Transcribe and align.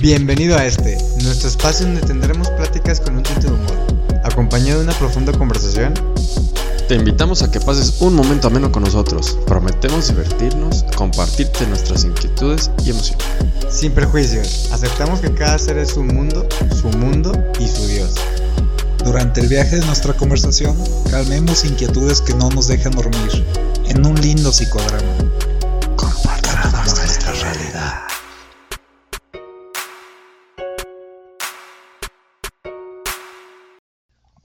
Bienvenido 0.00 0.56
a 0.56 0.64
este, 0.64 0.96
nuestro 1.24 1.48
espacio 1.48 1.84
donde 1.84 2.02
tendremos 2.02 2.48
pláticas 2.50 3.00
con 3.00 3.16
un 3.16 3.24
tinte 3.24 3.48
de 3.48 3.52
humor, 3.52 3.76
acompañado 4.22 4.78
de 4.78 4.84
una 4.84 4.96
profunda 4.96 5.32
conversación. 5.32 5.92
Te 6.86 6.94
invitamos 6.94 7.42
a 7.42 7.50
que 7.50 7.58
pases 7.58 8.00
un 8.00 8.14
momento 8.14 8.46
ameno 8.46 8.70
con 8.70 8.84
nosotros. 8.84 9.36
Prometemos 9.44 10.06
divertirnos, 10.06 10.84
compartirte 10.96 11.66
nuestras 11.66 12.04
inquietudes 12.04 12.70
y 12.84 12.90
emociones. 12.90 13.26
Sin 13.68 13.90
prejuicios, 13.90 14.68
aceptamos 14.70 15.18
que 15.18 15.34
cada 15.34 15.58
ser 15.58 15.78
es 15.78 15.90
su 15.90 16.04
mundo, 16.04 16.46
su 16.80 16.96
mundo 16.96 17.32
y 17.58 17.66
su 17.66 17.84
Dios. 17.88 18.14
Durante 19.04 19.40
el 19.40 19.48
viaje 19.48 19.80
de 19.80 19.86
nuestra 19.86 20.12
conversación, 20.12 20.76
calmemos 21.10 21.64
inquietudes 21.64 22.20
que 22.20 22.34
no 22.34 22.50
nos 22.50 22.68
dejan 22.68 22.92
dormir, 22.92 23.44
en 23.88 24.06
un 24.06 24.14
lindo 24.20 24.52
psicodrama. 24.52 25.37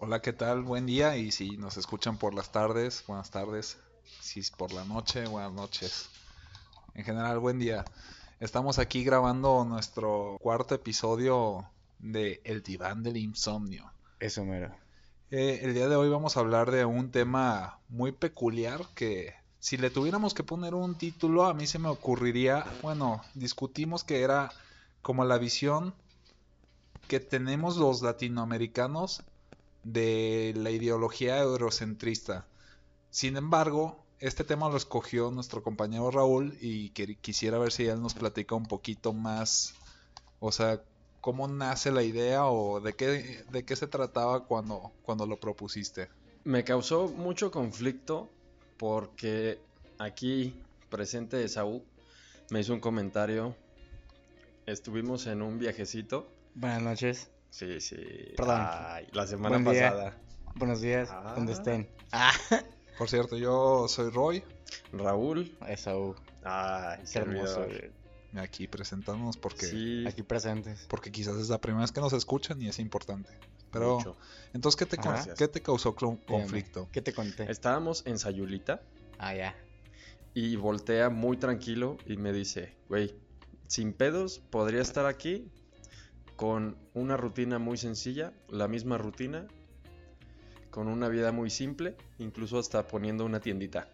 Hola, 0.06 0.22
¿qué 0.22 0.34
tal? 0.34 0.64
Buen 0.64 0.86
día. 0.86 1.16
Y 1.16 1.32
si 1.32 1.56
nos 1.56 1.78
escuchan 1.78 2.18
por 2.18 2.34
las 2.34 2.52
tardes, 2.52 3.06
buenas 3.08 3.32
tardes. 3.32 3.78
Si 4.20 4.42
es 4.42 4.52
por 4.52 4.74
la 4.74 4.84
noche, 4.84 5.26
buenas 5.28 5.54
noches. 5.54 6.10
En 6.94 7.06
general, 7.06 7.40
buen 7.40 7.58
día. 7.58 7.86
Estamos 8.42 8.80
aquí 8.80 9.06
grabando 9.06 9.64
nuestro 9.64 10.38
cuarto 10.42 10.76
episodio 10.76 11.70
de 12.00 12.42
El 12.44 12.64
diván 12.64 13.02
del 13.02 13.16
insomnio. 13.16 13.94
Eso 14.20 14.44
mero. 14.44 14.76
Eh, 15.32 15.62
el 15.64 15.74
día 15.74 15.88
de 15.88 15.96
hoy 15.96 16.10
vamos 16.10 16.36
a 16.36 16.42
hablar 16.42 16.70
de 16.70 16.84
un 16.84 17.10
tema 17.10 17.80
muy 17.88 18.12
peculiar 18.12 18.82
que 18.96 19.34
si 19.62 19.78
le 19.78 19.90
tuviéramos 19.90 20.34
que 20.34 20.44
poner 20.44 20.76
un 20.76 20.96
título 20.96 21.46
a 21.46 21.54
mí 21.54 21.66
se 21.66 21.80
me 21.80 21.88
ocurriría, 21.88 22.66
bueno, 22.82 23.22
discutimos 23.36 24.04
que 24.04 24.22
era 24.22 24.52
como 25.02 25.24
la 25.24 25.38
visión 25.38 25.94
que 27.08 27.22
tenemos 27.22 27.78
los 27.78 28.02
latinoamericanos 28.02 29.24
de 29.84 30.54
la 30.56 30.72
ideología 30.72 31.40
eurocentrista. 31.40 32.48
Sin 33.10 33.38
embargo, 33.38 34.04
este 34.20 34.44
tema 34.44 34.70
lo 34.70 34.78
escogió 34.78 35.32
nuestro 35.32 35.62
compañero 35.62 36.10
Raúl 36.10 36.58
y 36.62 36.90
que, 36.92 37.16
quisiera 37.18 37.58
ver 37.58 37.72
si 37.72 37.86
él 37.86 38.02
nos 38.02 38.14
platica 38.14 38.56
un 38.56 38.66
poquito 38.66 39.14
más, 39.14 39.74
o 40.40 40.52
sea, 40.52 40.82
cómo 41.20 41.48
nace 41.48 41.92
la 41.92 42.04
idea 42.04 42.46
o 42.46 42.80
de 42.80 42.94
qué, 42.94 43.46
de 43.52 43.66
qué 43.66 43.76
se 43.76 43.88
trataba 43.88 44.46
cuando, 44.46 44.92
cuando 45.04 45.26
lo 45.26 45.40
propusiste. 45.40 46.10
Me 46.44 46.64
causó 46.64 47.08
mucho 47.10 47.52
conflicto 47.52 48.30
porque 48.78 49.60
aquí 49.98 50.56
presente 50.90 51.48
Saúl 51.48 51.84
me 52.50 52.60
hizo 52.60 52.74
un 52.74 52.80
comentario. 52.80 53.56
Estuvimos 54.66 55.28
en 55.28 55.42
un 55.42 55.60
viajecito. 55.60 56.28
Buenas 56.56 56.82
noches. 56.82 57.33
Sí, 57.54 57.80
sí. 57.82 57.98
Perdón. 58.36 58.62
Ay, 58.68 59.08
la 59.12 59.28
semana 59.28 59.60
Buen 59.60 59.76
día. 59.76 59.92
pasada. 59.92 60.18
Buenos 60.56 60.82
días, 60.82 61.10
Ah. 61.12 61.34
donde 61.36 61.54
estén. 61.54 61.88
Por 62.98 63.08
cierto, 63.10 63.38
yo 63.38 63.88
soy 63.88 64.10
Roy, 64.10 64.44
Raúl. 64.92 65.56
Eso, 65.68 66.16
Ay, 66.44 67.04
qué 67.12 67.20
hermoso. 67.20 67.68
aquí 68.38 68.68
presentándonos 68.68 69.38
porque, 69.38 69.68
Sí, 69.68 70.04
Aquí 70.08 70.24
presentes. 70.24 70.88
porque 70.90 71.12
quizás 71.12 71.36
es 71.38 71.50
la 71.50 71.62
primera 71.62 71.82
vez 71.82 71.92
que 71.92 72.02
nos 72.02 72.14
escuchan 72.14 72.60
y 72.60 72.70
es 72.70 72.80
importante. 72.80 73.30
Pero, 73.72 73.98
mucho. 74.00 74.18
entonces, 74.54 74.76
¿qué 74.76 74.86
te. 74.88 74.98
¿qué 75.38 75.48
te 75.48 75.62
causó 75.62 75.92
Dígame, 76.00 76.20
conflicto? 76.26 76.90
¿Qué 76.92 77.04
te 77.04 77.14
conté? 77.14 77.52
Estábamos 77.52 78.02
en 78.08 78.18
Sayulita 78.18 78.82
Ah, 79.20 79.36
ya. 79.36 79.56
y 80.34 80.56
voltea 80.56 81.12
muy 81.12 81.38
tranquilo 81.38 81.98
y 82.08 82.18
me 82.18 82.34
dice, 82.34 82.76
güey, 82.90 83.14
sin 83.68 83.94
pedos, 83.94 84.40
podría 84.50 84.82
estar 84.82 85.06
aquí 85.06 85.52
con 86.44 86.76
una 86.94 87.16
rutina 87.16 87.58
muy 87.58 87.78
sencilla, 87.78 88.34
la 88.50 88.68
misma 88.68 88.98
rutina, 88.98 89.48
con 90.72 90.90
una 90.90 91.08
vida 91.08 91.32
muy 91.32 91.50
simple, 91.50 91.96
incluso 92.20 92.60
hasta 92.60 92.86
poniendo 92.86 93.24
una 93.24 93.40
tiendita. 93.40 93.88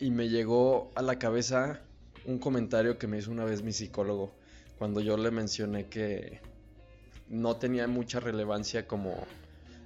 Y 0.00 0.10
me 0.10 0.30
llegó 0.30 0.90
a 0.94 1.02
la 1.02 1.18
cabeza 1.18 1.82
un 2.24 2.38
comentario 2.38 2.96
que 2.96 3.06
me 3.06 3.18
hizo 3.18 3.30
una 3.30 3.44
vez 3.44 3.62
mi 3.62 3.74
psicólogo, 3.74 4.32
cuando 4.78 5.02
yo 5.02 5.18
le 5.18 5.30
mencioné 5.30 5.90
que 5.90 6.40
no 7.28 7.56
tenía 7.56 7.86
mucha 7.86 8.18
relevancia 8.18 8.86
como 8.86 9.26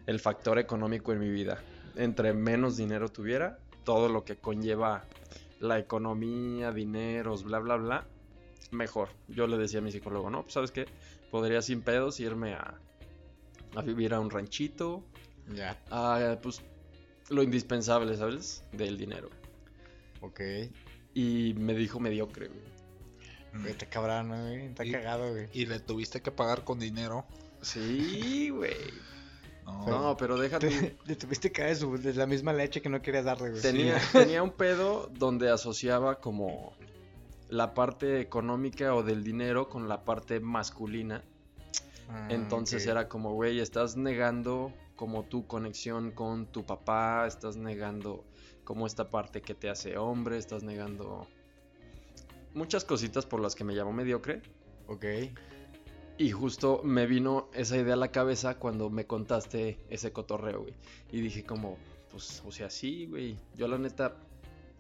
el 0.07 0.21
factor 0.21 0.61
económico 0.61 1.13
en 1.13 1.19
mi 1.19 1.31
vida. 1.31 1.59
Entre 1.97 2.33
menos 2.33 2.77
dinero 2.77 3.09
tuviera, 3.09 3.59
todo 3.83 4.09
lo 4.09 4.25
que 4.25 4.37
conlleva 4.37 5.05
la 5.59 5.81
economía, 5.81 6.71
dineros, 6.71 7.43
bla, 7.43 7.59
bla, 7.59 7.75
bla, 7.75 8.07
mejor. 8.73 9.09
Yo 9.29 9.47
le 9.47 9.57
decía 9.59 9.79
a 9.79 9.83
mi 9.83 9.93
psicólogo, 9.93 10.31
no, 10.31 10.43
pues 10.43 10.55
sabes 10.55 10.71
qué, 10.71 10.87
podría 11.31 11.63
sin 11.63 11.83
pedos 11.83 12.19
irme 12.21 12.55
a, 12.55 12.75
a 13.77 13.83
vivir 13.83 14.15
a 14.15 14.21
un 14.21 14.31
ranchito, 14.31 15.05
Ya. 15.55 15.79
a 15.91 16.39
pues 16.43 16.63
lo 17.31 17.43
indispensable, 17.43 18.17
¿sabes? 18.17 18.65
Del 18.73 18.99
dinero. 18.99 19.31
Ok. 20.21 20.41
Y 21.15 21.55
me 21.57 21.75
dijo 21.75 22.01
mediocre, 22.01 22.49
güey. 22.49 22.73
Güey, 23.55 23.73
Está 23.73 23.87
cabrón, 23.87 24.29
¿no, 24.29 24.41
güey. 24.43 24.67
Está 24.67 24.85
Y- 24.85 24.93
cagado, 24.93 25.31
güey. 25.31 25.49
Y 25.53 25.67
le 25.67 25.79
tuviste 25.81 26.23
que 26.23 26.31
pagar 26.31 26.65
con 26.65 26.79
dinero. 26.79 27.25
Sí, 27.61 28.51
güey. 28.51 28.73
No, 29.65 29.87
No, 29.87 30.17
pero 30.17 30.37
déjate. 30.37 30.69
Te, 30.69 30.97
le 31.07 31.15
tuviste 31.17 31.53
que 31.53 31.63
dar 31.63 31.71
de, 31.71 31.77
su- 31.77 31.97
de 31.97 32.13
la 32.15 32.27
misma 32.27 32.53
leche 32.53 32.83
que 32.83 32.89
no 32.89 33.01
querías 33.01 33.25
darle, 33.25 33.51
güey. 33.51 33.63
Tenía, 33.63 33.97
tenía 34.13 34.43
un 34.43 34.51
pedo 34.51 35.09
donde 35.17 35.51
asociaba 35.51 36.19
como 36.21 36.73
la 37.53 37.75
parte 37.75 38.19
económica 38.21 38.95
o 38.95 39.03
del 39.03 39.23
dinero 39.23 39.69
con 39.69 39.87
la 39.87 40.05
parte 40.07 40.41
masculina. 40.41 41.23
Ah, 42.09 42.29
Entonces 42.31 42.87
era 42.87 43.11
como, 43.11 43.35
güey, 43.35 43.61
estás 43.61 43.95
negando 43.95 44.73
como 44.97 45.25
tu 45.25 45.47
conexión 45.47 46.13
con 46.13 46.47
tu 46.47 46.65
papá, 46.65 47.27
estás 47.27 47.59
negando 47.59 48.25
como 48.65 48.87
esta 48.87 49.11
parte 49.11 49.43
que 49.43 49.55
te 49.55 49.69
hace 49.69 49.99
hombre, 49.99 50.39
estás 50.39 50.63
negando 50.63 51.27
muchas 52.55 52.87
cositas 52.87 53.27
por 53.27 53.41
las 53.41 53.55
que 53.55 53.65
me 53.65 53.75
llamo 53.75 53.93
mediocre. 53.93 54.41
Ok. 54.87 55.05
Y 56.17 56.31
justo 56.31 56.81
me 56.83 57.07
vino 57.07 57.51
esa 57.53 57.77
idea 57.77 57.95
a 57.95 57.99
la 57.99 58.13
cabeza 58.13 58.59
cuando 58.59 58.89
me 58.89 59.07
contaste 59.07 59.79
ese 59.91 60.11
cotorreo, 60.11 60.63
güey. 60.63 60.75
Y 61.11 61.21
dije 61.21 61.45
como, 61.45 61.77
pues, 62.11 62.43
o 62.47 62.51
sea, 62.51 62.71
sí, 62.71 63.05
güey. 63.05 63.39
Yo 63.57 63.69
la 63.69 63.77
neta, 63.77 64.17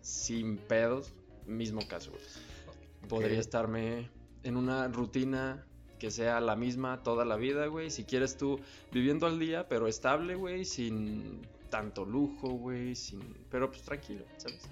sin 0.00 0.56
pedos, 0.56 1.12
mismo 1.46 1.86
caso, 1.86 2.12
güey. 2.12 2.51
Podría 3.08 3.40
estarme 3.40 4.10
en 4.42 4.56
una 4.56 4.88
rutina 4.88 5.66
que 5.98 6.10
sea 6.10 6.40
la 6.40 6.56
misma 6.56 7.02
toda 7.02 7.24
la 7.24 7.36
vida, 7.36 7.66
güey. 7.66 7.90
Si 7.90 8.04
quieres 8.04 8.36
tú 8.36 8.58
viviendo 8.90 9.26
al 9.26 9.38
día, 9.38 9.68
pero 9.68 9.86
estable, 9.86 10.34
güey, 10.34 10.64
sin 10.64 11.46
tanto 11.70 12.04
lujo, 12.04 12.48
güey, 12.50 12.96
sin... 12.96 13.20
Pero 13.50 13.70
pues 13.70 13.82
tranquilo, 13.82 14.24
¿sabes? 14.36 14.62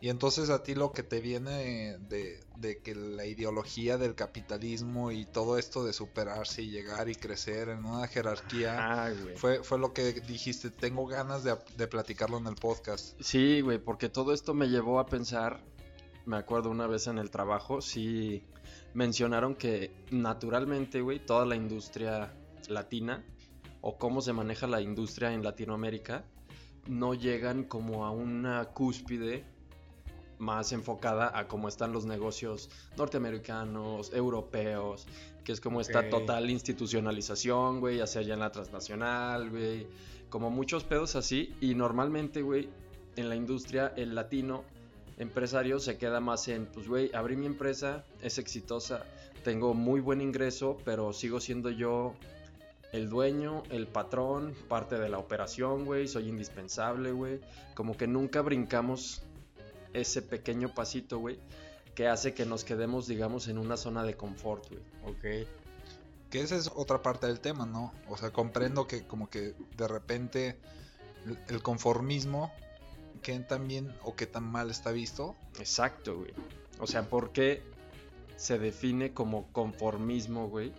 Y 0.00 0.10
entonces 0.10 0.50
a 0.50 0.62
ti 0.62 0.74
lo 0.74 0.92
que 0.92 1.02
te 1.02 1.22
viene 1.22 1.96
de, 2.10 2.38
de 2.56 2.78
que 2.82 2.94
la 2.94 3.24
ideología 3.24 3.96
del 3.96 4.14
capitalismo 4.14 5.12
y 5.12 5.24
todo 5.24 5.56
esto 5.56 5.82
de 5.82 5.94
superarse 5.94 6.60
y 6.60 6.68
llegar 6.68 7.08
y 7.08 7.14
crecer 7.14 7.70
en 7.70 7.86
una 7.86 8.06
jerarquía 8.06 9.06
Ah, 9.06 9.12
fue, 9.36 9.62
fue 9.62 9.78
lo 9.78 9.94
que 9.94 10.12
dijiste, 10.20 10.68
tengo 10.68 11.06
ganas 11.06 11.42
de, 11.42 11.56
de 11.78 11.86
platicarlo 11.86 12.36
en 12.36 12.48
el 12.48 12.54
podcast. 12.56 13.18
Sí, 13.18 13.62
güey, 13.62 13.78
porque 13.78 14.10
todo 14.10 14.34
esto 14.34 14.52
me 14.52 14.66
llevó 14.68 14.98
a 14.98 15.06
pensar, 15.06 15.62
me 16.26 16.36
acuerdo 16.36 16.70
una 16.70 16.86
vez 16.86 17.06
en 17.06 17.18
el 17.18 17.30
trabajo, 17.30 17.80
sí 17.80 18.42
mencionaron 18.94 19.54
que 19.54 19.92
naturalmente, 20.10 21.00
güey, 21.00 21.24
toda 21.24 21.44
la 21.44 21.56
industria 21.56 22.32
latina 22.68 23.24
o 23.80 23.98
cómo 23.98 24.20
se 24.20 24.32
maneja 24.32 24.66
la 24.66 24.80
industria 24.80 25.32
en 25.32 25.42
Latinoamérica 25.42 26.24
no 26.86 27.14
llegan 27.14 27.64
como 27.64 28.04
a 28.06 28.10
una 28.10 28.64
cúspide 28.66 29.44
más 30.38 30.72
enfocada 30.72 31.38
a 31.38 31.46
cómo 31.46 31.68
están 31.68 31.92
los 31.92 32.06
negocios 32.06 32.70
norteamericanos, 32.96 34.12
europeos, 34.12 35.06
que 35.44 35.52
es 35.52 35.60
como 35.60 35.80
esta 35.80 36.08
total 36.08 36.50
institucionalización, 36.50 37.80
güey, 37.80 37.98
ya 37.98 38.06
sea 38.06 38.22
ya 38.22 38.34
en 38.34 38.40
la 38.40 38.50
transnacional, 38.50 39.50
güey, 39.50 39.86
como 40.28 40.50
muchos 40.50 40.84
pedos 40.84 41.16
así, 41.16 41.54
y 41.60 41.74
normalmente, 41.74 42.42
güey, 42.42 42.68
en 43.16 43.28
la 43.28 43.36
industria, 43.36 43.92
el 43.96 44.14
latino 44.14 44.64
empresario 45.18 45.78
se 45.80 45.96
queda 45.98 46.20
más 46.20 46.48
en, 46.48 46.66
pues, 46.66 46.88
güey, 46.88 47.14
abrí 47.14 47.36
mi 47.36 47.46
empresa, 47.46 48.04
es 48.22 48.38
exitosa, 48.38 49.04
tengo 49.44 49.74
muy 49.74 50.00
buen 50.00 50.20
ingreso, 50.20 50.78
pero 50.84 51.12
sigo 51.12 51.40
siendo 51.40 51.70
yo 51.70 52.14
el 52.92 53.08
dueño, 53.10 53.62
el 53.70 53.86
patrón, 53.86 54.54
parte 54.68 54.98
de 54.98 55.08
la 55.08 55.18
operación, 55.18 55.84
güey, 55.84 56.06
soy 56.08 56.28
indispensable, 56.28 57.12
güey. 57.12 57.40
Como 57.74 57.96
que 57.96 58.06
nunca 58.06 58.40
brincamos 58.40 59.22
ese 59.92 60.22
pequeño 60.22 60.72
pasito, 60.74 61.18
güey, 61.18 61.38
que 61.94 62.08
hace 62.08 62.34
que 62.34 62.46
nos 62.46 62.64
quedemos, 62.64 63.06
digamos, 63.06 63.48
en 63.48 63.58
una 63.58 63.76
zona 63.76 64.04
de 64.04 64.16
confort, 64.16 64.64
güey. 64.68 64.80
Ok. 65.04 65.48
Que 66.30 66.40
esa 66.40 66.56
es 66.56 66.70
otra 66.74 67.02
parte 67.02 67.26
del 67.26 67.38
tema, 67.40 67.66
¿no? 67.66 67.92
O 68.08 68.16
sea, 68.16 68.30
comprendo 68.30 68.86
que 68.88 69.06
como 69.06 69.28
que 69.28 69.54
de 69.76 69.88
repente 69.88 70.58
el- 71.48 71.62
conformismo, 71.62 72.52
que 73.24 73.36
tan 73.40 73.66
bien 73.66 73.92
o 74.04 74.14
qué 74.14 74.26
tan 74.26 74.44
mal 74.44 74.70
está 74.70 74.92
visto. 74.92 75.34
Exacto, 75.58 76.18
güey. 76.18 76.32
O 76.78 76.86
sea, 76.86 77.08
¿por 77.08 77.32
qué 77.32 77.62
se 78.36 78.58
define 78.58 79.12
como 79.12 79.46
conformismo, 79.52 80.48
güey. 80.48 80.72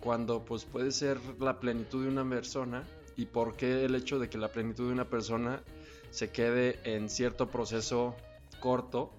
Cuando 0.00 0.44
pues 0.44 0.64
puede 0.64 0.92
ser 0.92 1.18
la 1.38 1.60
plenitud 1.60 2.02
de 2.04 2.08
una 2.08 2.28
persona 2.28 2.84
y 3.16 3.26
por 3.26 3.56
qué 3.56 3.84
el 3.84 3.94
hecho 3.94 4.18
de 4.18 4.28
que 4.28 4.38
la 4.38 4.48
plenitud 4.48 4.86
de 4.86 4.92
una 4.92 5.04
persona 5.04 5.62
se 6.10 6.30
quede 6.30 6.78
en 6.84 7.10
cierto 7.10 7.50
proceso 7.50 8.16
corto 8.60 9.10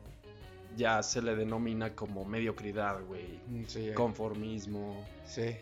ya 0.76 1.04
se 1.04 1.22
le 1.22 1.36
denomina 1.36 1.96
como 1.96 2.26
mediocridad, 2.26 3.04
güey. 3.06 3.40
Mm, 3.48 3.66
Sí. 3.68 3.92
Conformismo. 3.94 5.06
Sí. 5.26 5.56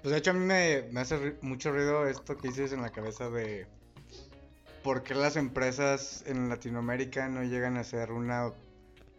Pues 0.00 0.12
de 0.12 0.18
hecho 0.18 0.30
a 0.30 0.34
mí 0.34 0.40
me, 0.40 0.88
me 0.90 1.00
hace 1.00 1.36
mucho 1.42 1.70
ruido 1.70 2.06
esto 2.06 2.36
que 2.36 2.48
dices 2.48 2.72
en 2.72 2.80
la 2.82 2.90
cabeza 2.90 3.28
de 3.28 3.66
por 4.82 5.02
qué 5.02 5.14
las 5.14 5.36
empresas 5.36 6.24
en 6.26 6.48
Latinoamérica 6.48 7.28
no 7.28 7.42
llegan 7.42 7.76
a 7.76 7.84
ser 7.84 8.12
una 8.12 8.52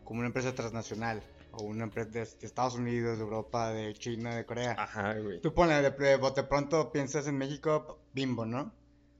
como 0.04 0.20
una 0.20 0.28
empresa 0.28 0.54
transnacional 0.54 1.24
o 1.52 1.64
una 1.64 1.86
empresa 1.86 2.10
de, 2.10 2.20
de 2.20 2.46
Estados 2.48 2.76
Unidos, 2.76 3.18
de 3.18 3.24
Europa, 3.24 3.72
de 3.72 3.94
China, 3.94 4.36
de 4.36 4.46
Corea. 4.46 4.76
Ajá, 4.78 5.14
güey. 5.20 5.40
Tú 5.40 5.54
ponle 5.54 5.82
de, 5.82 5.92
de 5.92 6.18
bote 6.18 6.44
pronto 6.44 6.92
piensas 6.92 7.28
en 7.28 7.38
México, 7.38 8.00
bimbo, 8.14 8.46
¿no? 8.46 8.74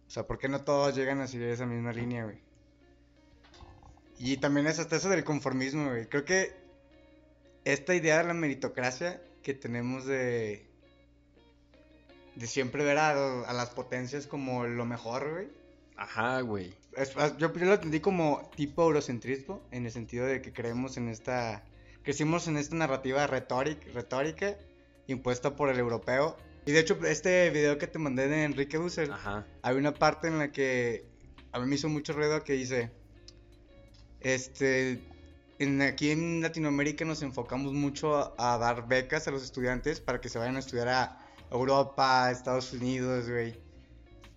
O 0.08 0.10
sea, 0.10 0.28
¿por 0.28 0.38
qué 0.38 0.50
no 0.50 0.64
todos 0.64 0.96
llegan 0.96 1.22
a 1.22 1.28
seguir 1.28 1.48
esa 1.48 1.66
misma 1.66 1.94
línea, 1.94 2.26
güey? 2.26 2.42
Y 4.20 4.38
también 4.38 4.68
es 4.68 4.80
hasta 4.80 4.96
eso 4.96 5.10
del 5.10 5.24
conformismo, 5.24 5.90
güey. 5.90 6.08
Creo 6.08 6.26
que 6.26 6.56
esta 7.66 7.96
idea 7.96 8.18
de 8.18 8.26
la 8.26 8.34
meritocracia 8.34 9.22
que 9.42 9.54
tenemos 9.54 10.06
de 10.06 10.68
de 12.36 12.48
siempre 12.48 12.84
ver 12.84 12.98
a, 12.98 13.44
a 13.44 13.54
las 13.54 13.70
potencias 13.70 14.28
como 14.28 14.66
lo 14.66 14.86
mejor, 14.86 15.32
güey. 15.32 15.63
Ajá, 16.04 16.42
güey. 16.42 16.74
Es- 16.98 17.14
yo, 17.38 17.52
yo 17.54 17.66
lo 17.66 17.74
entendí 17.74 18.00
como 18.02 18.50
tipo 18.58 18.84
eurocentrismo, 18.84 19.62
en 19.72 19.86
el 19.86 19.92
sentido 19.92 20.26
de 20.26 20.42
que 20.42 20.52
creemos 20.52 20.98
en 20.98 21.08
esta, 21.08 21.64
crecimos 22.04 22.48
en 22.50 22.58
esta 22.58 22.76
narrativa 22.76 23.26
retórica, 23.26 23.88
retórica 23.94 24.58
impuesta 25.08 25.56
por 25.56 25.70
el 25.70 25.80
europeo. 25.80 26.36
Y 26.66 26.72
de 26.74 26.80
hecho, 26.82 26.98
este 27.06 27.50
video 27.52 27.78
que 27.78 27.88
te 27.88 28.00
mandé 28.00 28.28
de 28.28 28.44
Enrique 28.44 28.78
Dussel, 28.78 29.12
Ajá. 29.12 29.46
hay 29.62 29.76
una 29.78 29.94
parte 29.94 30.28
en 30.28 30.40
la 30.40 30.52
que 30.52 31.06
a 31.54 31.60
mí 31.60 31.68
me 31.68 31.76
hizo 31.76 31.88
mucho 31.88 32.12
ruido 32.14 32.44
que 32.44 32.54
dice, 32.54 32.92
este, 34.20 35.00
en, 35.60 35.82
aquí 35.82 36.12
en 36.12 36.42
Latinoamérica 36.42 37.06
nos 37.06 37.22
enfocamos 37.22 37.72
mucho 37.74 38.16
a, 38.16 38.34
a 38.54 38.58
dar 38.58 38.88
becas 38.88 39.28
a 39.28 39.32
los 39.32 39.44
estudiantes 39.44 40.00
para 40.02 40.20
que 40.20 40.28
se 40.30 40.38
vayan 40.40 40.56
a 40.58 40.60
estudiar 40.60 40.88
a 40.90 41.18
Europa, 41.52 42.30
Estados 42.32 42.74
Unidos, 42.74 43.30
güey. 43.30 43.63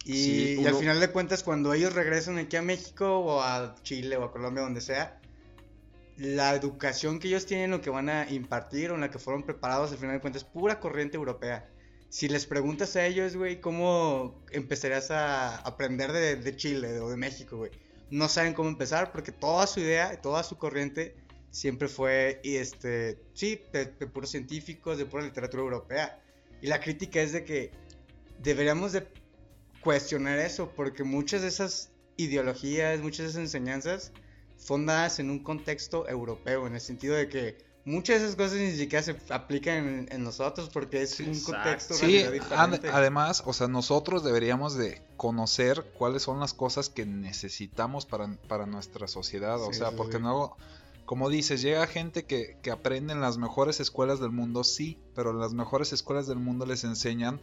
Y, 0.06 0.12
Sí, 0.14 0.54
y 0.60 0.66
al 0.66 0.72
uno- 0.72 0.78
final 0.80 1.00
de 1.00 1.08
cuentas, 1.08 1.42
cuando 1.42 1.74
ellos 1.74 1.92
regresan 1.94 2.38
aquí 2.38 2.54
a 2.56 2.62
México 2.62 3.18
o 3.18 3.42
a 3.42 3.74
Chile 3.82 4.16
o 4.16 4.22
a 4.24 4.30
Colombia, 4.30 4.62
donde 4.62 4.80
sea, 4.80 5.20
la 6.16 6.54
educación 6.54 7.18
que 7.18 7.28
ellos 7.28 7.44
tienen, 7.44 7.72
lo 7.72 7.80
que 7.80 7.90
van 7.90 8.08
a 8.08 8.30
impartir 8.30 8.90
o 8.90 8.94
en 8.94 9.00
la 9.02 9.10
que 9.10 9.18
fueron 9.18 9.42
preparados, 9.42 9.90
al 9.92 9.98
final 9.98 10.14
de 10.14 10.20
cuentas, 10.20 10.42
es 10.42 10.48
pura 10.48 10.78
corriente 10.80 11.16
europea. 11.16 11.68
Si 12.08 12.28
les 12.28 12.46
preguntas 12.46 12.94
a 12.94 13.04
ellos, 13.04 13.36
güey, 13.36 13.60
¿cómo 13.60 14.40
empezarías 14.52 15.10
a 15.10 15.56
aprender 15.56 16.12
de, 16.12 16.36
de 16.36 16.56
Chile 16.56 17.00
o 17.00 17.10
de 17.10 17.16
México, 17.16 17.56
güey? 17.56 17.72
No 18.08 18.28
saben 18.28 18.54
cómo 18.54 18.68
empezar 18.68 19.10
porque 19.10 19.32
toda 19.32 19.66
su 19.66 19.80
idea, 19.80 20.18
toda 20.22 20.44
su 20.44 20.56
corriente 20.56 21.16
siempre 21.50 21.88
fue, 21.88 22.40
y 22.44 22.56
este, 22.56 23.18
sí, 23.34 23.60
de, 23.72 23.86
de 23.86 24.06
puros 24.06 24.30
científicos, 24.30 24.98
de 24.98 25.04
pura 25.06 25.24
literatura 25.24 25.64
europea. 25.64 26.22
Y 26.62 26.68
la 26.68 26.80
crítica 26.80 27.20
es 27.20 27.32
de 27.32 27.44
que 27.44 27.72
deberíamos 28.40 28.92
de 28.92 29.06
cuestionar 29.86 30.40
eso 30.40 30.72
porque 30.74 31.04
muchas 31.04 31.42
de 31.42 31.48
esas 31.48 31.90
ideologías, 32.16 33.00
muchas 33.00 33.18
de 33.26 33.26
esas 33.30 33.40
enseñanzas 33.42 34.10
fundadas 34.58 35.20
en 35.20 35.30
un 35.30 35.44
contexto 35.44 36.08
europeo, 36.08 36.66
en 36.66 36.74
el 36.74 36.80
sentido 36.80 37.14
de 37.14 37.28
que 37.28 37.56
muchas 37.84 38.18
de 38.18 38.24
esas 38.24 38.34
cosas 38.36 38.58
ni 38.58 38.72
siquiera 38.72 39.00
se 39.04 39.14
aplican 39.30 39.76
en, 39.86 40.08
en 40.10 40.24
nosotros 40.24 40.70
porque 40.72 41.02
es 41.02 41.20
un 41.20 41.26
exacto. 41.28 41.52
contexto 41.52 41.94
Sí, 41.94 42.06
diferente. 42.24 42.88
además, 42.92 43.44
o 43.46 43.52
sea, 43.52 43.68
nosotros 43.68 44.24
deberíamos 44.24 44.74
de 44.76 45.02
conocer 45.16 45.84
cuáles 45.96 46.22
son 46.22 46.40
las 46.40 46.52
cosas 46.52 46.88
que 46.88 47.06
necesitamos 47.06 48.06
para, 48.06 48.26
para 48.48 48.66
nuestra 48.66 49.06
sociedad, 49.06 49.62
o 49.62 49.72
Sí, 49.72 49.78
sea, 49.78 49.90
sí, 49.90 49.94
porque 49.96 50.16
sí. 50.16 50.22
no, 50.24 50.56
como 51.04 51.28
dices, 51.30 51.62
llega 51.62 51.86
gente 51.86 52.24
que, 52.24 52.58
que 52.60 52.72
aprende 52.72 53.12
en 53.12 53.20
las 53.20 53.38
mejores 53.38 53.78
escuelas 53.78 54.18
del 54.18 54.32
mundo, 54.32 54.64
sí, 54.64 54.98
pero 55.14 55.32
las 55.32 55.52
mejores 55.54 55.92
escuelas 55.92 56.26
del 56.26 56.40
mundo 56.40 56.66
les 56.66 56.82
enseñan 56.82 57.40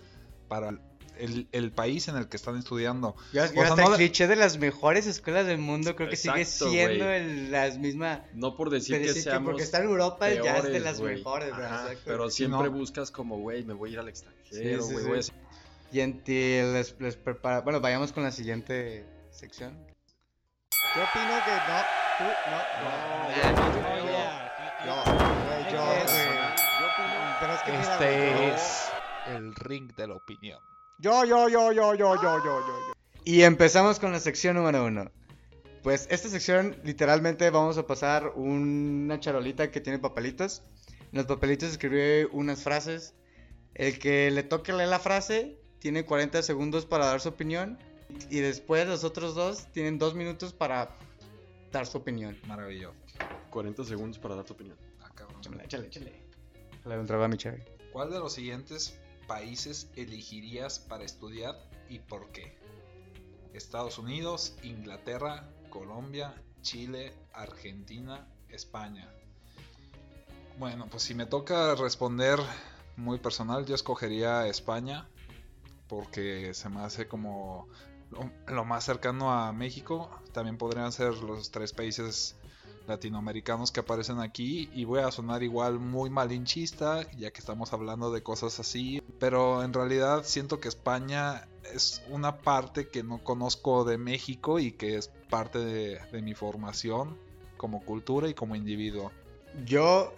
para 0.49 0.77
el, 1.17 1.47
el 1.51 1.71
país 1.71 2.07
en 2.07 2.15
el 2.17 2.27
que 2.27 2.37
están 2.37 2.57
estudiando. 2.57 3.15
Hasta 3.37 3.75
no 3.75 3.93
cliché 3.95 4.27
de 4.27 4.35
las 4.35 4.57
mejores 4.57 5.07
escuelas 5.07 5.45
del 5.47 5.57
mundo 5.59 5.95
creo 5.95 6.09
que 6.09 6.15
sigue 6.15 6.45
siendo 6.45 7.09
el- 7.09 7.51
las 7.51 7.77
mismas... 7.77 8.21
No 8.33 8.55
por 8.55 8.69
decir 8.69 8.95
de 8.97 9.01
que 9.01 9.07
decir 9.13 9.31
que 9.31 9.39
porque 9.39 9.63
está 9.63 9.79
en 9.79 9.85
Europa 9.85 10.29
ya 10.29 10.57
es 10.57 10.63
de 10.63 10.79
las 10.79 10.99
mejores, 10.99 11.51
¿verdad? 11.51 11.65
Ajá, 11.73 11.81
Exacto. 11.83 12.03
Pero 12.05 12.29
siempre 12.29 12.69
no. 12.69 12.71
buscas 12.71 13.11
como, 13.11 13.37
güey, 13.39 13.63
me 13.63 13.73
voy 13.73 13.89
a 13.91 13.93
ir 13.93 13.99
al 13.99 14.09
extranjero, 14.09 14.83
Sí, 14.83 14.95
sí, 14.95 15.03
güey. 15.07 15.23
sí. 15.23 15.31
Y 15.91 15.99
en 15.99 16.23
ti 16.23 16.33
les, 16.33 16.95
les 16.99 17.15
prepara... 17.15 17.61
Bueno, 17.61 17.79
vayamos 17.79 18.11
con 18.11 18.23
la 18.23 18.31
siguiente 18.31 19.05
sección. 19.31 19.77
Yo 20.95 21.01
opino 21.03 21.33
que 21.45 21.51
no, 21.51 21.79
tú, 22.17 22.23
no, 22.49 22.57
no. 22.83 22.89
No, 23.23 23.29
yo, 23.29 23.41
yo, 23.43 23.65
yo, 23.85 24.03
güey, 24.03 25.63
yo. 25.71 25.83
Yo 25.83 26.85
opino- 26.87 27.37
Pero 27.39 27.53
es 27.53 27.59
Este 27.89 29.35
el 29.35 29.55
ring 29.55 29.93
de 29.95 30.07
la 30.07 30.15
opinión. 30.15 30.59
Yo, 31.03 31.25
yo, 31.25 31.49
yo, 31.49 31.73
yo, 31.73 31.93
yo, 31.95 32.15
yo, 32.15 32.41
yo, 32.45 32.59
yo. 32.65 32.93
Y 33.25 33.41
empezamos 33.41 33.99
con 33.99 34.13
la 34.13 34.21
sección 34.21 34.55
número 34.55 34.85
uno. 34.85 35.11
Pues 35.81 36.07
esta 36.09 36.29
sección 36.29 36.77
literalmente 36.85 37.49
vamos 37.49 37.77
a 37.77 37.85
pasar 37.85 38.31
una 38.37 39.19
charolita 39.19 39.69
que 39.69 39.81
tiene 39.81 39.99
papelitos. 39.99 40.63
En 41.11 41.17
los 41.17 41.25
papelitos 41.25 41.71
escribí 41.71 42.25
unas 42.31 42.63
frases. 42.63 43.15
El 43.73 43.99
que 43.99 44.31
le 44.31 44.43
toque 44.43 44.71
leer 44.71 44.87
la 44.87 44.99
frase 44.99 45.59
tiene 45.79 46.05
40 46.05 46.41
segundos 46.41 46.85
para 46.85 47.07
dar 47.07 47.19
su 47.19 47.27
opinión. 47.27 47.77
Y 48.29 48.39
después 48.39 48.87
los 48.87 49.03
otros 49.03 49.35
dos 49.35 49.69
tienen 49.73 49.99
dos 49.99 50.15
minutos 50.15 50.53
para 50.53 50.95
dar 51.73 51.85
su 51.85 51.97
opinión. 51.97 52.37
Maravilloso. 52.47 52.95
40 53.49 53.83
segundos 53.83 54.19
para 54.19 54.35
dar 54.35 54.45
tu 54.45 54.53
opinión. 54.53 54.77
Ah, 55.01 55.11
cabrón. 55.13 55.41
Échale, 55.41 55.63
échale, 55.65 55.87
échale. 55.87 56.13
Le 56.85 56.95
entraba 56.95 57.27
mi 57.27 57.35
chévere. 57.35 57.65
¿Cuál 57.91 58.09
de 58.09 58.19
los 58.19 58.31
siguientes 58.31 58.97
países 59.27 59.89
elegirías 59.95 60.79
para 60.79 61.03
estudiar 61.03 61.55
y 61.89 61.99
por 61.99 62.31
qué? 62.31 62.57
Estados 63.53 63.97
Unidos, 63.97 64.55
Inglaterra, 64.63 65.49
Colombia, 65.69 66.33
Chile, 66.61 67.13
Argentina, 67.33 68.27
España. 68.49 69.09
Bueno, 70.57 70.87
pues 70.89 71.03
si 71.03 71.15
me 71.15 71.25
toca 71.25 71.75
responder 71.75 72.39
muy 72.95 73.19
personal, 73.19 73.65
yo 73.65 73.75
escogería 73.75 74.47
España 74.47 75.07
porque 75.87 76.53
se 76.53 76.69
me 76.69 76.81
hace 76.81 77.07
como 77.07 77.67
lo, 78.11 78.31
lo 78.47 78.65
más 78.65 78.83
cercano 78.85 79.31
a 79.31 79.51
México. 79.51 80.09
También 80.31 80.57
podrían 80.57 80.91
ser 80.91 81.15
los 81.15 81.51
tres 81.51 81.73
países 81.73 82.35
latinoamericanos 82.87 83.71
que 83.71 83.79
aparecen 83.79 84.19
aquí 84.19 84.69
y 84.73 84.85
voy 84.85 84.99
a 85.01 85.11
sonar 85.11 85.43
igual 85.43 85.79
muy 85.79 86.09
malinchista 86.09 87.09
ya 87.17 87.31
que 87.31 87.39
estamos 87.39 87.71
hablando 87.73 88.11
de 88.11 88.21
cosas 88.23 88.59
así 88.59 89.01
pero 89.19 89.63
en 89.63 89.73
realidad 89.73 90.23
siento 90.25 90.59
que 90.59 90.67
España 90.67 91.47
es 91.73 92.01
una 92.09 92.37
parte 92.37 92.89
que 92.89 93.03
no 93.03 93.23
conozco 93.23 93.85
de 93.85 93.97
México 93.97 94.59
y 94.59 94.73
que 94.73 94.97
es 94.97 95.09
parte 95.29 95.59
de, 95.59 96.21
mi 96.21 96.33
formación 96.33 97.17
como 97.57 97.83
cultura 97.85 98.27
y 98.27 98.33
como 98.33 98.55
individuo. 98.57 99.11
Yo 99.65 100.13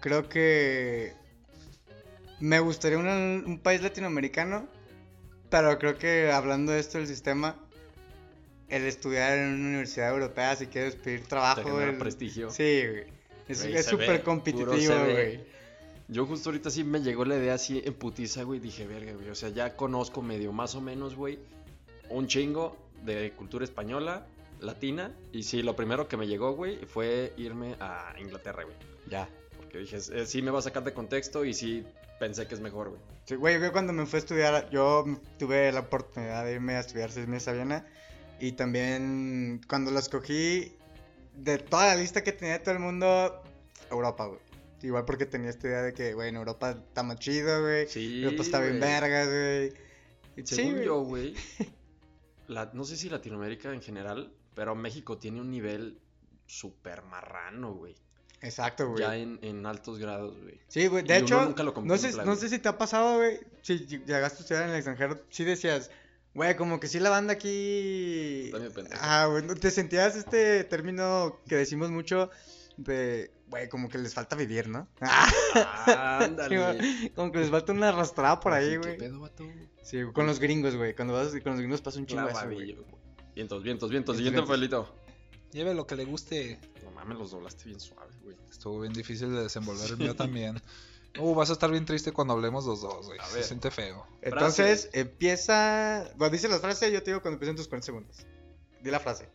creo 0.00 0.28
que 0.28 1.12
me 2.38 2.60
gustaría 2.60 2.98
una- 2.98 3.14
un 3.44 3.58
país 3.58 3.82
latinoamericano, 3.82 4.68
pero 5.50 5.76
creo 5.78 5.98
que 5.98 6.30
hablando 6.30 6.72
de 6.72 6.78
esto 6.80 6.98
del 6.98 7.06
sistema, 7.06 7.56
el 8.68 8.84
estudiar 8.84 9.38
en 9.38 9.54
una 9.54 9.68
universidad 9.68 10.10
europea, 10.10 10.56
si 10.56 10.66
quieres 10.66 10.96
pedir 10.96 11.22
trabajo, 11.26 11.80
el- 11.80 11.98
prestigio. 11.98 12.50
sí, 12.50 12.82
güey. 12.86 13.16
Es 13.48 13.86
súper 13.86 14.22
competitivo, 14.22 14.94
güey. 15.04 15.40
Yo 16.08 16.24
justo 16.26 16.50
ahorita 16.50 16.70
sí 16.70 16.84
me 16.84 17.00
llegó 17.00 17.24
la 17.24 17.36
idea 17.36 17.54
así 17.54 17.82
en 17.84 17.94
putiza, 17.94 18.42
güey. 18.44 18.60
Dije, 18.60 18.86
verga, 18.86 19.12
güey. 19.12 19.28
O 19.30 19.34
sea, 19.34 19.48
ya 19.48 19.74
conozco 19.76 20.22
medio 20.22 20.52
más 20.52 20.74
o 20.74 20.80
menos, 20.80 21.14
güey, 21.16 21.38
un 22.10 22.26
chingo 22.28 22.76
de 23.04 23.32
cultura 23.32 23.64
española, 23.64 24.26
latina. 24.60 25.12
Y 25.32 25.42
sí, 25.42 25.62
lo 25.62 25.74
primero 25.76 26.06
que 26.08 26.16
me 26.16 26.26
llegó, 26.26 26.52
güey, 26.52 26.78
fue 26.86 27.32
irme 27.36 27.76
a 27.80 28.14
Inglaterra, 28.20 28.62
güey. 28.64 28.76
Ya. 29.08 29.28
Porque 29.56 29.78
dije, 29.78 29.96
eh, 29.96 30.26
sí 30.26 30.42
me 30.42 30.50
va 30.50 30.60
a 30.60 30.62
sacar 30.62 30.84
de 30.84 30.92
contexto 30.92 31.44
y 31.44 31.54
sí 31.54 31.84
pensé 32.20 32.46
que 32.46 32.54
es 32.54 32.60
mejor, 32.60 32.90
güey. 32.90 33.00
Sí, 33.24 33.34
güey, 33.34 33.60
yo 33.60 33.72
cuando 33.72 33.92
me 33.92 34.06
fui 34.06 34.18
a 34.18 34.20
estudiar, 34.20 34.70
yo 34.70 35.04
tuve 35.38 35.70
la 35.72 35.80
oportunidad 35.80 36.44
de 36.44 36.52
irme 36.54 36.74
a 36.76 36.80
estudiar 36.80 37.10
seis 37.10 37.26
meses 37.26 37.48
a 37.48 37.52
Viena. 37.52 37.84
Y 38.40 38.52
también 38.52 39.60
cuando 39.68 39.90
lo 39.90 39.98
escogí, 39.98 40.72
de 41.34 41.58
toda 41.58 41.86
la 41.86 41.96
lista 41.96 42.22
que 42.22 42.32
tenía 42.32 42.54
de 42.54 42.58
todo 42.60 42.74
el 42.74 42.80
mundo, 42.80 43.42
Europa, 43.90 44.26
güey. 44.26 44.40
Igual 44.82 45.04
porque 45.06 45.24
tenía 45.26 45.50
esta 45.50 45.66
idea 45.68 45.82
de 45.82 45.94
que, 45.94 46.12
güey, 46.14 46.28
en 46.28 46.36
Europa 46.36 46.70
está 46.72 47.02
más 47.02 47.18
chido, 47.18 47.62
güey. 47.62 47.88
Sí. 47.88 48.22
Europa 48.22 48.42
está 48.42 48.60
bien 48.60 48.78
vergas, 48.78 49.26
güey. 49.26 49.72
Sí, 50.44 50.54
Según 50.54 50.72
güey. 50.74 50.84
yo, 50.84 51.00
güey, 51.02 51.34
la- 52.48 52.70
no 52.74 52.84
sé 52.84 52.96
si 52.96 53.08
Latinoamérica 53.08 53.72
en 53.72 53.80
general, 53.82 54.32
pero 54.54 54.74
México 54.74 55.16
tiene 55.18 55.40
un 55.40 55.50
nivel 55.50 55.98
súper 56.46 57.02
marrano, 57.02 57.72
güey. 57.74 57.94
Exacto, 58.42 58.88
güey. 58.90 59.00
ya 59.02 59.16
en, 59.16 59.38
en 59.42 59.64
altos 59.64 59.98
grados, 59.98 60.38
güey. 60.42 60.60
Sí, 60.68 60.86
güey. 60.88 61.02
De 61.04 61.14
Y 61.18 61.22
hecho, 61.22 61.42
nunca 61.42 61.62
lo 61.62 61.72
no, 61.82 61.96
sé, 61.96 62.12
no 62.24 62.36
sé 62.36 62.50
si 62.50 62.58
te 62.58 62.68
ha 62.68 62.76
pasado, 62.76 63.16
güey. 63.16 63.40
Si 63.62 63.78
llegaste 63.86 64.38
a 64.38 64.40
estudiar 64.42 64.62
en 64.64 64.70
el 64.70 64.76
extranjero, 64.76 65.18
sí 65.30 65.44
decías, 65.44 65.90
güey, 66.36 66.54
como 66.54 66.78
que 66.78 66.86
sí 66.86 67.00
la 67.00 67.10
banda 67.10 67.32
aquí. 67.32 68.52
Ah, 69.00 69.26
güey. 69.30 69.42
¿no 69.42 69.54
¿Te 69.54 69.70
sentías 69.70 70.14
este 70.16 70.64
término 70.64 71.40
que 71.48 71.56
decimos 71.56 71.90
mucho 71.90 72.30
de, 72.76 73.30
güey, 73.48 73.68
como 73.68 73.88
que 73.88 73.98
les 73.98 74.12
falta 74.14 74.36
vivir, 74.36 74.68
¿no? 74.68 74.86
Ah, 75.88 76.18
ándale. 76.22 77.10
como 77.14 77.32
que 77.32 77.38
les 77.38 77.50
falta 77.50 77.72
una 77.72 77.88
arrastrada 77.88 78.38
por 78.38 78.52
ahí, 78.52 78.70
¿Qué 78.72 78.78
güey. 78.78 78.98
pedo, 78.98 79.20
vato? 79.20 79.44
Sí, 79.82 79.98
con 80.12 80.26
los 80.26 80.38
gringos, 80.38 80.76
güey. 80.76 80.94
Cuando 80.94 81.14
vas 81.14 81.30
con 81.42 81.52
los 81.52 81.60
gringos 81.60 81.80
pasa 81.80 81.98
un 81.98 82.06
chingo 82.06 82.28
eso, 82.28 82.44
güey. 82.44 82.76
Vientos, 83.34 83.62
vientos, 83.62 83.90
vientos. 83.90 84.16
Siguiente 84.16 84.42
papelito. 84.42 84.94
Lleve 85.52 85.72
lo 85.72 85.86
que 85.86 85.96
le 85.96 86.04
guste. 86.04 86.60
No 86.84 86.90
mames, 86.90 87.16
los 87.16 87.30
doblaste 87.30 87.64
bien 87.64 87.80
suave, 87.80 88.12
güey. 88.22 88.36
Estuvo 88.50 88.80
bien 88.80 88.92
difícil 88.92 89.32
de 89.32 89.44
desenvolver 89.44 89.90
el 89.90 89.96
mío 89.96 90.14
también. 90.14 90.60
Uh, 91.18 91.34
vas 91.34 91.50
a 91.50 91.54
estar 91.54 91.70
bien 91.70 91.84
triste 91.84 92.12
cuando 92.12 92.34
hablemos 92.34 92.66
los 92.66 92.80
dos, 92.82 93.06
güey. 93.06 93.18
A 93.18 93.24
Se 93.26 93.42
siente 93.42 93.70
feo. 93.70 94.06
Entonces, 94.22 94.90
empieza. 94.92 96.10
Bueno, 96.16 96.32
dice 96.32 96.48
la 96.48 96.58
frase, 96.58 96.92
yo 96.92 97.02
te 97.02 97.10
digo 97.10 97.22
cuando 97.22 97.36
empiecen 97.36 97.56
tus 97.56 97.68
40 97.68 97.86
segundos. 97.86 98.26
Di 98.82 98.90
la 98.90 99.00
frase. 99.00 99.28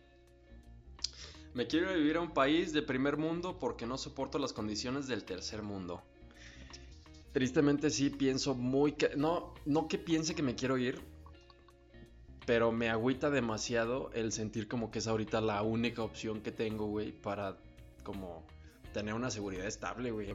Me 1.54 1.66
quiero 1.66 1.92
vivir 1.92 2.16
a 2.16 2.20
un 2.20 2.32
país 2.32 2.72
de 2.72 2.82
primer 2.82 3.18
mundo 3.18 3.58
porque 3.58 3.86
no 3.86 3.98
soporto 3.98 4.38
las 4.38 4.52
condiciones 4.52 5.06
del 5.06 5.24
tercer 5.24 5.62
mundo. 5.62 6.02
Tristemente 7.32 7.90
sí 7.90 8.10
pienso 8.10 8.54
muy 8.54 8.92
que 8.92 9.16
no 9.16 9.54
no 9.64 9.88
que 9.88 9.98
piense 9.98 10.34
que 10.34 10.42
me 10.42 10.54
quiero 10.54 10.78
ir, 10.78 11.02
pero 12.46 12.72
me 12.72 12.88
agüita 12.88 13.30
demasiado 13.30 14.10
el 14.14 14.32
sentir 14.32 14.68
como 14.68 14.90
que 14.90 14.98
es 15.00 15.06
ahorita 15.06 15.40
la 15.40 15.62
única 15.62 16.02
opción 16.02 16.40
que 16.40 16.52
tengo, 16.52 16.86
güey, 16.86 17.12
para 17.12 17.58
como 18.02 18.46
tener 18.92 19.14
una 19.14 19.30
seguridad 19.30 19.66
estable, 19.66 20.10
güey. 20.10 20.34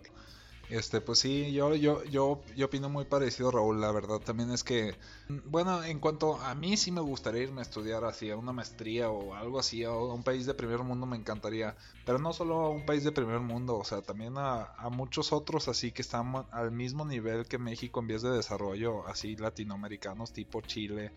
Este, 0.69 0.99
pues 0.99 1.19
sí, 1.19 1.53
yo, 1.53 1.75
yo, 1.75 2.03
yo, 2.03 2.43
yo 2.55 2.65
opino 2.65 2.89
muy 2.89 3.05
parecido, 3.05 3.51
Raúl. 3.51 3.79
La 3.79 3.91
verdad 3.93 4.19
también 4.19 4.51
es 4.51 4.65
que, 4.65 4.97
mm, 5.29 5.37
bueno, 5.45 5.81
en 5.83 5.99
cuanto 5.99 6.35
a 6.37 6.55
mí 6.55 6.75
sí 6.75 6.91
me 6.91 6.99
gustaría 6.99 7.43
irme 7.43 7.61
a 7.61 7.63
estudiar 7.63 8.03
así, 8.03 8.29
a 8.29 8.35
una 8.35 8.51
maestría 8.51 9.09
o 9.09 9.33
algo 9.33 9.59
así, 9.59 9.85
a 9.85 9.91
un 9.91 10.23
país 10.23 10.45
de 10.45 10.53
primer 10.53 10.79
mundo 10.79 11.05
me 11.05 11.15
encantaría. 11.15 11.77
Pero 12.05 12.19
no 12.19 12.33
solo 12.33 12.55
a 12.65 12.69
un 12.69 12.85
país 12.85 13.05
de 13.05 13.13
primer 13.13 13.39
mundo, 13.39 13.77
o 13.77 13.85
sea, 13.85 14.01
también 14.01 14.37
a, 14.37 14.65
a 14.77 14.89
muchos 14.89 15.31
otros 15.31 15.69
así 15.69 15.91
que 15.91 16.01
están 16.01 16.33
al 16.51 16.71
mismo 16.71 17.05
nivel 17.05 17.45
que 17.47 17.57
México 17.57 18.01
en 18.01 18.07
vías 18.07 18.21
de 18.21 18.31
desarrollo, 18.31 19.07
así 19.07 19.37
latinoamericanos 19.37 20.33
tipo 20.33 20.61
Chile. 20.61 21.13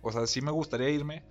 O 0.00 0.12
sea, 0.12 0.26
sí 0.26 0.40
me 0.40 0.50
gustaría 0.50 0.88
irme, 0.88 1.22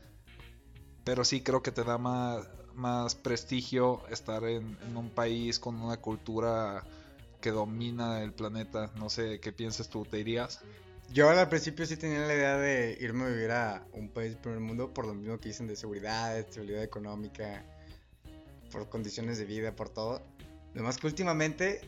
pero 1.04 1.26
sí 1.26 1.42
creo 1.42 1.64
que 1.64 1.72
te 1.72 1.84
da 1.84 1.98
más, 1.98 2.48
más 2.76 3.16
prestigio 3.16 4.06
estar 4.10 4.44
en 4.44 4.78
un 4.96 5.10
país 5.10 5.58
con 5.58 5.82
una 5.82 5.98
cultura 5.98 6.84
que 7.48 7.52
domina 7.52 8.22
el 8.22 8.34
planeta. 8.34 8.92
No 8.98 9.10
sé 9.10 9.40
qué 9.40 9.54
piensas 9.54 9.88
tú, 9.88 10.04
¿te 10.04 10.20
irías? 10.20 10.60
Yo 11.14 11.30
al 11.30 11.48
principio 11.48 11.86
sí 11.86 11.96
tenía 11.96 12.20
la 12.20 12.34
idea 12.34 12.58
de 12.58 12.98
irme 13.00 13.24
a 13.24 13.28
vivir 13.30 13.52
a 13.52 13.88
un 13.94 14.10
país 14.10 14.32
del 14.32 14.42
primer 14.42 14.60
mundo 14.60 14.94
por 14.94 15.08
lo 15.08 15.14
mismo 15.14 15.40
que 15.40 15.48
dicen 15.48 15.66
de 15.66 15.78
seguridad, 15.78 16.34
de 16.34 16.42
estabilidad 16.42 16.84
económica, 16.84 17.64
por 18.70 18.90
condiciones 18.90 19.38
de 19.38 19.46
vida, 19.46 19.74
por 19.78 19.88
todo. 19.88 20.22
Lo 20.74 20.84
más 20.84 20.98
que 20.98 21.08
últimamente, 21.08 21.80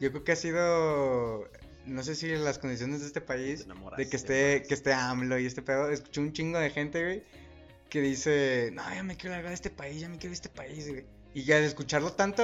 yo 0.00 0.10
creo 0.12 0.24
que 0.24 0.32
ha 0.32 0.36
sido, 0.36 1.46
no 1.84 2.02
sé 2.02 2.14
si 2.14 2.28
las 2.34 2.58
condiciones 2.58 3.00
de 3.00 3.08
este 3.08 3.20
país, 3.20 3.66
de 3.98 4.08
que 4.08 4.16
esté, 4.16 4.62
que 4.66 4.72
esté 4.72 4.94
AMLO 4.94 5.38
y 5.38 5.44
este 5.44 5.60
pedo, 5.60 5.90
escuché 5.90 6.22
un 6.22 6.32
chingo 6.32 6.58
de 6.58 6.70
gente, 6.70 7.04
güey, 7.04 7.22
que 7.90 8.00
dice, 8.00 8.70
no, 8.72 8.82
ya 8.94 9.02
me 9.02 9.18
quiero 9.18 9.34
largar 9.34 9.50
de 9.50 9.56
este 9.56 9.68
país, 9.68 10.00
ya 10.00 10.08
me 10.08 10.16
quiero 10.16 10.30
de 10.30 10.36
este 10.36 10.48
país, 10.48 10.88
güey. 10.88 11.04
Y 11.34 11.44
ya 11.44 11.58
de 11.60 11.66
escucharlo 11.66 12.12
tanto 12.12 12.42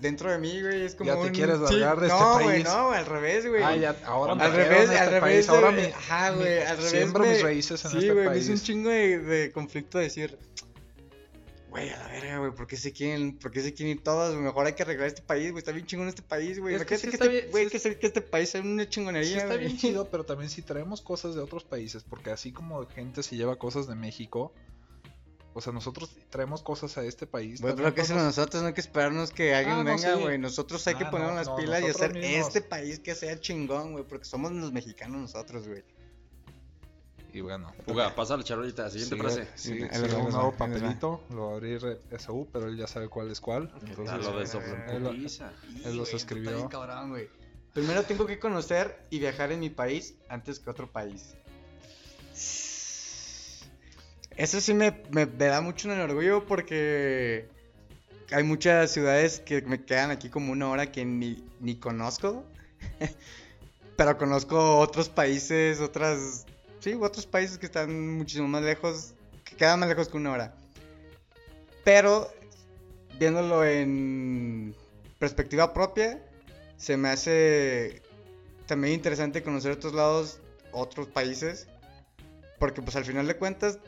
dentro 0.00 0.30
de 0.30 0.38
mí, 0.38 0.62
güey, 0.62 0.82
es 0.86 0.94
como 0.94 1.10
Ya 1.10 1.20
te 1.20 1.26
un- 1.28 1.34
quieres 1.34 1.58
sí, 1.68 1.76
largar 1.76 2.00
de 2.00 2.06
este 2.06 2.18
no, 2.18 2.32
güey, 2.34 2.46
país. 2.46 2.64
no, 2.64 2.90
al 2.92 3.04
revés, 3.06 3.46
güey. 3.46 3.62
Ah, 3.62 3.76
ya, 3.76 3.96
ahora 4.06 4.34
me 4.34 4.44
Al 4.44 4.52
revés, 4.54 4.82
este 4.84 4.98
al 4.98 5.06
revés. 5.10 5.20
país, 5.20 5.48
ahora 5.50 5.70
de- 5.72 5.82
mi- 5.88 5.92
Ajá, 5.92 6.30
güey, 6.30 6.58
al 6.62 6.76
revés. 6.78 6.90
siembro 6.92 7.24
me- 7.24 7.30
mis 7.34 7.42
raíces 7.42 7.84
en 7.84 7.90
sí, 7.90 7.96
este 7.98 8.12
güey, 8.12 8.24
me 8.24 8.30
país. 8.30 8.44
hizo 8.44 8.52
un 8.52 8.60
chingo 8.60 8.88
de, 8.88 9.18
de 9.18 9.52
conflicto 9.52 9.98
decir, 9.98 10.38
güey, 11.68 11.90
a 11.90 11.98
la 11.98 12.06
verga, 12.08 12.38
güey, 12.38 12.52
¿por 12.52 12.66
qué 12.66 12.76
se 12.78 12.92
quieren, 12.92 13.38
por 13.38 13.50
qué 13.50 13.60
se 13.62 13.72
quieren 13.74 13.96
ir 13.98 14.02
todos? 14.02 14.32
güey? 14.32 14.44
Mejor 14.44 14.66
hay 14.66 14.72
que 14.74 14.82
arreglar 14.82 15.08
este 15.08 15.22
país, 15.22 15.50
güey, 15.52 15.58
está 15.60 15.72
bien 15.72 15.86
chingón 15.86 16.08
este 16.08 16.22
país, 16.22 16.58
güey. 16.58 16.74
Es 16.74 16.84
que 16.86 16.96
sí 16.96 17.08
que, 17.08 17.14
este, 17.16 17.28
bien, 17.28 17.46
güey, 17.50 17.68
sí 17.68 17.94
que, 17.96 18.06
este 18.06 18.20
país 18.22 18.48
sea 18.48 18.62
una 18.62 18.88
chingonería, 18.88 19.28
Sí, 19.28 19.34
está 19.36 19.46
güey. 19.48 19.58
bien 19.66 19.76
chido, 19.76 20.06
pero 20.10 20.24
también 20.24 20.48
si 20.50 20.62
traemos 20.62 21.02
cosas 21.02 21.34
de 21.34 21.40
otros 21.42 21.64
países, 21.64 22.02
porque 22.02 22.30
así 22.30 22.50
como 22.52 22.86
gente 22.86 23.22
se 23.22 23.36
lleva 23.36 23.56
cosas 23.56 23.86
de 23.86 23.94
México, 23.94 24.52
o 25.54 25.60
sea, 25.60 25.72
nosotros 25.72 26.16
traemos 26.30 26.62
cosas 26.62 26.96
a 26.98 27.04
este 27.04 27.26
país. 27.26 27.60
Güey, 27.60 27.74
pero 27.74 27.88
también 27.88 27.94
que 28.06 28.12
cosas- 28.12 28.24
nosotros, 28.24 28.62
no 28.62 28.68
hay 28.68 28.74
que 28.74 28.80
esperarnos 28.80 29.30
que 29.32 29.54
alguien 29.54 29.74
Ah, 29.76 29.84
no, 29.84 29.90
venga, 29.90 30.14
sí. 30.16 30.20
güey. 30.20 30.38
Nosotros 30.38 30.86
hay 30.86 30.94
que 30.94 31.04
Ah, 31.04 31.10
ponernos 31.10 31.34
no, 31.34 31.38
las 31.40 31.46
no, 31.48 31.56
pilas 31.56 31.82
y 31.82 31.86
hacer 31.86 32.14
mismos. 32.14 32.46
este 32.48 32.60
país 32.62 32.98
que 33.00 33.14
sea 33.14 33.38
chingón, 33.40 33.92
güey, 33.92 34.04
porque 34.04 34.24
somos 34.24 34.52
los 34.52 34.72
mexicanos 34.72 35.20
nosotros, 35.20 35.66
güey. 35.68 35.82
Y 37.34 37.40
bueno. 37.40 37.72
Juga, 37.86 38.14
pasa 38.14 38.36
la 38.36 38.44
charolita, 38.44 38.90
siguiente 38.90 39.16
sigue- 39.16 39.22
frase. 39.22 39.40
les 39.40 40.02
va, 40.14 40.16
ahí 40.18 40.22
un 40.26 40.32
nuevo 40.32 40.52
papelito, 40.52 41.22
lo 41.30 41.46
va 41.46 41.52
a 41.52 41.54
abrir 41.54 41.98
Esaú, 42.10 42.46
pero 42.52 42.66
él 42.66 42.76
ya 42.76 42.86
sabe 42.86 43.08
cuál 43.08 43.30
es 43.30 43.40
cuál. 43.40 43.72
¿Qué 43.80 43.86
Entonces, 43.86 44.18
lo 44.26 44.38
de 44.38 44.44
eh, 44.44 44.96
él 44.96 45.06
él 45.86 45.96
los 45.96 46.08
güey, 46.10 46.16
escribió. 46.16 46.54
bien 46.54 46.68
cabrón. 46.68 47.16
Primero 47.72 48.02
tengo 48.02 48.26
que 48.26 48.38
conocer 48.38 49.06
y 49.08 49.18
viajar 49.18 49.50
en 49.50 49.60
mi 49.60 49.70
país 49.70 50.14
antes 50.28 50.58
que 50.58 50.68
otro 50.68 50.92
país. 50.92 51.34
Eso 54.36 54.60
sí 54.60 54.74
me, 54.74 54.90
da 55.36 55.60
mucho 55.60 55.90
orgullo 55.90 56.46
porque 56.46 57.48
hay 58.30 58.42
muchas 58.42 58.90
ciudades 58.90 59.40
que 59.40 59.62
me 59.62 59.84
quedan 59.84 60.10
aquí 60.10 60.30
como 60.30 60.52
una 60.52 60.68
hora 60.68 60.90
que 60.90 61.04
ni, 61.04 61.44
ni 61.60 61.76
conozco. 61.76 62.44
Pero 63.96 64.16
conozco 64.16 64.78
otros 64.78 65.08
países, 65.08 65.80
otras... 65.80 66.46
Sí, 66.80 66.94
otros 66.94 67.26
países 67.26 67.58
que 67.58 67.66
están 67.66 68.16
muchísimo 68.16 68.48
más 68.48 68.62
lejos, 68.62 69.14
que 69.44 69.54
quedan 69.54 69.80
más 69.80 69.88
lejos 69.88 70.08
que 70.08 70.16
una 70.16 70.32
hora. 70.32 70.54
Pero 71.84 72.28
viéndolo 73.18 73.64
en 73.64 74.74
perspectiva 75.18 75.72
propia, 75.72 76.20
se 76.76 76.96
me 76.96 77.10
hace 77.10 78.02
también 78.66 78.94
interesante 78.94 79.42
conocer 79.42 79.72
otros 79.72 79.92
lados, 79.92 80.40
otros 80.72 81.06
países, 81.06 81.68
porque 82.58 82.82
pues 82.82 82.96
al 82.96 83.04
final 83.04 83.28
de 83.28 83.36
cuentas, 83.36 83.78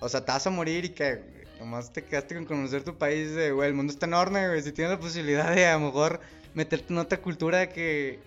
o 0.00 0.08
sea, 0.08 0.24
te 0.24 0.32
vas 0.32 0.46
a 0.46 0.50
morir 0.50 0.84
y 0.84 0.90
que 0.90 1.46
nomás 1.58 1.92
te 1.92 2.02
quedaste 2.04 2.34
con 2.34 2.46
conocer 2.46 2.82
tu 2.82 2.96
país, 2.96 3.34
de, 3.34 3.52
güey, 3.52 3.68
el 3.68 3.74
mundo 3.74 3.92
está 3.92 4.06
enorme, 4.06 4.48
güey, 4.48 4.62
si 4.62 4.72
tienes 4.72 4.92
la 4.92 5.00
posibilidad 5.00 5.54
de 5.54 5.66
a 5.66 5.74
lo 5.74 5.86
mejor 5.86 6.20
meterte 6.54 6.92
en 6.92 6.98
otra 6.98 7.20
cultura 7.20 7.68
que, 7.68 8.18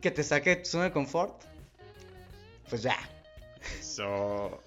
que 0.00 0.10
te 0.10 0.22
saque 0.22 0.50
de 0.50 0.56
tu 0.56 0.70
zona 0.70 0.84
de 0.84 0.92
confort, 0.92 1.42
pues 2.68 2.82
ya. 2.82 2.96
Eso. 3.80 4.62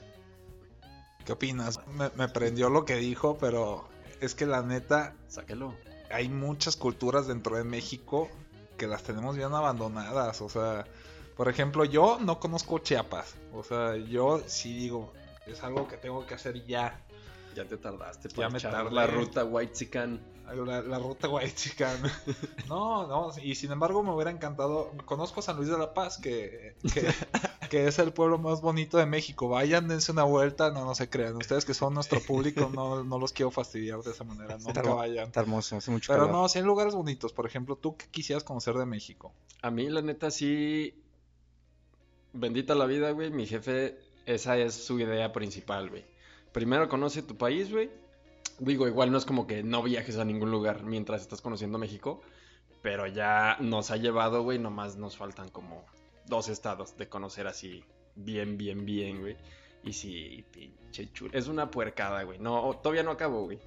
¿Qué 1.26 1.32
opinas? 1.32 1.80
Me, 1.88 2.10
me 2.16 2.28
prendió 2.28 2.70
lo 2.70 2.86
que 2.86 2.96
dijo, 2.96 3.38
pero 3.40 3.88
es 4.20 4.36
que 4.36 4.46
la 4.46 4.62
neta, 4.62 5.14
Sáquelo. 5.28 5.74
hay 6.10 6.28
muchas 6.28 6.76
culturas 6.76 7.28
dentro 7.28 7.56
de 7.56 7.64
México 7.64 8.30
que 8.78 8.88
las 8.88 9.04
tenemos 9.04 9.36
bien 9.38 9.54
abandonadas. 9.54 10.42
O 10.42 10.50
sea, 10.50 10.86
por 11.38 11.48
ejemplo, 11.48 11.86
yo 11.86 12.18
no 12.20 12.40
conozco 12.40 12.80
Chiapas. 12.80 13.36
O 13.54 13.64
sea, 13.64 13.96
yo 13.96 14.42
sí 14.48 14.74
digo, 14.74 15.14
es 15.52 15.64
algo 15.64 15.88
que 15.88 15.98
tengo 15.98 16.26
que 16.26 16.34
hacer 16.36 16.66
ya. 16.66 17.00
Ya 17.56 17.66
te 17.66 17.78
tardaste 17.78 18.30
Ya 18.30 18.36
para 18.36 18.50
me 18.50 18.58
echar 18.60 18.72
tardé. 18.72 18.92
la 18.92 19.08
ruta 19.08 19.44
White 19.44 19.74
Chican. 19.74 20.20
La, 20.66 20.82
la 20.82 21.00
ruta 21.00 21.28
White 21.30 21.54
Chican. 21.56 21.98
No, 22.68 23.08
no, 23.08 23.32
y 23.42 23.56
sin 23.56 23.72
embargo 23.72 24.04
me 24.04 24.12
hubiera 24.12 24.30
encantado. 24.32 24.92
Conozco 25.06 25.42
San 25.42 25.58
Luis 25.58 25.68
de 25.70 25.78
la 25.78 25.94
Paz, 25.94 26.18
que, 26.20 26.76
que, 26.94 27.08
que 27.70 27.88
es 27.88 27.98
el 28.00 28.14
pueblo 28.14 28.38
más 28.38 28.62
bonito 28.62 28.98
de 28.98 29.08
México. 29.08 29.50
Vayan, 29.50 29.88
dense 29.88 30.12
una 30.12 30.24
vuelta. 30.24 30.70
No, 30.72 30.86
no 30.86 30.94
se 30.96 31.10
crean. 31.10 31.36
Ustedes 31.38 31.66
que 31.66 31.74
son 31.74 31.94
nuestro 31.96 32.20
público, 32.22 32.72
no, 32.74 33.04
no 33.04 33.18
los 33.20 33.34
quiero 33.34 33.50
fastidiar 33.52 34.02
de 34.04 34.12
esa 34.12 34.24
manera. 34.24 34.58
Nunca 34.60 34.82
hermo- 34.82 34.98
vayan. 34.98 35.26
Está 35.28 35.40
hermoso, 35.42 35.78
hace 35.78 35.90
mucho 35.92 36.14
Pero 36.14 36.28
calor. 36.28 36.42
no, 36.42 36.50
sí 36.50 36.60
hay 36.60 36.66
lugares 36.66 36.94
bonitos. 36.94 37.34
Por 37.34 37.46
ejemplo, 37.48 37.76
¿tú 37.76 37.98
qué 37.98 38.06
quisieras 38.12 38.44
conocer 38.44 38.76
de 38.76 38.86
México? 38.86 39.34
A 39.64 39.72
mí, 39.72 39.90
la 39.90 40.02
neta, 40.04 40.30
sí. 40.30 40.94
Bendita 42.34 42.76
la 42.76 42.86
vida, 42.86 43.10
güey. 43.12 43.32
Mi 43.32 43.46
jefe, 43.48 43.98
esa 44.30 44.58
es 44.58 44.76
su 44.76 45.00
idea 45.00 45.32
principal, 45.34 45.90
güey. 45.90 46.06
Primero 46.52 46.88
conoce 46.88 47.24
tu 47.24 47.36
país, 47.36 47.72
güey. 47.72 47.90
Digo, 48.60 48.88
igual 48.88 49.12
no 49.12 49.18
es 49.18 49.26
como 49.26 49.48
que 49.48 49.64
no 49.64 49.82
viajes 49.82 50.18
a 50.18 50.26
ningún 50.26 50.52
lugar 50.52 50.84
mientras 50.84 51.22
estás 51.22 51.42
conociendo 51.42 51.80
México. 51.80 52.22
Pero 52.84 53.08
ya 53.08 53.58
nos 53.60 53.90
ha 53.90 53.98
llevado, 53.98 54.44
güey. 54.44 54.60
Nomás 54.60 54.98
nos 54.98 55.18
faltan 55.18 55.50
como 55.50 55.84
dos 56.28 56.48
estados 56.48 56.96
de 56.96 57.10
conocer 57.10 57.48
así 57.48 57.84
bien, 58.16 58.58
bien, 58.58 58.86
bien, 58.86 59.20
güey. 59.20 59.36
Y 59.84 59.94
sí, 59.94 60.46
pinche 60.52 61.12
chulo. 61.12 61.32
Es 61.34 61.48
una 61.48 61.72
puercada, 61.72 62.22
güey. 62.24 62.38
No, 62.38 62.80
todavía 62.84 63.04
no 63.04 63.12
acabo, 63.12 63.46
güey. 63.46 63.60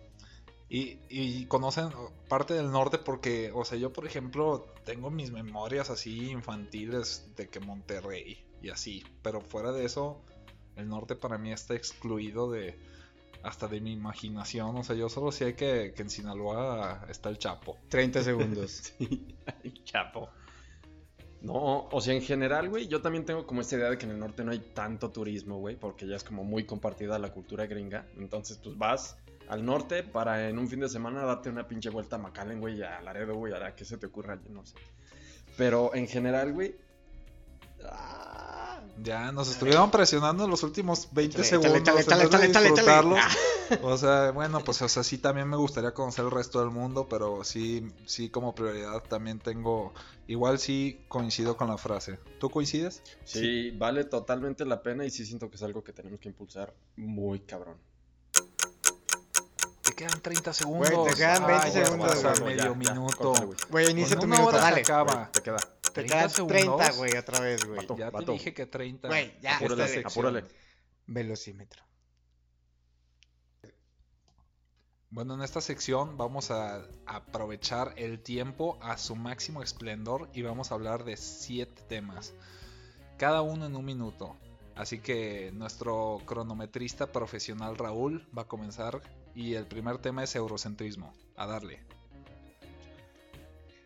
Y, 0.69 0.99
y 1.11 1.45
conocen 1.47 1.91
parte 2.29 2.55
del 2.55 2.71
norte 2.71 2.99
porque, 2.99 3.51
o 3.53 3.65
sea, 3.65 3.77
yo 3.77 3.93
por 3.93 4.07
ejemplo 4.07 4.73
tengo 4.85 5.11
mis 5.11 5.31
memorias 5.31 5.91
así 5.91 6.31
infantiles 6.31 7.29
de 7.37 7.49
que 7.49 7.61
Monterrey 7.61 8.43
y 8.63 8.71
así, 8.71 9.05
pero 9.23 9.41
fuera 9.41 9.73
de 9.73 9.85
eso, 9.85 10.23
el 10.77 10.89
norte 10.89 11.17
para 11.17 11.39
mí 11.39 11.53
está 11.53 11.75
excluido 11.75 12.51
de, 12.51 12.79
hasta 13.43 13.69
de 13.69 13.81
mi 13.81 13.93
imaginación. 13.93 14.77
O 14.77 14.85
sea, 14.85 14.97
yo 14.97 15.09
solo 15.09 15.33
sé 15.33 15.55
que, 15.55 15.93
que 15.95 16.03
en 16.03 16.11
Sinaloa 16.11 17.07
está 17.09 17.29
el 17.29 17.39
Chapo. 17.39 17.79
30 17.89 18.23
segundos. 18.23 18.93
Sí, 18.99 19.37
chapo. 19.85 20.31
No, 21.43 21.89
o 21.91 22.01
sea, 22.01 22.15
en 22.15 22.23
general, 22.23 22.69
güey, 22.69 22.87
yo 22.87 23.03
también 23.03 23.25
tengo 23.25 23.45
como 23.45 23.61
esta 23.63 23.75
idea 23.75 23.91
de 23.91 23.99
que 23.99 24.05
en 24.07 24.13
el 24.13 24.21
norte 24.21 24.45
no 24.45 24.53
hay 24.53 24.61
tanto 24.61 25.11
turismo, 25.11 25.59
güey, 25.59 25.75
porque 25.75 26.07
ya 26.07 26.15
es 26.15 26.23
como 26.23 26.45
muy 26.45 26.65
compartida 26.65 27.19
la 27.19 27.33
cultura 27.33 27.67
gringa. 27.67 28.07
Entonces, 28.17 28.59
pues 28.59 28.79
vas 28.79 29.17
al 29.49 29.65
norte 29.65 30.05
para 30.05 30.49
en 30.49 30.59
un 30.59 30.69
fin 30.69 30.79
de 30.79 30.89
semana 30.89 31.25
darte 31.25 31.51
una 31.51 31.67
pinche 31.67 31.91
vuelta 31.91 32.15
a 32.15 32.19
McAllen, 32.21 32.61
güey, 32.61 32.81
a 32.83 33.01
Laredo, 33.01 33.35
güey, 33.35 33.53
a 33.53 33.75
que 33.75 33.85
se 33.85 33.99
te 33.99 34.07
ocurra, 34.07 34.41
yo 34.41 34.51
no 34.51 34.65
sé. 34.65 34.77
Pero 35.57 35.93
en 35.95 36.07
general, 36.07 36.53
güey. 36.53 36.77
ah, 37.85 38.32
Ya 39.03 39.33
nos 39.33 39.49
estuvieron 39.51 39.91
presionando 39.91 40.47
los 40.47 40.63
últimos 40.63 41.09
20 41.13 41.43
Échale, 41.43 41.49
segundos. 41.49 41.77
en 41.89 41.95
vez 41.97 42.07
de 42.07 42.47
échale, 42.47 42.69
disfrutarlo. 42.69 43.17
échale. 43.17 43.35
O 43.83 43.97
sea, 43.97 44.33
bueno, 44.33 44.61
pues 44.63 44.83
o 44.83 44.89
sea, 44.89 45.03
sí 45.03 45.17
también 45.17 45.49
me 45.49 45.57
gustaría 45.57 45.95
conocer 45.95 46.27
el 46.27 46.31
resto 46.31 46.61
del 46.61 46.71
mundo, 46.71 47.07
pero 47.09 47.43
sí, 47.43 47.91
sí 48.05 48.29
como 48.29 48.55
prioridad 48.55 49.03
también 49.05 49.39
tengo, 49.39 49.95
igual 50.27 50.59
sí 50.59 51.01
coincido 51.09 51.57
con 51.57 51.69
la 51.69 51.79
frase. 51.79 52.19
¿Tú 52.39 52.51
coincides? 52.51 53.03
sí, 53.25 53.71
vale 53.71 54.05
totalmente 54.05 54.67
la 54.67 54.83
pena 54.83 55.07
y 55.07 55.11
sí 55.11 55.25
siento 55.25 55.49
que 55.49 55.57
es 55.57 55.63
algo 55.63 55.83
que 55.83 55.93
tenemos 55.95 56.21
que 56.21 56.29
impulsar 56.29 56.75
muy 56.97 57.41
cabrón. 57.41 57.79
Te 59.83 59.95
quedan 59.95 60.21
30 60.21 60.53
segundos. 60.53 60.91
te 61.09 61.15
quedan 61.15 61.47
20 61.47 61.67
Ay, 61.67 61.73
segundos, 61.73 62.23
güey, 62.41 62.57
medio 62.57 62.65
ya, 62.81 62.93
minuto. 62.95 63.33
güey. 63.33 63.59
Güey, 63.71 63.91
inicia 63.91 64.19
tu 64.19 64.27
minuto, 64.27 64.53
dale. 64.53 64.81
acaba. 64.83 65.15
Güey, 65.15 65.27
Te 65.33 65.41
queda. 65.43 65.57
Te 65.93 66.05
30 66.05 66.15
quedan 66.15 66.31
segundos. 66.31 66.77
30, 66.79 66.93
güey, 66.93 67.17
otra 67.17 67.41
vez, 67.41 67.65
güey. 67.65 67.81
Ya 67.99 68.11
te 68.11 68.11
Vato. 68.11 68.33
dije 68.33 68.55
que 68.55 68.67
30. 68.67 69.09
Güey, 69.09 69.33
ya, 69.41 69.57
Apúrale, 69.57 69.85
esta 69.85 70.09
apúrale. 70.09 70.45
Velocímetro. 71.07 71.83
Bueno, 75.11 75.35
en 75.35 75.43
esta 75.43 75.61
sección 75.61 76.17
vamos 76.17 76.51
a 76.51 76.87
aprovechar 77.05 77.93
el 77.97 78.23
tiempo 78.23 78.79
a 78.81 78.97
su 78.97 79.15
máximo 79.15 79.63
esplendor 79.63 80.31
y 80.33 80.41
vamos 80.41 80.73
a 80.73 80.75
hablar 80.75 81.05
de 81.05 81.19
siete 81.19 81.83
temas, 81.87 82.33
cada 83.19 83.43
uno 83.43 83.67
en 83.67 83.77
un 83.77 83.85
minuto. 83.85 84.35
Así 84.75 85.01
que 85.01 85.51
nuestro 85.53 86.23
cronometrista 86.25 87.13
profesional 87.13 87.77
Raúl 87.77 88.27
va 88.37 88.43
a 88.43 88.49
comenzar 88.49 89.03
y 89.35 89.53
el 89.53 89.67
primer 89.67 89.99
tema 89.99 90.25
es 90.25 90.35
eurocentrismo. 90.35 91.13
A 91.37 91.47
darle. 91.47 91.81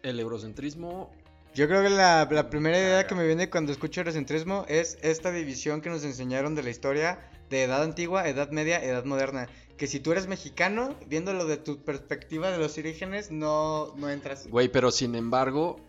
El 0.05 0.21
eurocentrismo 0.21 1.11
Yo 1.57 1.67
creo 1.69 1.83
que 1.83 1.89
la, 1.89 2.29
la 2.31 2.51
primera 2.51 2.77
idea 2.77 3.07
que 3.07 3.15
me 3.15 3.27
viene 3.27 3.49
cuando 3.49 3.73
escucho 3.73 4.03
eurocentrismo 4.03 4.67
es 4.69 4.99
esta 5.01 5.33
división 5.33 5.81
que 5.81 5.89
nos 5.89 6.05
enseñaron 6.05 6.55
de 6.55 6.63
la 6.63 6.69
historia 6.69 7.31
de 7.49 7.63
edad 7.63 7.83
antigua, 7.83 8.29
edad 8.29 8.51
media, 8.51 8.85
edad 8.85 9.07
moderna. 9.07 9.49
Que 9.79 9.87
si 9.87 9.99
tú 9.99 10.13
eres 10.13 10.27
mexicano, 10.27 10.95
viéndolo 11.07 11.47
de 11.47 11.57
tu 11.57 11.83
perspectiva 11.83 12.51
de 12.51 12.59
los 12.59 12.77
orígenes, 12.77 13.31
no, 13.31 13.95
no 13.97 14.11
entras. 14.11 14.47
Güey, 14.49 14.69
pero 14.69 14.91
sin 14.91 15.15
embargo, 15.15 15.81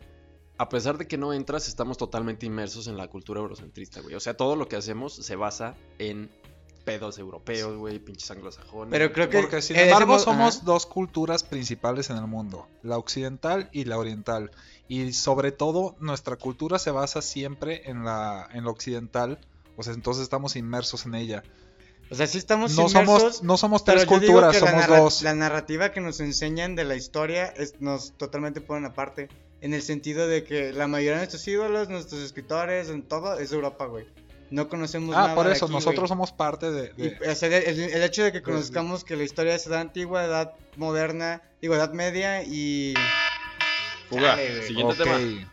a 0.57 0.69
pesar 0.69 0.97
de 0.97 1.05
que 1.05 1.17
no 1.17 1.33
entras, 1.33 1.67
estamos 1.67 1.97
totalmente 1.97 2.45
inmersos 2.45 2.87
en 2.87 2.95
la 2.95 3.09
cultura 3.09 3.41
eurocentrista, 3.41 3.99
güey. 3.99 4.15
O 4.15 4.21
sea, 4.21 4.37
todo 4.37 4.55
lo 4.55 4.69
que 4.69 4.77
hacemos 4.77 5.15
se 5.15 5.35
basa 5.35 5.75
en 5.99 6.29
pedos 6.87 7.17
europeos, 7.19 7.75
güey, 7.75 7.99
pinches 7.99 8.31
anglosajones. 8.31 8.91
Pero 8.91 9.11
creo 9.11 9.29
que... 9.29 9.39
Porque 9.41 9.61
sin 9.61 9.75
eh, 9.75 9.89
embargo 9.89 10.17
somos 10.19 10.55
ajá. 10.55 10.65
dos 10.65 10.85
culturas 10.85 11.43
principales 11.43 12.09
en 12.09 12.15
el 12.15 12.27
mundo, 12.27 12.69
la 12.81 12.97
occidental 12.97 13.69
y 13.73 13.83
la 13.83 13.97
oriental. 13.97 14.51
Y 14.87 15.11
sobre 15.11 15.51
todo 15.51 15.97
nuestra 15.99 16.37
cultura 16.37 16.79
se 16.79 16.91
basa 16.91 17.21
siempre 17.21 17.89
en 17.89 18.05
la, 18.05 18.47
en 18.53 18.63
la 18.63 18.71
occidental, 18.71 19.37
o 19.75 19.83
sea, 19.83 19.93
entonces 19.93 20.23
estamos 20.23 20.55
inmersos 20.55 21.05
en 21.05 21.15
ella. 21.15 21.43
O 22.09 22.15
sea, 22.15 22.25
sí 22.25 22.37
estamos 22.37 22.73
No 22.77 22.87
inmersos, 22.87 23.05
somos, 23.05 23.43
no 23.43 23.57
somos 23.57 23.83
tres 23.83 24.05
culturas, 24.05 24.53
la 24.53 24.59
somos 24.69 24.81
narra- 24.87 24.99
dos. 24.99 25.21
La 25.23 25.35
narrativa 25.35 25.91
que 25.91 25.99
nos 25.99 26.21
enseñan 26.21 26.75
de 26.75 26.85
la 26.85 26.95
historia 26.95 27.47
es, 27.47 27.81
nos 27.81 28.13
totalmente 28.13 28.61
ponen 28.61 28.85
aparte. 28.85 29.27
En 29.59 29.73
el 29.73 29.81
sentido 29.81 30.25
de 30.25 30.45
que 30.45 30.71
la 30.71 30.87
mayoría 30.87 31.15
de 31.15 31.17
nuestros 31.17 31.45
ídolos, 31.49 31.89
nuestros 31.89 32.21
escritores, 32.21 32.87
en 32.89 33.01
todo, 33.03 33.37
es 33.37 33.51
Europa, 33.51 33.87
güey. 33.87 34.05
No 34.49 34.69
conocemos 34.69 35.09
nada 35.15 35.31
Ah, 35.31 35.35
por 35.35 35.47
de 35.47 35.53
eso, 35.53 35.65
aquí, 35.65 35.73
nosotros 35.73 36.07
somos 36.09 36.31
parte 36.31 36.71
de... 36.71 36.93
Y, 36.97 37.09
de- 37.09 37.29
o 37.29 37.35
sea, 37.35 37.55
el, 37.57 37.79
el 37.79 38.03
hecho 38.03 38.23
de 38.23 38.31
que 38.31 38.41
conozcamos 38.41 39.03
que 39.03 39.15
la 39.15 39.23
historia 39.23 39.55
es 39.55 39.67
edad 39.67 39.81
antigua, 39.81 40.23
edad 40.23 40.53
moderna, 40.77 41.41
digo, 41.61 41.75
edad 41.75 41.91
media 41.93 42.43
y 42.43 42.93
Fuga. 44.09 44.35
Güey. 44.35 44.63
Siguiente 44.63 44.93
ok, 44.93 45.03
tema. 45.03 45.51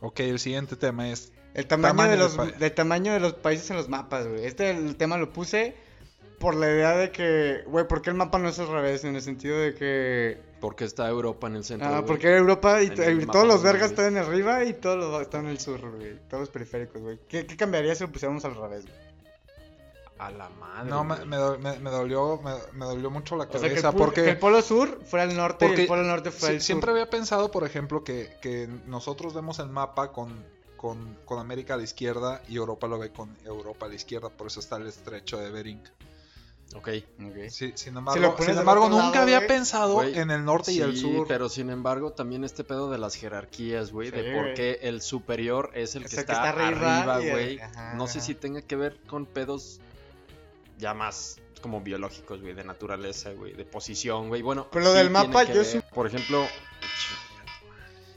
ok, 0.00 0.20
el 0.20 0.38
siguiente 0.38 0.76
tema 0.76 1.10
es... 1.10 1.30
el 1.54 1.66
tamaño, 1.66 1.90
Tamaño 1.94 2.10
de 2.10 2.16
de 2.16 2.22
los 2.22 2.32
pa- 2.34 2.46
del 2.46 2.72
tamaño 2.72 3.12
de 3.12 3.20
los 3.20 3.34
países 3.34 3.70
en 3.70 3.76
los 3.76 3.88
mapas, 3.88 4.26
güey. 4.26 4.46
Este 4.46 4.70
el 4.70 4.96
tema 4.96 5.18
lo 5.18 5.30
puse 5.32 5.76
por 6.42 6.56
la 6.56 6.66
idea 6.66 6.96
de 6.96 7.12
que, 7.12 7.62
güey, 7.68 7.86
¿por 7.86 8.02
qué 8.02 8.10
el 8.10 8.16
mapa 8.16 8.38
no 8.38 8.48
es 8.48 8.58
al 8.58 8.66
revés? 8.66 9.04
En 9.04 9.14
el 9.14 9.22
sentido 9.22 9.56
de 9.58 9.74
que 9.74 10.38
Porque 10.60 10.84
está 10.84 11.08
Europa 11.08 11.46
en 11.46 11.54
el 11.56 11.64
centro. 11.64 11.88
Ah, 11.88 12.04
porque 12.04 12.36
Europa 12.36 12.82
y, 12.82 12.86
y 12.88 13.26
todos 13.26 13.46
los 13.46 13.62
vergas 13.62 13.90
están 13.92 14.06
en 14.06 14.18
arriba 14.18 14.64
y 14.64 14.74
todos 14.74 14.98
los 14.98 15.22
están 15.22 15.44
en 15.44 15.52
el 15.52 15.60
sur, 15.60 15.80
güey. 15.96 16.18
Todos 16.28 16.40
los 16.40 16.48
periféricos, 16.50 17.00
güey. 17.00 17.18
¿Qué, 17.28 17.46
qué 17.46 17.56
cambiaría 17.56 17.94
si 17.94 18.02
lo 18.04 18.10
pusiéramos 18.10 18.44
al 18.44 18.56
revés, 18.56 18.84
güey? 18.86 19.12
A 20.18 20.30
la 20.30 20.48
madre. 20.50 20.90
No, 20.90 21.04
me, 21.04 21.16
me 21.24 21.36
me- 21.58 21.78
me 21.78 21.90
dolió, 21.90 22.40
me, 22.42 22.52
me 22.78 22.84
dolió 22.86 23.10
mucho 23.10 23.36
la 23.36 23.44
O 23.44 23.50
sea, 23.50 23.60
que 23.60 23.66
el, 23.66 23.82
cabeza 23.82 23.92
porque... 23.92 24.22
que 24.24 24.30
el 24.30 24.38
polo 24.38 24.62
sur 24.62 25.00
fuera 25.04 25.24
el 25.24 25.36
norte 25.36 25.64
y 25.64 25.68
Porque 25.68 25.82
el 25.82 25.88
polo 25.88 26.02
norte 26.02 26.30
fuera 26.30 26.48
Sí, 26.50 26.54
el 26.56 26.60
sur. 26.60 26.66
siempre 26.66 26.90
había 26.92 27.08
pensado, 27.10 27.50
por 27.50 27.64
ejemplo, 27.64 28.04
que, 28.04 28.30
que 28.42 28.68
nosotros 28.86 29.32
vemos 29.34 29.58
el 29.58 29.68
mapa 29.68 30.12
con, 30.12 30.44
con, 30.76 31.16
con 31.24 31.38
América 31.40 31.74
a 31.74 31.76
la 31.76 31.82
izquierda 31.84 32.42
y 32.48 32.56
Europa 32.56 32.86
lo 32.86 32.98
ve 32.98 33.10
con 33.10 33.36
Europa 33.44 33.86
a 33.86 33.88
la 33.88 33.94
izquierda, 33.96 34.28
por 34.28 34.46
eso 34.48 34.60
está 34.60 34.76
el 34.76 34.86
estrecho 34.86 35.38
de 35.38 35.50
Bering. 35.50 35.82
Ok. 36.74 36.88
Ok. 37.24 37.36
Sí, 37.48 37.72
sin 37.74 37.96
embargo, 37.96 38.32
sin 38.38 38.54
nunca 38.56 39.10
lado, 39.10 39.22
había 39.22 39.46
pensado 39.46 40.02
en 40.02 40.30
el 40.30 40.44
norte 40.44 40.72
y 40.72 40.80
el 40.80 40.96
sur. 40.96 41.26
pero 41.28 41.48
sin 41.48 41.70
embargo, 41.70 42.12
también 42.12 42.44
este 42.44 42.64
pedo 42.64 42.90
de 42.90 42.98
las 42.98 43.14
jerarquías, 43.14 43.92
güey, 43.92 44.10
Sí, 44.10 44.16
de 44.16 44.34
por 44.34 44.54
qué 44.54 44.78
el 44.82 45.02
superior 45.02 45.70
es 45.74 45.94
el 45.94 46.04
Es 46.04 46.14
que, 46.14 46.20
el 46.20 46.26
que 46.26 46.32
está, 46.32 46.50
arriba 46.50 47.18
güey. 47.18 47.60
ajá, 47.60 47.94
No 47.94 48.06
sé 48.06 48.20
si 48.20 48.34
tenga 48.34 48.62
que 48.62 48.76
ver 48.76 48.98
con 49.06 49.26
pedos 49.26 49.80
ya 50.78 50.94
más 50.94 51.38
como 51.60 51.80
biológicos, 51.80 52.40
güey, 52.40 52.54
de 52.54 52.64
naturaleza, 52.64 53.30
güey, 53.32 53.52
de 53.52 53.64
posición, 53.64 54.28
güey. 54.28 54.42
Bueno, 54.42 54.68
Pero 54.72 54.86
lo 54.86 54.92
sí 54.92 54.98
del 54.98 55.10
mapa, 55.10 55.44
yo 55.44 55.60
ver. 55.62 55.84
Por 55.94 56.06
ejemplo, 56.06 56.44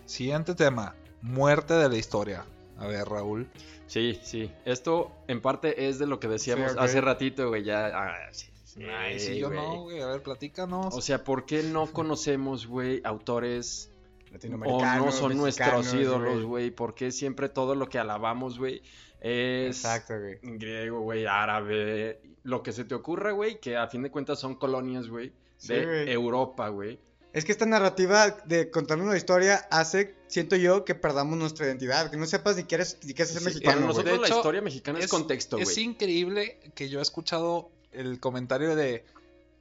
Siguiente 0.06 0.56
tema, 0.56 0.96
muerte 1.22 1.74
de 1.74 1.89
la 1.89 1.98
historia. 1.98 2.46
A 2.78 2.88
ver, 2.88 3.08
Raúl. 3.08 3.48
sí, 3.88 4.20
sí. 4.24 4.52
Esto 4.66 5.12
en 5.28 5.42
parte 5.42 5.88
es 5.88 6.00
de 6.00 6.08
lo 6.08 6.20
que 6.20 6.28
decíamos 6.28 6.72
Sí, 6.74 6.78
hace 6.80 7.02
ratito, 7.02 7.48
güey, 7.50 7.64
ya. 7.64 7.88
ah, 7.94 8.16
sí, 8.32 8.48
sí, 8.64 8.84
Ay, 8.84 9.20
si 9.20 9.38
yo 9.38 9.50
no, 9.50 9.84
güey, 9.84 10.02
a 10.02 10.08
ver, 10.08 10.22
platícanos. 10.22 10.94
O 10.96 11.02
sea, 11.02 11.24
¿por 11.24 11.46
qué 11.46 11.64
no 11.64 11.88
conocemos, 11.94 12.68
güey, 12.68 13.02
autores 13.04 13.92
o 14.30 14.34
Latinoamericanos, 14.34 15.06
no 15.06 15.12
son 15.12 15.38
nuestros 15.38 15.94
ídolos, 15.94 16.44
güey? 16.44 16.72
¿Por 16.72 16.94
qué 16.96 17.12
siempre 17.12 17.48
todo 17.48 17.76
lo 17.76 17.88
que 17.88 17.98
alabamos, 18.00 18.60
güey, 18.60 18.82
es 19.22 19.78
Exacto, 19.78 20.14
güey. 20.20 20.40
griego, 20.58 21.00
güey, 21.00 21.26
árabe, 21.26 22.20
lo 22.44 22.62
que 22.62 22.74
se 22.74 22.84
te 22.84 22.94
ocurra, 22.96 23.32
güey, 23.32 23.60
que 23.62 23.78
a 23.78 23.88
fin 23.88 24.04
de 24.04 24.12
cuentas 24.12 24.40
son 24.40 24.56
colonias, 24.56 25.08
güey, 25.08 25.32
Sí, 25.58 25.74
de. 25.74 26.12
Europa, 26.12 26.68
güey. 26.68 27.00
Es 27.36 27.43
que 27.43 27.52
esta 27.52 27.65
narrativa 27.65 28.30
de 28.45 28.71
contarnos 28.71 29.08
una 29.08 29.17
historia 29.17 29.67
hace, 29.69 30.15
siento 30.28 30.56
yo, 30.56 30.86
que 30.86 30.95
perdamos 30.95 31.38
nuestra 31.38 31.65
identidad. 31.65 32.10
Que 32.10 32.15
no 32.15 32.26
sepas 32.26 32.56
ni 32.56 32.63
quieres, 32.63 32.98
ni 33.04 33.13
quieres 33.13 33.34
ser 33.34 33.41
Sí, 33.41 33.45
mexicano, 33.48 33.76
para 33.76 33.88
nosotros 33.88 34.21
De 34.21 34.30
la 34.30 34.36
historia 34.38 34.62
mexicana 34.62 35.00
es, 35.00 35.10
contexto, 35.10 35.58
Es 35.58 35.78
increíble 35.78 36.58
que 36.76 36.88
yo 36.88 37.00
he 37.00 37.02
escuchado 37.02 37.69
el 37.91 38.21
comentario 38.21 38.78
de 38.78 39.04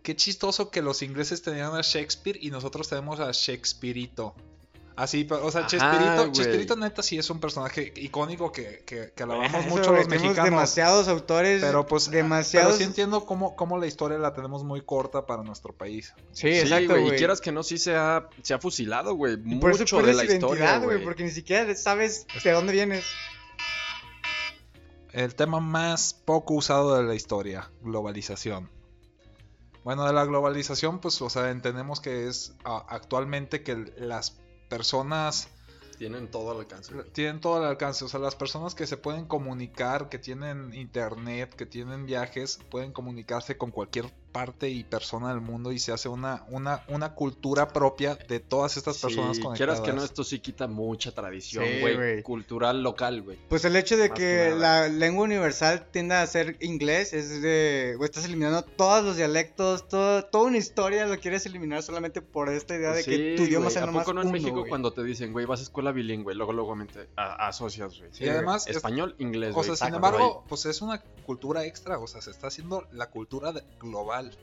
qué 0.05 0.15
chistoso 0.15 0.71
que 0.71 0.83
los 0.83 1.03
ingleses 1.03 1.43
tenían 1.43 1.75
a 1.75 1.81
Shakespeare 1.81 2.39
y 2.41 2.53
nosotros 2.53 2.89
tenemos 2.89 3.19
a 3.19 3.33
Shakespeareito. 3.33 4.37
Así, 4.97 5.25
pero, 5.25 5.45
o 5.45 5.51
sea, 5.51 5.63
Ajá, 5.63 6.31
Chespirito, 6.31 6.77
neta 6.77 7.03
sí 7.03 7.19
es 7.19 7.29
un 7.29 7.41
personaje 7.41 7.93
icónico 7.97 8.53
que, 8.53 8.85
que, 8.87 9.13
que 9.13 9.23
alabamos 9.25 9.67
Eso, 9.67 9.69
mucho 9.69 9.91
los 9.93 10.07
tenemos 10.07 10.23
mexicanos. 10.23 10.45
demasiados 10.45 11.09
autores, 11.09 11.63
Pero 11.63 11.85
pues, 11.85 12.09
demasiados... 12.13 12.69
pero 12.75 12.79
sí 12.79 12.85
entiendo 12.85 13.27
cómo, 13.27 13.57
cómo 13.57 13.77
la 13.77 13.89
historia 13.89 14.19
la 14.19 14.33
tenemos 14.35 14.63
muy 14.63 14.83
corta 14.83 15.27
para 15.27 15.43
nuestro 15.43 15.73
país. 15.73 16.15
Sí, 16.31 16.43
Sí, 16.43 16.59
exacto, 16.61 16.93
güey, 17.01 17.15
y 17.15 17.19
quieras 17.19 17.41
que 17.41 17.51
no, 17.51 17.65
sí 17.65 17.77
se 17.77 17.97
ha, 17.97 18.29
se 18.43 18.55
ha 18.55 18.61
fusilado, 18.61 19.15
güey, 19.15 19.37
mucho 19.37 20.01
de 20.01 20.15
la 20.15 20.25
historia, 20.25 20.79
güey, 20.79 21.03
porque 21.03 21.25
ni 21.25 21.31
siquiera 21.33 21.75
sabes 21.75 22.27
de 22.45 22.51
dónde 22.53 22.73
vienes. 22.73 23.05
El 25.13 25.35
tema 25.35 25.61
más 25.61 26.15
poco 26.15 26.55
usado 26.55 26.97
de 26.97 27.03
la 27.05 27.15
historia, 27.15 27.71
globalización. 27.83 28.71
Bueno, 29.85 30.07
de 30.07 30.13
la 30.13 30.25
globalización, 30.25 30.99
pues, 31.01 31.21
o 31.21 31.29
sea, 31.31 31.51
entendemos 31.51 32.01
que 32.01 32.27
es 32.27 32.55
a- 32.65 32.85
actualmente 32.89 33.63
que 33.63 33.77
las 33.99 34.41
personas 34.69 35.49
Tienen 35.99 36.31
todo 36.31 36.51
al 36.51 36.59
alcance. 36.59 36.93
güey. 36.93 37.09
tienen 37.11 37.41
todo 37.41 37.59
el 37.59 37.69
alcance. 37.69 38.05
O 38.05 38.09
sea, 38.09 38.21
las 38.21 38.35
personas 38.35 38.75
que 38.75 38.87
se 38.87 38.97
pueden 38.97 39.27
comunicar, 39.27 40.09
que 40.09 40.19
tienen 40.19 40.75
internet, 40.75 41.55
que 41.55 41.67
tienen 41.67 42.07
viajes, 42.07 42.59
pueden 42.71 42.93
comunicarse 42.93 43.57
con 43.57 43.71
cualquier 43.71 44.13
parte 44.35 44.69
y 44.69 44.83
persona 44.83 45.29
del 45.29 45.41
mundo 45.41 45.71
y 45.71 45.79
se 45.79 45.93
hace 45.93 46.09
una, 46.09 46.45
una, 46.49 46.83
una 46.89 47.15
cultura 47.15 47.69
propia 47.69 48.17
de 48.17 48.41
todas 48.41 48.77
estas 48.77 48.99
personas 48.99 49.37
Sí, 49.37 49.43
conectadas. 49.43 49.79
quieras 49.79 49.81
que 49.81 49.93
no, 49.97 50.05
esto 50.05 50.25
sí 50.25 50.41
quita 50.41 50.67
mucha 50.67 51.13
tradición, 51.13 51.65
güey. 51.81 52.21
cultural 52.25 52.83
local, 52.83 53.23
güey. 53.23 53.39
Pues 53.49 53.65
el 53.65 53.77
hecho 53.77 53.97
de 53.97 54.09
Más 54.09 54.19
que 54.19 54.25
que 54.51 54.55
la 54.59 54.89
lengua 54.89 55.23
universal 55.25 55.87
tienda 55.93 56.21
a 56.21 56.27
ser 56.27 56.57
inglés 56.61 57.13
es 57.13 57.41
de, 57.43 57.95
güey, 57.97 58.07
estás 58.11 58.25
eliminando 58.25 58.63
todos 58.63 59.05
los 59.05 59.17
dialectos, 59.17 59.89
todo, 59.89 60.25
toda 60.25 60.45
una 60.49 60.59
historia 60.59 61.07
lo 61.07 61.17
quieres 61.21 61.47
eliminar 61.47 61.85
solamente 61.85 62.21
por 62.21 62.49
esta 62.49 62.75
idea 62.75 62.91
de 62.91 63.05
que 63.05 63.35
tu 63.37 63.45
idioma 63.45 63.71
sea 63.71 63.85
¿A 63.85 63.87
nomás 63.87 64.03
poco 64.03 64.15
no 64.15 64.23
en 64.23 64.27
uno, 64.29 64.33
México 64.37 64.65
cuando 64.69 64.93
te 64.93 65.05
dicen, 65.05 65.33
güey, 65.33 65.47
vas 65.47 65.61
a 65.61 65.63
escuela 65.63 65.93
bilingüe, 65.93 66.35
luego, 66.35 66.53
luego 66.53 66.75
mente, 66.75 67.09
a- 67.15 67.47
asocias, 67.47 67.97
güey? 68.01 68.11
Y 68.19 68.29
además, 68.29 68.67
es- 68.67 68.75
Español, 68.77 69.15
inglés, 69.21 69.55
o 69.57 69.63
sea, 69.63 69.77
sin 69.77 69.95
embargo, 69.95 70.45
pues 70.49 70.67
es 70.67 70.83
una 70.83 71.01
cultura 71.25 71.65
extra, 71.65 71.99
o 71.99 72.07
sea, 72.09 72.21
se 72.21 72.33
está 72.33 72.49
haciendo 72.49 72.87
la 72.91 73.11
cultura 73.11 73.53
de- 73.53 73.63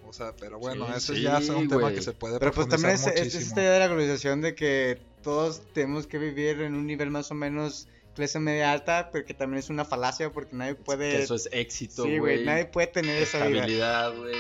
o 0.06 0.14
sea, 0.14 0.34
pero 0.36 0.60
bueno, 0.60 0.88
Sí, 0.88 0.94
eso 0.98 1.14
sí, 1.16 1.22
ya 1.22 1.38
es 1.38 1.50
un 1.50 1.68
tema 1.68 1.92
que 1.92 2.02
se 2.02 2.14
puede 2.14 2.40
Pero 2.40 2.52
pues 2.52 2.68
también 2.68 2.94
es, 2.94 3.06
esta 3.08 3.62
idea 3.62 3.72
de 3.72 3.80
la 3.80 3.88
globalización 3.88 4.42
de 4.42 4.56
que 4.56 5.00
todos 5.24 5.62
tenemos 5.74 6.08
que 6.08 6.18
vivir 6.18 6.62
en 6.62 6.76
un 6.76 6.86
nivel 6.88 7.12
más 7.12 7.32
o 7.32 7.34
menos 7.34 7.88
clase 8.16 8.40
media 8.40 8.72
alta, 8.72 9.10
pero 9.12 9.26
que 9.26 9.34
también 9.34 9.60
es 9.60 9.70
una 9.70 9.86
falacia 9.86 10.32
porque 10.32 10.56
nadie 10.56 10.76
puede... 10.76 11.12
Que 11.12 11.24
eso 11.24 11.36
es 11.36 11.48
éxito, 11.52 12.04
sí, 12.04 12.18
güey. 12.18 12.36
güey, 12.36 12.46
nadie 12.46 12.66
puede 12.66 12.88
tener 12.88 13.22
esa 13.22 13.46
vida. 13.46 13.60
Estabilidad, 13.60 14.18
güey. 14.18 14.36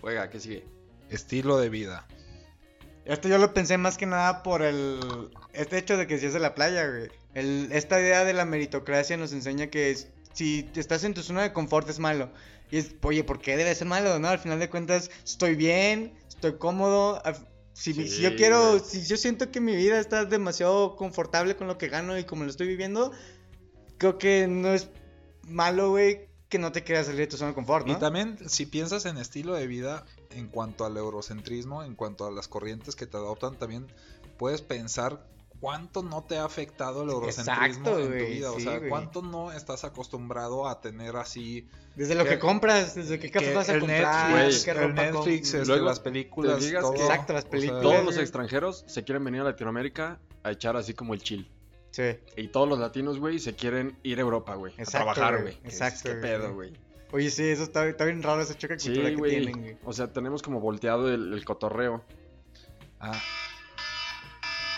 Juega, 0.00 0.28
¿qué 0.30 0.40
sigue? 0.40 0.64
Estilo 1.10 1.58
de 1.58 1.68
vida. 1.68 2.06
Esto 3.04 3.28
yo 3.28 3.38
lo 3.38 3.52
pensé 3.52 3.78
más 3.78 3.96
que 3.96 4.06
nada 4.06 4.42
por 4.42 4.62
el 4.62 5.30
este 5.52 5.78
hecho 5.78 5.96
de 5.96 6.06
que 6.06 6.18
si 6.18 6.26
es 6.26 6.32
de 6.32 6.38
la 6.38 6.54
playa, 6.54 6.86
güey. 6.88 7.10
El, 7.34 7.70
esta 7.72 8.00
idea 8.00 8.24
de 8.24 8.32
la 8.32 8.44
meritocracia 8.44 9.16
nos 9.16 9.32
enseña 9.32 9.68
que 9.68 9.90
es- 9.90 10.08
si 10.32 10.70
estás 10.74 11.04
en 11.04 11.14
tu 11.14 11.22
zona 11.22 11.42
de 11.42 11.52
confort 11.52 11.88
es 11.88 11.98
malo. 11.98 12.30
Y 12.70 12.78
es, 12.78 12.94
oye, 13.02 13.22
¿por 13.24 13.40
qué 13.40 13.56
debe 13.56 13.74
ser 13.74 13.86
malo? 13.86 14.18
No, 14.18 14.28
al 14.28 14.38
final 14.38 14.58
de 14.58 14.70
cuentas 14.70 15.10
estoy 15.24 15.54
bien, 15.54 16.14
estoy 16.28 16.56
cómodo. 16.58 17.22
Si, 17.74 17.92
Sí, 17.94 18.08
si 18.08 18.22
yo 18.22 18.36
quiero, 18.36 18.78
si 18.78 19.04
yo 19.04 19.16
siento 19.16 19.50
que 19.50 19.60
mi 19.60 19.74
vida 19.74 19.98
está 19.98 20.24
demasiado 20.24 20.94
confortable 20.96 21.56
con 21.56 21.66
lo 21.66 21.78
que 21.78 21.88
gano 21.88 22.18
y 22.18 22.24
como 22.24 22.44
lo 22.44 22.50
estoy 22.50 22.68
viviendo, 22.68 23.12
creo 23.98 24.18
que 24.18 24.46
no 24.46 24.72
es 24.74 24.88
malo, 25.48 25.90
güey, 25.90 26.28
que 26.48 26.58
no 26.58 26.70
te 26.70 26.84
quieras 26.84 27.06
salir 27.06 27.20
de 27.20 27.26
tu 27.28 27.36
zona 27.38 27.50
de 27.50 27.54
confort, 27.54 27.86
¿no? 27.86 27.94
Y 27.94 27.96
también, 27.96 28.36
si 28.46 28.66
piensas 28.66 29.06
en 29.06 29.16
estilo 29.16 29.54
de 29.54 29.66
vida, 29.66 30.04
en 30.30 30.48
cuanto 30.48 30.84
al 30.84 30.96
eurocentrismo, 30.96 31.82
en 31.82 31.94
cuanto 31.94 32.26
a 32.26 32.30
las 32.30 32.46
corrientes 32.46 32.94
que 32.94 33.06
te 33.06 33.16
adoptan, 33.16 33.58
también 33.58 33.86
puedes 34.36 34.60
pensar 34.60 35.26
cuánto 35.62 36.02
no 36.02 36.24
te 36.24 36.38
ha 36.38 36.44
afectado 36.44 37.04
el 37.04 37.10
eurocentrismo 37.10 37.64
Exacto, 37.64 37.98
en 38.00 38.06
tu 38.08 38.12
vida. 38.26 38.50
o 38.50 38.56
sí, 38.56 38.62
sea, 38.64 38.80
cuánto 38.88 39.22
no 39.22 39.52
estás 39.52 39.84
acostumbrado 39.84 40.66
a 40.68 40.80
tener 40.80 41.14
así. 41.14 41.68
Desde 41.94 42.16
lo 42.16 42.24
que- 42.24 42.30
que 42.30 42.38
compras, 42.40 42.96
desde 42.96 43.20
qué 43.20 43.30
que 43.30 43.54
vas 43.54 43.68
a 43.68 43.74
el 43.74 43.80
comprar, 43.80 44.30
Netflix, 44.32 44.64
qué 44.64 44.70
el 44.72 44.94
Netflix, 44.94 45.54
este, 45.54 45.66
Luego 45.66 45.86
las 45.86 46.00
películas, 46.00 46.58
todo. 46.80 46.94
Exacto, 46.96 47.32
las 47.32 47.42
O 47.44 47.46
sea, 47.46 47.50
películas. 47.52 47.82
Todos 47.82 47.94
güey. 47.94 48.06
los 48.06 48.16
extranjeros 48.18 48.84
se 48.88 49.04
quieren 49.04 49.22
venir 49.22 49.42
a 49.42 49.44
Latinoamérica 49.44 50.18
a 50.42 50.50
echar 50.50 50.76
así 50.76 50.94
como 50.94 51.14
el 51.14 51.22
chill. 51.22 51.48
Sí. 51.92 52.16
Y 52.36 52.48
todos 52.48 52.68
los 52.68 52.80
latinos, 52.80 53.20
güey, 53.20 53.38
se 53.38 53.54
quieren 53.54 53.96
ir 54.02 54.18
a 54.18 54.22
Europa, 54.22 54.56
güey. 54.56 54.72
A 54.78 54.82
Exacto, 54.82 55.12
trabajar, 55.14 55.42
güey. 55.42 55.54
Exacto, 55.62 56.00
Qué 56.04 56.08
güey. 56.10 56.20
pedo, 56.22 56.54
güey. 56.54 56.72
Oye, 57.12 57.30
sí, 57.30 57.44
eso 57.44 57.62
está, 57.62 57.86
está 57.86 58.04
bien 58.06 58.20
raro, 58.22 58.40
esa 58.42 58.54
choque 58.58 58.74
de 58.76 58.80
cultura 58.82 59.04
Sí, 59.08 59.14
que 59.14 59.16
güey. 59.18 59.30
tienen, 59.30 59.60
güey. 59.60 59.76
O 59.84 59.92
sea, 59.92 60.12
tenemos 60.12 60.42
como 60.42 60.58
volteado 60.60 61.08
el, 61.12 61.32
el 61.34 61.44
cotorreo. 61.44 62.02
Ah. 62.98 63.12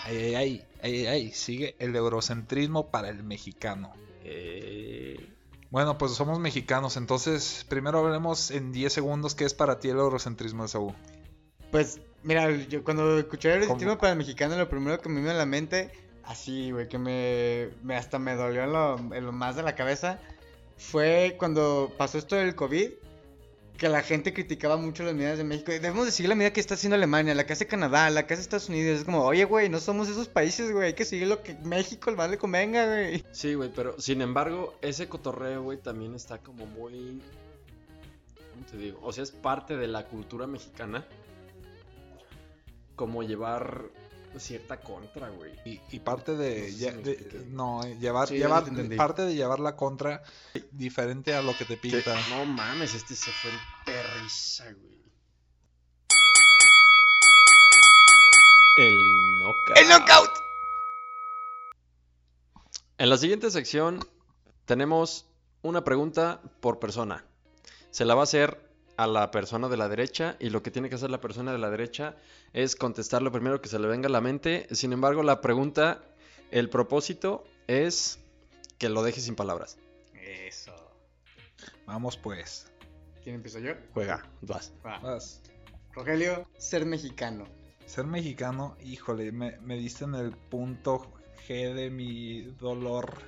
Ay, 0.06 0.16
ay, 0.18 0.34
ay, 0.34 0.64
ay, 0.84 1.06
ay, 1.06 1.32
sigue 1.32 1.74
el 1.78 1.96
eurocentrismo 1.96 2.90
para 2.90 3.08
el 3.08 3.22
mexicano. 3.24 3.92
Eh, 4.22 5.30
Bueno, 5.70 5.98
pues 5.98 6.12
somos 6.12 6.38
mexicanos, 6.38 6.96
entonces 6.96 7.66
primero 7.68 7.98
hablemos 7.98 8.50
en 8.50 8.70
10 8.70 8.92
segundos 8.92 9.34
qué 9.34 9.44
es 9.44 9.54
para 9.54 9.80
ti 9.80 9.88
el 9.88 9.96
eurocentrismo 9.96 10.62
de 10.62 10.68
Saúl. 10.68 10.94
Pues, 11.72 12.00
mira, 12.22 12.50
yo 12.50 12.84
cuando 12.84 13.18
escuché 13.18 13.54
el 13.54 13.64
estilo 13.64 13.98
para 13.98 14.12
el 14.12 14.18
mexicano, 14.18 14.56
lo 14.56 14.68
primero 14.68 15.00
que 15.00 15.08
me 15.08 15.20
vino 15.20 15.32
a 15.32 15.34
la 15.34 15.46
mente, 15.46 15.90
así, 16.22 16.70
güey, 16.70 16.86
que 16.88 16.98
me, 16.98 17.70
me 17.82 17.96
hasta 17.96 18.18
me 18.18 18.36
dolió 18.36 18.62
en 18.62 18.72
lo, 18.72 18.96
en 19.14 19.24
lo 19.24 19.32
más 19.32 19.56
de 19.56 19.62
la 19.64 19.74
cabeza, 19.74 20.20
fue 20.76 21.34
cuando 21.38 21.92
pasó 21.98 22.18
esto 22.18 22.36
del 22.36 22.54
COVID, 22.54 22.90
que 23.76 23.88
la 23.88 24.02
gente 24.02 24.32
criticaba 24.32 24.76
mucho 24.76 25.02
las 25.02 25.14
medidas 25.14 25.38
de 25.38 25.44
México. 25.44 25.72
Debemos 25.72 26.06
de 26.06 26.12
seguir 26.12 26.28
la 26.28 26.34
medida 26.36 26.52
que 26.52 26.60
está 26.60 26.74
haciendo 26.74 26.94
Alemania, 26.94 27.34
la 27.34 27.44
que 27.44 27.54
hace 27.54 27.66
Canadá, 27.66 28.08
la 28.10 28.26
que 28.26 28.34
hace 28.34 28.42
Estados 28.42 28.68
Unidos. 28.68 29.00
Es 29.00 29.04
como, 29.04 29.24
oye, 29.24 29.44
güey, 29.44 29.68
no 29.68 29.80
somos 29.80 30.08
esos 30.08 30.28
países, 30.28 30.70
güey, 30.70 30.88
hay 30.88 30.94
que 30.94 31.04
seguir 31.04 31.26
lo 31.26 31.42
que 31.42 31.54
México 31.64 32.12
más 32.12 32.30
le 32.30 32.38
convenga, 32.38 32.86
güey. 32.86 33.24
Sí, 33.32 33.54
güey, 33.54 33.70
pero 33.74 34.00
sin 34.00 34.20
embargo, 34.20 34.78
ese 34.80 35.08
cotorreo, 35.08 35.62
güey, 35.62 35.78
también 35.78 36.14
está 36.14 36.38
como 36.38 36.66
muy. 36.66 37.20
¿Cómo 38.52 38.66
te 38.70 38.76
digo? 38.76 39.00
O 39.02 39.12
sea, 39.12 39.24
es 39.24 39.32
parte 39.32 39.76
de 39.76 39.88
la 39.88 40.04
cultura 40.04 40.46
mexicana. 40.46 41.04
Como 42.94 43.24
llevar 43.24 43.90
cierta 44.40 44.80
contra, 44.80 45.28
güey. 45.30 45.52
Y, 45.64 45.80
y 45.90 46.00
parte 46.00 46.36
de, 46.36 46.60
No 46.60 46.66
sé 46.66 46.72
si 46.72 46.84
lle- 46.84 46.94
me 46.96 47.02
de- 47.02 47.12
expliqué. 47.12 47.46
no, 47.50 47.84
eh, 47.84 47.96
llevar, 47.98 48.28
Sí, 48.28 48.36
llevar 48.38 48.64
parte 48.96 49.22
de 49.22 49.34
llevar 49.34 49.60
la 49.60 49.76
contra 49.76 50.22
diferente 50.72 51.34
a 51.34 51.42
lo 51.42 51.56
que 51.56 51.64
te 51.64 51.76
pinta. 51.76 52.14
no 52.30 52.44
mames, 52.46 52.94
este 52.94 53.14
se 53.14 53.30
fue 53.30 53.50
en 53.50 53.58
perrisa, 53.84 54.64
güey. 54.72 54.94
El 58.76 58.98
knockout. 59.40 59.76
¡El 59.78 59.88
knockout! 59.88 60.30
En 62.98 63.10
la 63.10 63.16
siguiente 63.16 63.50
sección 63.50 64.00
tenemos 64.64 65.26
una 65.62 65.84
pregunta 65.84 66.40
por 66.60 66.78
persona. 66.78 67.24
Se 67.90 68.04
la 68.04 68.14
va 68.14 68.22
a 68.22 68.24
hacer 68.24 68.63
a 68.96 69.06
la 69.06 69.30
persona 69.30 69.68
de 69.68 69.76
la 69.76 69.88
derecha 69.88 70.36
y 70.38 70.50
lo 70.50 70.62
que 70.62 70.70
tiene 70.70 70.88
que 70.88 70.94
hacer 70.94 71.10
la 71.10 71.20
persona 71.20 71.52
de 71.52 71.58
la 71.58 71.70
derecha 71.70 72.16
es 72.52 72.76
contestar 72.76 73.22
lo 73.22 73.32
primero 73.32 73.60
que 73.60 73.68
se 73.68 73.78
le 73.78 73.88
venga 73.88 74.08
a 74.08 74.12
la 74.12 74.20
mente. 74.20 74.66
Sin 74.70 74.92
embargo, 74.92 75.22
la 75.22 75.40
pregunta, 75.40 76.02
el 76.50 76.70
propósito 76.70 77.44
es 77.66 78.18
que 78.78 78.88
lo 78.88 79.02
deje 79.02 79.20
sin 79.20 79.34
palabras. 79.34 79.78
Eso. 80.14 80.74
Vamos 81.86 82.16
pues. 82.16 82.70
¿Quién 83.22 83.36
empiezo 83.36 83.58
yo? 83.58 83.72
Juega, 83.92 84.28
vas. 84.42 84.72
Va. 84.84 84.98
Vas. 84.98 85.42
Rogelio, 85.92 86.48
ser 86.58 86.84
mexicano. 86.84 87.46
Ser 87.86 88.06
mexicano, 88.06 88.76
híjole, 88.82 89.30
me, 89.32 89.58
me 89.60 89.76
diste 89.76 90.04
en 90.04 90.14
el 90.14 90.32
punto 90.32 91.12
G 91.46 91.74
de 91.74 91.90
mi 91.90 92.42
dolor. 92.58 93.18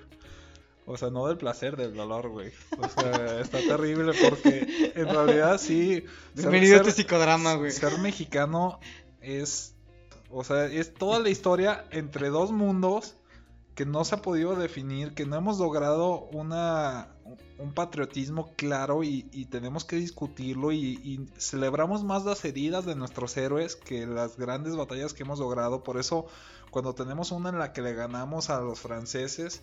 O 0.89 0.97
sea, 0.97 1.11
no 1.11 1.27
del 1.27 1.37
placer, 1.37 1.77
del 1.77 1.95
dolor, 1.95 2.29
güey. 2.29 2.53
O 2.79 2.89
sea, 2.89 3.41
está 3.41 3.59
terrible 3.59 4.13
porque 4.29 4.93
en 4.95 5.09
realidad 5.09 5.59
sí. 5.59 5.95
ser- 5.97 6.05
Bienvenido 6.35 6.77
a 6.77 6.79
ser- 6.79 6.87
tu 6.87 6.93
psicodrama, 6.93 7.55
güey. 7.55 7.73
Ser 7.73 7.99
mexicano 7.99 8.79
es. 9.21 9.75
O 10.31 10.45
sea, 10.45 10.67
es 10.67 10.95
toda 10.95 11.19
la 11.21 11.29
historia 11.31 11.85
entre 11.91 12.29
dos 12.31 12.53
mundos 12.53 13.17
que 13.75 13.85
no 13.85 14.05
se 14.05 14.15
ha 14.15 14.23
podido 14.23 14.55
definir, 14.57 15.13
que 15.15 15.27
no 15.27 15.37
hemos 15.37 15.59
logrado 15.59 16.21
una, 16.33 17.09
un 17.59 17.75
patriotismo 17.75 18.53
claro 18.57 19.05
y, 19.05 19.29
y 19.33 19.45
tenemos 19.47 19.85
que 19.85 19.97
discutirlo 19.97 20.73
y, 20.73 20.99
y 21.05 21.29
celebramos 21.37 22.03
más 22.03 22.25
las 22.25 22.45
heridas 22.45 22.87
de 22.87 22.95
nuestros 22.97 23.37
héroes 23.37 23.77
que 23.77 24.07
las 24.07 24.37
grandes 24.39 24.75
batallas 24.77 25.13
que 25.15 25.25
hemos 25.25 25.39
logrado. 25.41 25.83
Por 25.83 25.99
eso, 25.99 26.27
cuando 26.71 26.95
tenemos 26.95 27.33
una 27.33 27.51
en 27.51 27.59
la 27.59 27.73
que 27.75 27.83
le 27.83 27.93
ganamos 27.93 28.49
a 28.51 28.61
los 28.61 28.81
franceses 28.81 29.63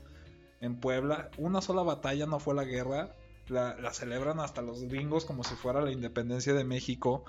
en 0.63 0.77
Puebla, 0.77 1.29
una 1.37 1.61
sola 1.61 1.83
batalla 1.83 2.25
no 2.25 2.39
fue 2.39 2.55
la 2.55 2.63
guerra, 2.63 3.13
la, 3.49 3.93
celebran 3.93 4.39
hasta 4.39 4.61
los 4.61 4.83
gringos 4.83 5.25
como 5.25 5.43
si 5.43 5.55
fuera 5.55 5.81
la 5.81 5.91
independencia 5.91 6.53
de 6.53 6.63
México. 6.63 7.25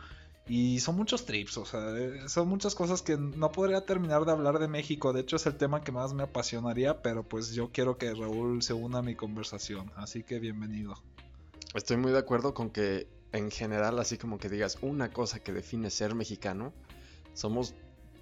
Y 0.46 0.78
son 0.80 0.94
muchos 0.94 1.24
trips, 1.24 1.56
o 1.56 1.64
sea, 1.64 1.98
eh, 1.98 2.28
son 2.28 2.48
muchas 2.48 2.74
cosas 2.74 3.02
que 3.02 3.16
no 3.16 3.50
podría 3.50 3.86
terminar 3.86 4.24
de 4.24 4.30
hablar 4.30 4.60
de 4.60 4.68
México. 4.68 5.12
De 5.12 5.22
hecho, 5.22 5.36
es 5.36 5.46
el 5.46 5.56
tema 5.56 5.82
que 5.82 5.90
más 5.90 6.12
me 6.12 6.22
apasionaría, 6.22 7.02
pero 7.02 7.24
pues 7.24 7.52
yo 7.52 7.70
quiero 7.72 7.98
que 7.98 8.14
Raúl 8.14 8.62
se 8.62 8.72
una 8.72 8.98
a 8.98 9.02
mi 9.02 9.16
conversación. 9.16 9.90
Así 9.96 10.22
que 10.22 10.38
bienvenido. 10.38 10.94
Estoy 11.74 11.96
muy 11.96 12.12
de 12.12 12.18
acuerdo 12.18 12.54
con 12.54 12.70
que 12.70 13.08
en 13.32 13.50
general, 13.50 13.98
así 13.98 14.16
como 14.16 14.38
que 14.38 14.48
digas 14.48 14.78
una 14.80 15.10
cosa 15.12 15.40
que 15.40 15.52
define 15.52 15.90
ser 15.90 16.14
mexicano, 16.14 16.72
somos 17.32 17.74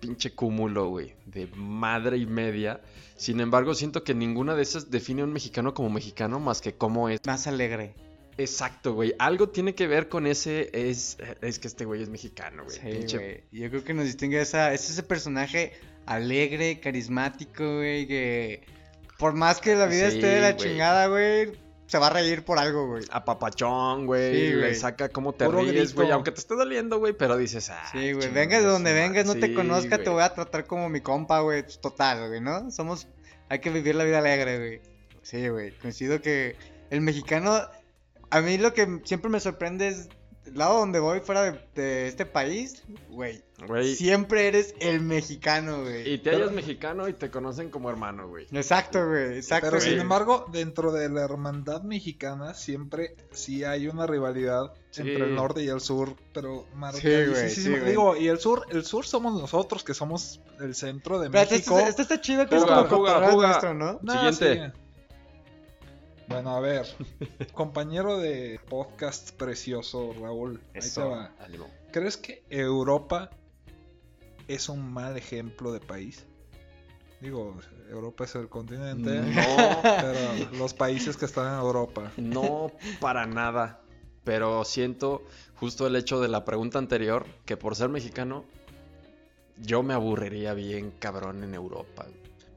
pinche 0.03 0.33
cúmulo, 0.33 0.89
güey, 0.89 1.15
de 1.27 1.47
madre 1.55 2.17
y 2.19 2.27
media. 2.27 2.81
Sin 3.17 3.39
embargo, 3.41 3.73
siento 3.75 4.03
que 4.03 4.15
ninguna 4.15 4.57
de 4.57 4.63
esas 4.63 4.91
define 4.91 5.23
a 5.23 5.25
un 5.25 5.33
mexicano 5.33 5.75
como 5.75 5.89
mexicano 5.91 6.41
más 6.41 6.61
que 6.61 6.75
cómo 6.75 7.09
es. 7.09 7.21
Más 7.25 7.47
alegre. 7.47 7.95
Exacto, 8.37 8.95
güey. 8.95 9.15
Algo 9.19 9.51
tiene 9.51 9.75
que 9.77 9.87
ver 9.87 10.09
con 10.09 10.27
ese. 10.27 10.71
Es, 10.73 11.19
es 11.41 11.59
que 11.61 11.69
este 11.69 11.85
güey 11.85 12.03
es 12.03 12.09
mexicano, 12.09 12.65
güey. 12.65 12.77
Sí, 12.77 12.83
Pinche- 12.87 13.19
güey. 13.19 13.45
Yo 13.53 13.71
creo 13.71 13.85
que 13.85 13.95
nos 13.95 14.07
distingue 14.07 14.41
esa, 14.41 14.73
es 14.75 14.91
ese 14.91 15.03
personaje 15.05 15.73
alegre, 16.07 16.81
carismático, 16.81 17.63
güey, 17.77 18.09
que 18.09 18.65
por 19.19 19.35
más 19.35 19.61
que 19.61 19.77
la 19.77 19.87
vida 19.87 20.11
Sí, 20.11 20.17
esté 20.17 20.27
de 20.27 20.41
la 20.41 20.53
güey. 20.53 20.69
chingada, 20.69 21.07
güey, 21.07 21.53
se 21.87 21.99
va 21.99 22.07
a 22.07 22.11
reír 22.11 22.45
por 22.45 22.59
algo, 22.59 22.87
güey. 22.87 23.05
Apapachón, 23.11 24.07
güey. 24.07 24.51
Sí, 24.51 24.57
güey. 24.57 24.75
saca 24.75 25.09
cómo 25.09 25.33
te 25.33 25.45
Puro 25.45 25.61
ríes, 25.61 25.95
güey. 25.95 26.11
Aunque 26.11 26.33
te 26.33 26.41
esté 26.41 26.55
doliendo, 26.55 26.99
güey. 26.99 27.13
Pero 27.13 27.37
dices, 27.37 27.71
ah. 27.71 27.85
Sí, 27.93 28.13
güey, 28.13 28.29
vengas 28.31 28.63
de 28.63 28.69
donde 28.69 28.93
vengas, 28.93 29.27
no 29.27 29.35
te 29.35 29.53
conozca, 29.55 29.99
te 29.99 30.11
voy 30.11 30.23
a 30.23 30.33
tratar 30.33 30.67
como 30.67 30.89
mi 30.89 31.01
compa, 31.01 31.41
güey, 31.41 31.65
total, 31.81 32.29
güey, 32.29 32.41
¿no? 32.41 32.71
Somos, 32.71 33.09
hay 33.49 33.59
que 33.59 33.71
vivir 33.71 33.95
la 33.95 34.05
vida 34.05 34.19
alegre, 34.19 34.59
güey. 34.59 34.81
Sí, 35.23 35.49
güey, 35.49 35.71
coincido 35.79 36.21
que 36.21 36.57
el 36.91 37.01
mexicano, 37.01 37.61
a 38.31 38.41
mí 38.41 38.59
lo 38.59 38.75
que 38.75 39.01
siempre 39.05 39.31
me 39.31 39.41
sorprende 39.41 39.89
es, 39.89 40.09
lado 40.55 40.79
donde 40.81 40.99
voy 41.01 41.21
fuera 41.21 41.43
de, 41.43 41.61
de 41.75 42.09
este 42.09 42.27
país, 42.27 42.83
güey, 43.09 43.43
Güey. 43.67 43.95
siempre 43.95 44.49
eres 44.49 44.75
el 44.81 45.01
mexicano, 45.01 45.83
güey. 45.83 46.13
Y 46.15 46.19
te 46.19 46.31
hallas 46.31 46.51
mexicano 46.53 47.09
y 47.09 47.13
te 47.13 47.31
conocen 47.31 47.71
como 47.71 47.89
hermano, 47.91 48.29
güey. 48.29 48.47
Exacto, 48.53 49.07
güey, 49.09 49.37
exacto. 49.39 49.69
Pero 49.71 49.81
sin 49.81 49.93
güey. 49.93 50.01
embargo, 50.03 50.47
dentro 50.53 50.91
de 50.93 51.09
la 51.09 51.23
hermandad 51.23 51.83
mexicana 51.83 52.55
siempre 52.55 53.15
sí 53.31 53.63
hay 53.65 53.87
una 53.89 54.07
rivalidad 54.07 54.73
Sí. 54.91 55.01
entre 55.03 55.25
el 55.25 55.35
norte 55.35 55.63
y 55.63 55.69
el 55.69 55.81
sur, 55.81 56.17
pero 56.35 56.65
güey, 56.65 56.75
marcadísima. 56.75 57.49
sí, 57.49 57.71
güey. 57.71 57.85
Digo, 57.85 58.17
y 58.17 58.29
el 58.29 58.39
sur, 58.39 58.67
el 58.71 58.85
sur 58.85 59.07
somos 59.07 59.41
nosotros 59.41 59.85
que 59.85 59.95
somos 59.95 60.41
el 60.61 60.75
centro 60.75 61.19
de 61.19 61.27
Espérate, 61.29 61.55
México. 61.55 61.79
esto, 61.79 61.89
esto 61.89 62.03
está 62.03 62.21
chido 62.21 62.47
que 62.47 62.57
es 62.57 62.65
como 62.65 62.85
fuga, 62.87 62.89
cotorreo 63.15 63.31
fuga. 63.31 63.47
nuestro, 63.49 63.75
¿no? 63.75 63.99
No, 64.03 64.13
Siguiente. 64.33 64.73
sí. 64.73 64.79
Bueno, 66.33 66.57
a 66.57 66.61
ver, 66.61 66.87
compañero 67.53 68.19
de 68.19 68.59
podcast 68.69 69.33
precioso, 69.33 70.15
Raúl, 70.21 70.61
ahí 70.75 70.81
te 70.89 71.01
va. 71.01 71.33
Ánimo. 71.41 71.69
¿Crees 71.93 72.17
que 72.17 72.43
Europa 72.49 73.31
es 74.49 74.69
un 74.69 74.93
mal 74.93 75.17
ejemplo 75.17 75.73
de 75.73 75.81
país? 75.81 76.25
Digo, 77.21 77.57
Europa 77.89 78.25
es 78.25 78.35
el 78.35 78.49
continente, 78.49 79.21
No, 79.21 79.81
pero 79.83 80.51
los 80.59 80.75
países 80.75 81.17
que 81.17 81.27
están 81.27 81.53
en 81.55 81.61
Europa. 81.61 82.11
no 82.17 82.73
para 83.01 83.27
nada. 83.27 83.81
Pero 84.25 84.65
siento 84.65 85.23
justo 85.57 85.87
el 85.87 85.97
hecho 85.97 86.21
de 86.21 86.29
la 86.29 86.45
pregunta 86.45 86.79
anterior, 86.79 87.27
que 87.45 87.57
por 87.57 87.77
ser 87.77 87.89
mexicano, 87.91 88.45
yo 89.59 89.83
me 89.83 89.95
aburriría 89.95 90.55
bien 90.55 90.93
cabrón 90.99 91.45
en 91.45 91.55
Europa. 91.55 92.07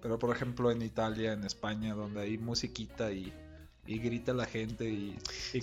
Pero 0.02 0.18
por 0.18 0.36
ejemplo 0.36 0.72
en 0.72 0.82
Italia, 0.82 1.34
en 1.34 1.44
España, 1.44 1.94
donde 1.94 2.22
hay 2.22 2.38
musiquita 2.38 3.12
y, 3.12 3.34
y 3.88 4.00
grita 4.00 4.34
la 4.34 4.46
gente 4.46 4.86
y, 4.86 5.16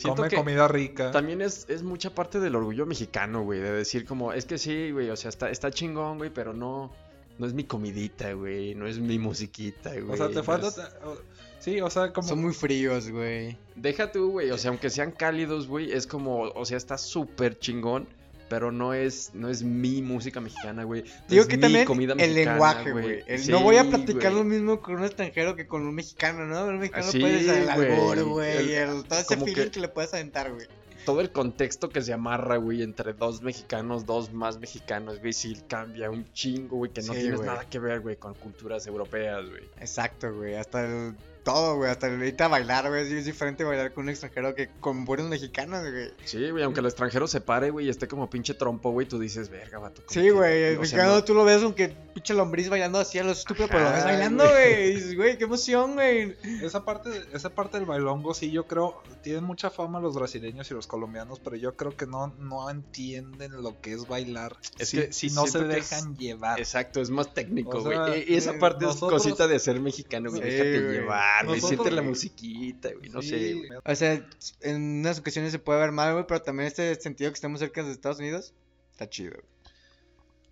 come 0.02 0.30
comida 0.30 0.68
rica. 0.68 1.10
También 1.10 1.42
es, 1.42 1.66
es 1.68 1.82
mucha 1.82 2.14
parte 2.14 2.38
del 2.40 2.54
orgullo 2.54 2.86
mexicano, 2.86 3.42
güey, 3.42 3.60
de 3.60 3.72
decir 3.72 4.04
como, 4.04 4.32
es 4.32 4.44
que 4.44 4.58
sí, 4.58 4.90
güey, 4.92 5.10
o 5.10 5.16
sea, 5.16 5.28
está, 5.28 5.50
está 5.50 5.70
chingón, 5.70 6.18
güey, 6.18 6.30
pero 6.30 6.52
no, 6.52 6.92
no 7.38 7.46
es 7.46 7.52
mi 7.52 7.64
comidita, 7.64 8.32
güey, 8.32 8.74
no 8.74 8.86
es 8.86 8.98
mi 8.98 9.18
musiquita, 9.18 9.90
güey. 9.90 10.10
O 10.10 10.16
sea, 10.16 10.28
te 10.28 10.34
no 10.36 10.44
falta... 10.44 10.68
es- 10.68 11.18
Sí, 11.58 11.80
o 11.80 11.88
sea, 11.88 12.12
como... 12.12 12.26
Son 12.26 12.42
muy 12.42 12.52
fríos, 12.52 13.08
güey. 13.08 13.56
Deja 13.76 14.10
tú, 14.10 14.32
güey, 14.32 14.50
o 14.50 14.58
sea, 14.58 14.70
aunque 14.70 14.90
sean 14.90 15.12
cálidos, 15.12 15.68
güey, 15.68 15.92
es 15.92 16.08
como, 16.08 16.40
o 16.42 16.64
sea, 16.64 16.76
está 16.76 16.98
súper 16.98 17.56
chingón, 17.56 18.08
pero 18.52 18.70
no 18.70 18.92
es, 18.92 19.30
no 19.32 19.48
es 19.48 19.62
mi 19.62 20.02
música 20.02 20.38
mexicana, 20.38 20.84
güey. 20.84 21.04
no 21.04 21.08
Digo 21.26 21.40
es 21.40 21.48
que 21.48 21.56
mi 21.56 21.62
también 21.62 21.84
comida 21.86 22.12
el 22.12 22.18
mexicana, 22.18 22.50
lenguaje, 22.52 22.90
güey. 22.92 23.24
El- 23.26 23.38
Sí, 23.38 23.50
no 23.50 23.60
voy 23.62 23.76
a 23.78 23.84
platicar 23.84 24.32
güey. 24.32 24.34
lo 24.34 24.44
mismo 24.44 24.78
con 24.82 24.96
un 24.96 25.04
extranjero 25.04 25.56
que 25.56 25.66
con 25.66 25.86
un 25.86 25.94
mexicano, 25.94 26.44
¿no? 26.44 26.66
Un 26.66 26.78
mexicano 26.80 27.10
Sí, 27.10 27.18
puedes 27.18 27.48
el 27.48 27.66
albur, 27.70 28.22
güey, 28.24 28.58
El- 28.58 28.70
el- 28.72 29.04
todo 29.04 29.20
ese 29.20 29.36
feeling 29.38 29.54
que- 29.54 29.70
que... 29.70 29.80
le 29.80 29.88
puedes 29.88 30.12
aventar, 30.12 30.52
güey. 30.52 30.66
Todo 31.06 31.22
el 31.22 31.32
contexto 31.32 31.88
que 31.88 32.02
se 32.02 32.12
amarra, 32.12 32.58
güey, 32.58 32.82
entre 32.82 33.14
dos 33.14 33.40
mexicanos, 33.40 34.04
dos 34.04 34.34
más 34.34 34.58
mexicanos, 34.60 35.18
güey, 35.20 35.32
sí 35.32 35.56
cambia 35.66 36.10
un 36.10 36.30
chingo, 36.34 36.76
güey, 36.76 36.92
que 36.92 37.00
no 37.00 37.14
Sí, 37.14 37.20
tienes 37.20 37.38
güey. 37.38 37.48
nada 37.48 37.64
que 37.70 37.78
ver, 37.78 38.00
güey, 38.00 38.16
con 38.16 38.34
culturas 38.34 38.86
europeas, 38.86 39.48
güey. 39.48 39.62
Exacto, 39.80 40.30
güey, 40.34 40.56
hasta 40.56 40.84
el... 40.84 41.14
Todo, 41.44 41.76
güey, 41.76 41.90
hasta 41.90 42.06
el 42.06 42.14
ahorita 42.18 42.46
bailar, 42.48 42.88
güey, 42.88 43.08
sí 43.08 43.16
es 43.16 43.24
diferente 43.24 43.64
bailar 43.64 43.92
con 43.92 44.04
un 44.04 44.10
extranjero 44.10 44.54
que 44.54 44.68
con 44.80 45.04
buenos 45.04 45.26
mexicanos, 45.26 45.82
güey. 45.90 46.10
Sí, 46.24 46.50
güey, 46.50 46.62
aunque 46.62 46.78
el 46.80 46.86
extranjero 46.86 47.26
se 47.26 47.40
pare, 47.40 47.70
güey, 47.70 47.86
y 47.86 47.88
esté 47.88 48.06
como 48.06 48.30
pinche 48.30 48.54
trompo, 48.54 48.90
güey, 48.92 49.08
tú 49.08 49.18
dices, 49.18 49.48
verga, 49.48 49.78
vato. 49.80 50.02
Sí, 50.08 50.30
güey, 50.30 50.62
el 50.62 50.70
o 50.70 50.72
sea, 50.74 50.80
mexicano 50.82 51.14
no- 51.14 51.24
tú 51.24 51.34
lo 51.34 51.44
ves 51.44 51.62
aunque 51.62 51.88
pinche 52.14 52.32
lombriz 52.34 52.68
bailando 52.68 53.00
así 53.00 53.18
a 53.18 53.24
lo 53.24 53.32
estúpido, 53.32 53.66
pero 53.68 53.84
lo 53.84 53.90
ves 53.90 54.04
bailando, 54.04 54.44
güey. 54.48 54.90
Y 54.90 54.94
dices, 54.94 55.16
güey, 55.16 55.36
qué 55.36 55.44
emoción, 55.44 55.94
güey. 55.94 56.36
Esa 56.62 56.84
parte, 56.84 57.10
esa 57.32 57.50
parte 57.50 57.76
del 57.78 57.86
bailongo, 57.86 58.34
sí, 58.34 58.52
yo 58.52 58.66
creo, 58.68 59.02
tienen 59.22 59.42
mucha 59.42 59.70
fama 59.70 59.98
los 59.98 60.14
brasileños 60.14 60.70
y 60.70 60.74
los 60.74 60.86
colombianos, 60.86 61.40
pero 61.40 61.56
yo 61.56 61.74
creo 61.74 61.96
que 61.96 62.06
no, 62.06 62.28
no 62.38 62.70
entienden 62.70 63.62
lo 63.62 63.80
que 63.80 63.92
es 63.94 64.06
bailar 64.06 64.56
Es 64.78 64.90
si, 64.90 64.98
que 64.98 65.12
si 65.12 65.30
no 65.30 65.46
se 65.46 65.58
es- 65.60 65.68
dejan 65.68 66.16
llevar. 66.16 66.60
Exacto, 66.60 67.00
es 67.00 67.10
más 67.10 67.34
técnico, 67.34 67.78
O 67.78 67.82
güey. 67.82 67.96
sea, 67.96 68.14
E- 68.14 68.36
esa 68.36 68.52
eh, 68.52 68.58
parte 68.58 68.84
nosotros- 68.84 69.20
es 69.22 69.28
cosita 69.32 69.48
de 69.48 69.58
ser 69.58 69.80
mexicano, 69.80 70.30
güey. 70.30 70.42
Sí, 70.42 70.48
Déjate 70.48 70.80
güey. 70.82 70.92
llevar, 70.98 71.31
güey. 71.44 71.56
Nosotros- 71.60 71.68
Siente 71.68 71.90
la 71.90 72.02
musiquita, 72.02 72.90
güey. 72.92 73.08
No 73.10 73.22
Sí, 73.22 73.28
sé, 73.30 73.54
güey. 73.54 73.68
O 73.84 73.94
sea, 73.94 74.28
en 74.60 74.82
unas 75.00 75.18
ocasiones 75.18 75.52
se 75.52 75.58
puede 75.58 75.80
ver 75.80 75.92
mal, 75.92 76.12
güey, 76.12 76.26
pero 76.26 76.42
también 76.42 76.66
este 76.68 76.94
sentido 76.96 77.30
que 77.30 77.34
estemos 77.34 77.60
cerca 77.60 77.82
de 77.82 77.90
Estados 77.92 78.18
Unidos, 78.18 78.54
está 78.92 79.08
chido. 79.08 79.32
güey. 79.32 79.44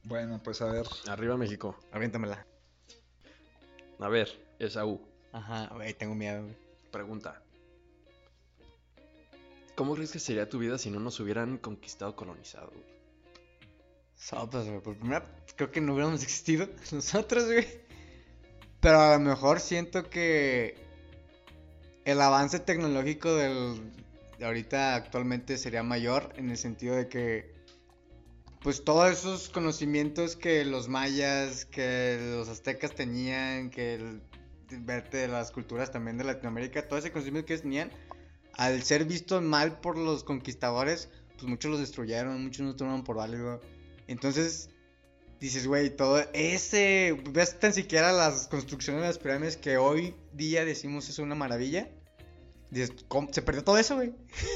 Bueno, 0.03 0.41
pues 0.43 0.61
a 0.63 0.67
ver, 0.73 0.87
Arriba 1.09 1.37
México. 1.37 1.79
Aviéntamela. 1.93 2.47
A 3.99 4.09
ver, 4.09 4.29
Esaú, 4.59 5.01
Ajá, 5.33 5.69
güey, 5.75 5.93
tengo 5.95 6.15
miedo, 6.15 6.43
güey. 6.43 6.57
pregunta. 6.91 7.43
¿Cómo 9.77 9.95
crees 9.95 10.13
que 10.13 10.19
sería 10.19 10.49
tu 10.49 10.59
vida 10.59 10.79
si 10.79 10.91
no 10.91 11.01
nos 11.01 11.19
hubieran 11.21 11.57
conquistado, 11.59 12.15
colonizado, 12.17 12.69
güey? 12.71 12.85
Sopas, 14.17 14.67
güey. 14.67 14.81
Por 14.81 14.97
primera, 14.97 15.25
creo 15.57 15.71
que 15.71 15.81
no 15.81 15.95
hubiéramos 15.95 16.23
existido 16.23 16.69
nosotros, 16.93 17.45
güey. 17.47 17.67
Pero 18.81 19.01
a 19.01 19.15
lo 19.15 19.21
mejor 19.21 19.61
siento 19.61 20.09
que 20.09 20.77
el 22.05 22.21
avance 22.21 22.59
tecnológico 22.59 23.35
del 23.35 23.93
de 24.41 24.47
ahorita 24.47 24.95
actualmente 24.95 25.59
sería 25.59 25.83
mayor 25.83 26.33
en 26.37 26.51
el 26.51 26.57
sentido 26.57 26.97
de 26.97 27.09
que 27.09 27.53
pues 28.63 28.85
todos 28.85 29.11
esos 29.11 29.51
conocimientos 29.51 30.35
que 30.35 30.65
los 30.65 30.89
mayas, 30.89 31.67
que 31.67 32.19
los 32.39 32.49
aztecas 32.49 32.95
tenían, 32.95 33.69
que 33.69 33.95
el, 33.95 34.23
verte 34.71 35.19
de 35.19 35.29
las 35.29 35.51
culturas 35.51 35.91
también 35.91 36.17
de 36.17 36.25
Latinoamérica, 36.25 36.89
todo 36.89 36.99
ese 36.99 37.13
conocimiento 37.13 37.47
que 37.47 37.53
ellos 37.55 37.63
tenían, 37.63 37.91
al 38.55 38.83
ser 38.83 39.05
vistos 39.05 39.43
mal 39.43 39.81
por 39.81 39.99
los 39.99 40.25
conquistadores, 40.25 41.11
pues 41.35 41.45
muchos 41.45 41.71
los 41.71 41.81
destruyeron, 41.81 42.43
muchos 42.43 42.65
no 42.65 42.77
tomaron 42.77 43.05
por 43.05 43.17
válido. 43.17 43.61
Entonces, 44.07 44.71
dices, 45.41 45.67
güey, 45.67 45.95
todo 45.95 46.23
ese. 46.33 47.21
Ves 47.31 47.59
tan 47.59 47.73
siquiera 47.73 48.13
las 48.13 48.47
construcciones 48.49 49.03
de 49.03 49.09
las 49.09 49.19
pirámides 49.19 49.57
que 49.57 49.79
hoy 49.79 50.15
día 50.33 50.65
decimos 50.65 51.09
es 51.09 51.19
una 51.19 51.35
maravilla. 51.35 51.89
Dices, 52.71 52.93
¿cómo? 53.09 53.33
Se 53.33 53.43
perdió 53.43 53.65
todo 53.65 53.79
eso, 53.79 53.97
güey. 53.97 54.15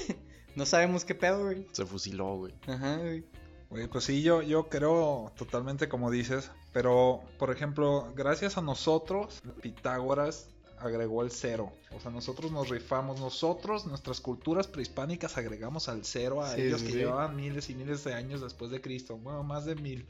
no 0.55 0.67
sabemos 0.67 1.05
qué 1.05 1.15
pedo, 1.15 1.45
güey. 1.45 1.67
Se 1.73 1.85
fusiló, 1.85 2.37
güey. 2.37 2.55
Ajá, 2.67 2.99
güey. 2.99 3.25
Güey, 3.71 3.89
pues 3.89 4.05
sí, 4.05 4.23
yo, 4.23 4.43
yo 4.43 4.69
creo 4.69 5.33
totalmente 5.37 5.89
como 5.89 6.11
dices, 6.11 6.53
pero 6.73 7.23
por 7.39 7.51
ejemplo, 7.51 8.13
gracias 8.15 8.57
a 8.57 8.61
nosotros, 8.61 9.43
Pitágoras 9.63 10.49
agregó 10.79 11.23
el 11.23 11.31
cero. 11.31 11.73
O 11.97 11.99
sea, 11.99 12.11
nosotros 12.11 12.53
nos 12.53 12.69
rifamos, 12.69 13.19
nosotros, 13.19 13.87
nuestras 13.87 14.21
culturas 14.21 14.69
prehispánicas 14.69 15.37
agregamos 15.39 15.89
al 15.89 16.05
cero 16.05 16.43
a 16.43 16.55
Sí, 16.55 16.63
ellos 16.63 16.83
sí, 16.83 16.89
que 16.89 16.93
llevaban 16.95 17.35
miles 17.35 17.71
y 17.71 17.75
miles 17.75 18.05
de 18.05 18.15
años 18.15 18.43
después 18.43 18.71
de 18.71 18.81
Cristo. 18.81 19.17
Bueno, 19.17 19.43
más 19.43 19.65
de 19.65 19.75
mil. 19.75 20.07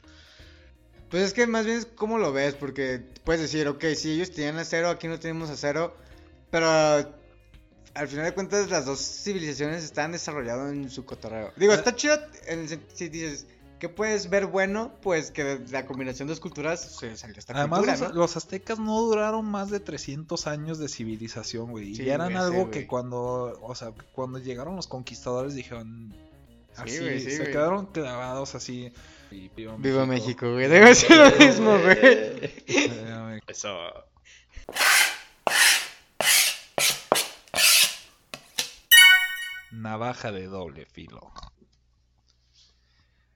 Pues 1.15 1.27
es 1.27 1.33
que 1.33 1.47
más 1.47 1.65
bien 1.65 1.77
es 1.77 1.85
cómo 1.85 2.17
lo 2.17 2.33
ves, 2.33 2.55
porque 2.55 3.01
puedes 3.23 3.41
decir, 3.41 3.69
ok, 3.69 3.85
si 3.95 4.11
ellos 4.11 4.31
tenían 4.31 4.57
acero, 4.57 4.89
aquí 4.89 5.07
no 5.07 5.17
tenemos 5.17 5.49
acero, 5.49 5.95
pero 6.51 6.67
al 6.69 8.07
final 8.09 8.25
de 8.25 8.33
cuentas 8.33 8.69
las 8.69 8.85
dos 8.85 8.99
civilizaciones 8.99 9.81
están 9.85 10.11
desarrolladas 10.11 10.73
en 10.73 10.89
su 10.89 11.05
cotorreo. 11.05 11.53
Digo, 11.55 11.71
Eh. 11.71 11.75
está 11.77 11.95
chido 11.95 12.17
en 12.47 12.59
el 12.59 12.79
si 12.93 13.07
dices, 13.07 13.47
¿qué 13.79 13.87
puedes 13.87 14.29
ver 14.29 14.47
bueno? 14.47 14.91
Pues 15.01 15.31
que 15.31 15.61
la 15.71 15.85
combinación 15.85 16.27
de 16.27 16.33
dos 16.33 16.41
culturas 16.41 16.81
se 16.99 17.15
salió 17.15 17.37
esta 17.39 17.53
Además, 17.53 17.79
cultura, 17.79 17.97
los, 17.97 18.09
¿no? 18.09 18.19
los 18.19 18.35
aztecas 18.35 18.79
no 18.79 18.99
duraron 18.99 19.45
más 19.45 19.69
de 19.69 19.79
300 19.79 20.47
años 20.47 20.79
de 20.79 20.89
civilización, 20.89 21.71
güey. 21.71 21.91
Y 21.91 21.95
Sí, 21.95 22.09
eran 22.09 22.33
güey, 22.33 22.43
algo 22.43 22.63
sí, 22.65 22.71
que 22.71 22.79
güey. 22.79 22.87
cuando, 22.87 23.57
o 23.61 23.73
sea, 23.73 23.93
cuando 24.11 24.37
llegaron 24.39 24.75
los 24.75 24.87
conquistadores 24.87 25.55
dijeron... 25.55 26.13
Así, 26.77 26.99
güey, 26.99 27.19
sí, 27.19 27.31
se 27.31 27.37
güey. 27.39 27.51
quedaron 27.51 27.85
clavados 27.87 28.55
así. 28.55 28.91
y 29.31 29.49
viva 29.49 29.75
Viva 29.77 30.05
México, 30.05 30.51
güey. 30.51 30.67
Debe 30.67 30.93
ser 30.95 31.17
lo 31.17 31.37
mismo, 31.45 31.77
güey. 31.79 31.97
Eh, 32.01 33.39
Eso. 33.47 33.69
Navaja 39.71 40.31
de 40.31 40.47
doble 40.47 40.85
filo. 40.85 41.31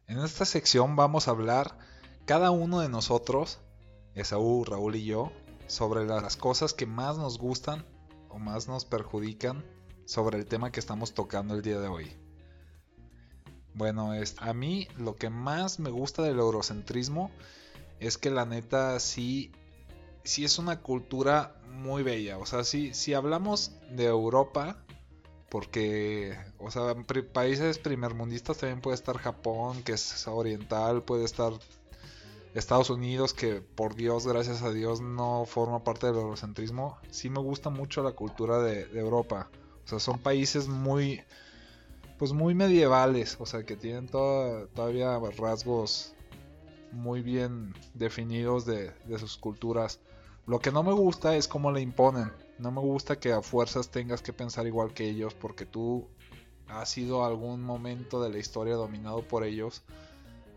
En 0.07 0.19
esta 0.19 0.45
sección 0.45 0.95
vamos 0.95 1.27
a 1.27 1.31
hablar 1.31 1.77
cada 2.25 2.51
uno 2.51 2.79
de 2.79 2.89
nosotros, 2.89 3.59
Esaú, 4.15 4.63
Raúl 4.65 4.95
y 4.95 5.05
yo, 5.05 5.31
sobre 5.67 6.05
las 6.05 6.35
cosas 6.37 6.73
que 6.73 6.85
más 6.85 7.17
nos 7.17 7.37
gustan 7.37 7.85
o 8.29 8.39
más 8.39 8.67
nos 8.67 8.85
perjudican 8.85 9.63
sobre 10.05 10.37
el 10.39 10.45
tema 10.45 10.71
que 10.71 10.79
estamos 10.79 11.13
tocando 11.13 11.53
el 11.55 11.61
día 11.61 11.79
de 11.79 11.87
hoy. 11.87 12.17
Bueno, 13.79 14.11
a 14.39 14.53
mí 14.53 14.89
lo 14.97 15.15
que 15.15 15.29
más 15.29 15.79
me 15.79 15.89
gusta 15.89 16.21
del 16.21 16.37
eurocentrismo 16.37 17.31
es 18.01 18.17
que 18.17 18.29
la 18.29 18.45
neta 18.45 18.99
sí, 18.99 19.53
sí 20.25 20.43
es 20.43 20.59
una 20.59 20.81
cultura 20.81 21.55
muy 21.71 22.03
bella. 22.03 22.39
O 22.39 22.45
sea, 22.45 22.65
sí, 22.65 22.93
si 22.93 23.13
hablamos 23.13 23.71
de 23.89 24.07
Europa, 24.07 24.83
porque, 25.47 26.37
o 26.57 26.69
sea, 26.71 26.93
países 27.31 27.79
primermundistas 27.79 28.57
también 28.57 28.81
puede 28.81 28.95
estar 28.95 29.17
Japón, 29.17 29.81
que 29.83 29.93
es 29.93 30.27
oriental, 30.27 31.03
puede 31.03 31.23
estar 31.23 31.53
Estados 32.53 32.89
Unidos, 32.89 33.33
que 33.33 33.61
por 33.61 33.95
Dios, 33.95 34.27
gracias 34.27 34.61
a 34.61 34.73
Dios, 34.73 34.99
no 34.99 35.45
forma 35.45 35.85
parte 35.85 36.07
del 36.07 36.17
eurocentrismo. 36.17 36.97
Sí 37.11 37.29
me 37.29 37.39
gusta 37.39 37.69
mucho 37.69 38.03
la 38.03 38.11
cultura 38.11 38.59
de, 38.59 38.87
de 38.87 38.99
Europa. 38.99 39.49
O 39.85 39.87
sea, 39.87 39.99
son 39.99 40.19
países 40.19 40.67
muy, 40.67 41.23
pues 42.19 42.33
muy 42.33 42.53
medievales, 42.53 43.37
o 43.39 43.45
sea, 43.47 43.63
que 43.63 43.75
tienen 43.75 44.07
toda- 44.07 44.67
todavía 44.67 45.17
rasgos 45.37 46.13
muy 46.91 47.21
bien 47.21 47.73
definidos 47.95 48.65
de, 48.65 48.91
de 49.05 49.17
sus 49.19 49.37
culturas. 49.37 49.99
Lo 50.45 50.59
que 50.59 50.71
no 50.71 50.83
me 50.83 50.93
gusta 50.93 51.35
es 51.35 51.47
cómo 51.47 51.71
le 51.71 51.81
imponen. 51.81 52.31
No 52.57 52.71
me 52.71 52.81
gusta 52.81 53.19
que 53.19 53.31
a 53.31 53.41
fuerzas 53.41 53.89
tengas 53.89 54.21
que 54.21 54.33
pensar 54.33 54.67
igual 54.67 54.93
que 54.93 55.07
ellos 55.09 55.33
porque 55.33 55.65
tú 55.65 56.07
has 56.67 56.89
sido 56.89 57.23
algún 57.25 57.63
momento 57.63 58.21
de 58.21 58.29
la 58.29 58.37
historia 58.37 58.75
dominado 58.75 59.21
por 59.23 59.43
ellos. 59.43 59.81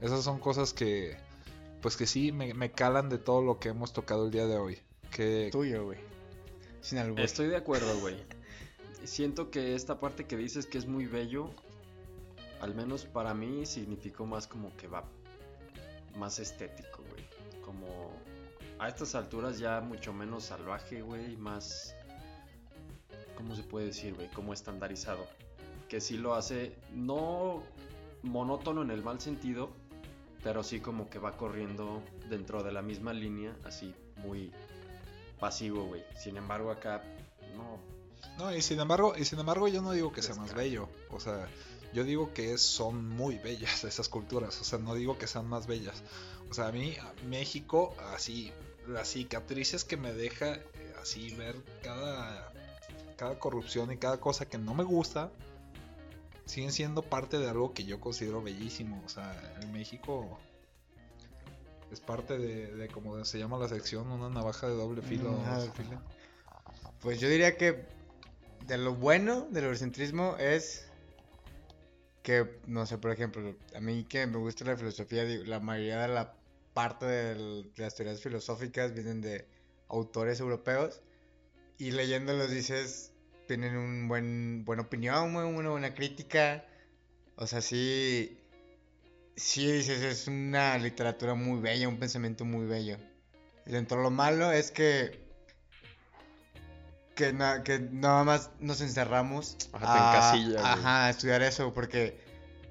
Esas 0.01 0.25
son 0.25 0.41
cosas 0.41 0.73
que, 0.73 1.17
pues 1.81 1.97
que 1.97 2.07
sí, 2.07 2.33
me, 2.33 2.55
me 2.55 2.73
calan 2.73 3.09
de 3.09 3.19
todo 3.19 3.41
lo 3.43 3.59
que 3.61 3.69
hemos 3.69 3.93
tocado 3.93 4.25
el 4.27 4.31
día 4.33 4.47
de 4.47 4.57
hoy. 4.57 4.79
Que, 5.11 5.49
Tuyo, 5.53 5.85
güey. 5.85 5.99
Sin. 6.81 6.99
Estoy 7.19 7.47
de 7.49 7.57
acuerdo, 7.57 7.97
güey. 8.01 8.17
Siento 9.05 9.51
que 9.51 9.75
esta 9.75 9.99
parte 9.99 10.27
que 10.27 10.37
dices 10.37 10.67
que 10.67 10.79
es 10.79 10.87
muy 10.87 11.07
bello, 11.07 11.51
al 12.61 12.75
menos 12.75 13.05
para 13.05 13.35
mí 13.35 13.67
significó 13.67 14.27
más 14.27 14.47
como 14.47 14.77
que 14.77 14.87
va 14.87 15.05
más 16.17 16.39
estético, 16.39 17.03
güey. 17.11 17.25
Como 17.65 18.13
a 18.79 18.89
estas 18.89 19.15
alturas 19.15 19.59
ya 19.59 19.81
mucho 19.81 20.13
menos 20.13 20.45
salvaje, 20.45 21.03
güey, 21.03 21.37
más 21.37 21.95
¿cómo 23.37 23.57
se 23.57 23.63
puede 23.63 23.87
decir, 23.87 24.15
güey? 24.15 24.29
Como 24.29 24.53
estandarizado. 24.53 25.27
Que 25.89 26.01
sí 26.01 26.17
lo 26.17 26.35
hace 26.35 26.77
no 26.93 27.63
monótono 28.23 28.83
en 28.83 28.91
el 28.91 29.03
mal 29.03 29.21
sentido, 29.21 29.71
pero 30.43 30.63
sí 30.63 30.81
como 30.81 31.11
que 31.11 31.19
va 31.19 31.37
corriendo 31.37 32.03
dentro 32.31 32.63
de 32.63 32.73
la 32.73 32.83
misma 32.83 33.13
línea, 33.13 33.55
así 33.65 33.95
muy 34.17 34.53
pasivo, 35.41 35.85
güey. 35.87 36.05
Sin 36.17 36.37
embargo, 36.37 36.71
acá 36.71 37.03
no 37.57 37.79
No, 38.39 38.55
y 38.55 38.63
sin 38.63 38.81
embargo, 38.81 39.15
y 39.17 39.25
sin 39.25 39.39
embargo 39.39 39.69
yo 39.69 39.83
no 39.83 39.93
digo 39.93 40.13
que 40.13 40.23
sea 40.23 40.35
más 40.35 40.55
bello. 40.55 40.89
O 41.11 41.21
sea, 41.21 41.49
yo 41.93 42.05
digo 42.05 42.33
que 42.33 42.57
son 42.59 43.09
muy 43.09 43.39
bellas 43.39 43.85
esas 43.85 44.09
culturas. 44.09 44.61
O 44.61 44.65
sea, 44.65 44.79
no 44.79 44.95
digo 44.95 45.19
que 45.19 45.27
sean 45.27 45.47
más 45.47 45.67
bellas. 45.67 46.03
O 46.51 46.55
sea, 46.55 46.69
a 46.69 46.73
mí, 46.73 46.97
a 46.97 47.13
México, 47.27 47.95
así, 48.15 48.53
las 48.87 49.09
cicatrices 49.09 49.85
que 49.85 49.97
me 49.97 50.13
deja, 50.13 50.55
eh, 50.55 50.95
así, 51.01 51.35
ver 51.35 51.57
cada, 51.83 52.53
cada 53.17 53.39
corrupción 53.39 53.93
y 53.93 53.97
cada 53.97 54.19
cosa 54.19 54.47
que 54.47 54.59
no 54.59 54.75
me 54.75 54.85
gusta, 54.85 55.31
siguen 56.45 56.73
siendo 56.73 57.03
parte 57.03 57.39
de 57.39 57.49
algo 57.49 57.73
que 57.73 57.85
yo 57.85 58.01
considero 58.01 58.43
bellísimo. 58.43 59.03
O 59.07 59.09
sea, 59.09 59.57
en 59.63 59.73
México 59.73 60.39
es 61.91 62.01
parte 62.01 62.39
de, 62.39 62.75
de 62.75 62.89
como 62.89 63.23
se 63.25 63.39
llama 63.39 63.59
la 63.59 63.69
sección, 63.69 64.11
una 64.11 64.29
navaja 64.29 64.69
de 64.69 64.75
doble 64.75 65.03
filo. 65.03 65.31
Navaja 65.31 65.59
de 65.59 65.67
doble 65.69 65.85
filo. 65.85 66.01
Pues 67.01 67.21
yo 67.21 67.29
diría 67.29 67.57
que 67.57 67.87
de 68.67 68.79
lo 68.79 68.95
bueno 68.95 69.49
del 69.51 69.65
eurocentrismo 69.65 70.37
es 70.39 70.87
que, 72.23 72.61
no 72.67 72.87
sé, 72.87 72.99
por 72.99 73.11
ejemplo, 73.11 73.57
a 73.75 73.81
mí 73.81 74.05
que 74.05 74.27
me 74.27 74.39
gusta 74.39 74.65
la 74.65 74.77
filosofía, 74.77 75.25
la 75.25 75.61
mayoría 75.61 76.03
de 76.03 76.09
la 76.09 76.35
parte 76.73 77.07
de 77.07 77.65
las 77.77 77.95
teorías 77.95 78.21
filosóficas 78.21 78.95
vienen 78.95 79.21
de 79.21 79.47
autores 79.89 80.41
europeos 80.41 81.03
y 81.79 81.91
leyéndolos 81.91 82.51
dices, 82.51 83.13
tienen 83.49 83.77
un 83.77 84.09
buen, 84.09 84.65
buena 84.65 84.83
opinión, 84.83 85.35
una 85.35 85.71
buena 85.71 85.95
crítica, 85.95 86.65
o 87.37 87.47
sea, 87.47 87.61
sí, 87.61 88.39
sí 89.37 89.71
dices, 89.71 90.03
es 90.03 90.29
una 90.29 90.79
literatura 90.79 91.35
muy 91.35 91.61
bella, 91.61 91.89
un 91.89 91.99
pensamiento 91.99 92.45
muy 92.45 92.67
bello. 92.67 92.99
Dentro 93.67 93.99
de 93.99 94.05
lo 94.05 94.11
malo 94.11 94.53
es 94.53 94.71
que 94.71 95.22
que, 97.15 97.33
na- 97.33 97.63
que 97.63 97.79
nada 97.79 98.25
más 98.25 98.51
nos 98.61 98.81
encerramos 98.81 99.57
Ajá, 99.73 99.87
güey. 100.53 100.57
ajá, 100.65 101.07
a 101.07 101.11
estudiar 101.11 101.43
eso, 101.43 101.73
porque 101.75 102.21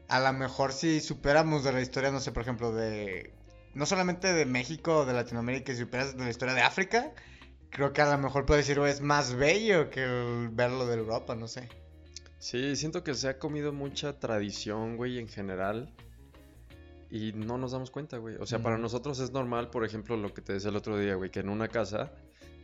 a 0.08 0.20
lo 0.20 0.34
mejor 0.34 0.74
si 0.74 1.00
superamos 1.02 1.64
de 1.64 1.72
la 1.74 1.82
historia, 1.82 2.12
no 2.12 2.20
sé, 2.20 2.32
por 2.32 2.42
ejemplo, 2.44 2.72
de 2.74 3.34
no 3.74 3.86
solamente 3.86 4.34
de 4.34 4.46
México 4.46 4.98
o 5.00 5.06
de 5.06 5.14
Latinoamérica, 5.14 5.72
si 5.74 5.80
superas 5.80 6.18
de 6.18 6.24
la 6.24 6.30
historia 6.30 6.54
de 6.54 6.62
África, 6.62 7.12
creo 7.70 7.94
que 7.94 8.02
a 8.02 8.12
lo 8.12 8.18
mejor 8.18 8.46
puedo 8.46 8.58
decir, 8.58 8.78
"Oh, 8.80 8.86
es 8.86 9.00
más 9.02 9.34
bello 9.36 9.90
que 9.90 10.04
el 10.04 10.50
verlo 10.50 10.86
de 10.88 10.96
Europa, 10.98 11.36
no 11.36 11.48
sé. 11.48 11.70
Sí, 12.40 12.76
siento 12.76 13.04
que 13.04 13.14
se 13.14 13.30
ha 13.30 13.38
comido 13.40 13.72
mucha 13.72 14.20
tradición, 14.20 14.98
güey, 14.98 15.20
en 15.20 15.28
general. 15.30 15.94
Y 17.10 17.34
no 17.34 17.58
nos 17.58 17.72
damos 17.74 17.92
cuenta, 17.92 18.18
güey. 18.18 18.38
O 18.38 18.46
sea, 18.46 18.60
para 18.64 18.78
nosotros 18.78 19.20
es 19.20 19.32
normal, 19.32 19.70
por 19.70 19.86
ejemplo, 19.86 20.16
lo 20.18 20.34
que 20.34 20.42
te 20.42 20.54
decía 20.54 20.70
el 20.70 20.76
otro 20.78 20.98
día, 20.98 21.16
güey, 21.16 21.30
que 21.30 21.42
en 21.42 21.50
una 21.50 21.68
casa, 21.68 22.12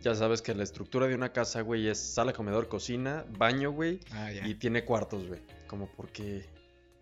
ya 0.02 0.16
sabes 0.16 0.42
que 0.42 0.54
la 0.56 0.64
estructura 0.64 1.08
de 1.08 1.16
una 1.16 1.32
casa, 1.34 1.62
güey, 1.62 1.88
es 1.88 2.00
sala, 2.00 2.34
comedor, 2.34 2.68
cocina, 2.68 3.26
baño, 3.38 3.72
güey, 3.72 4.00
Ah, 4.12 4.32
y 4.32 4.56
tiene 4.56 4.86
cuartos, 4.86 5.28
güey. 5.28 5.42
Como, 5.68 5.88
¿por 5.92 6.10
qué? 6.10 6.46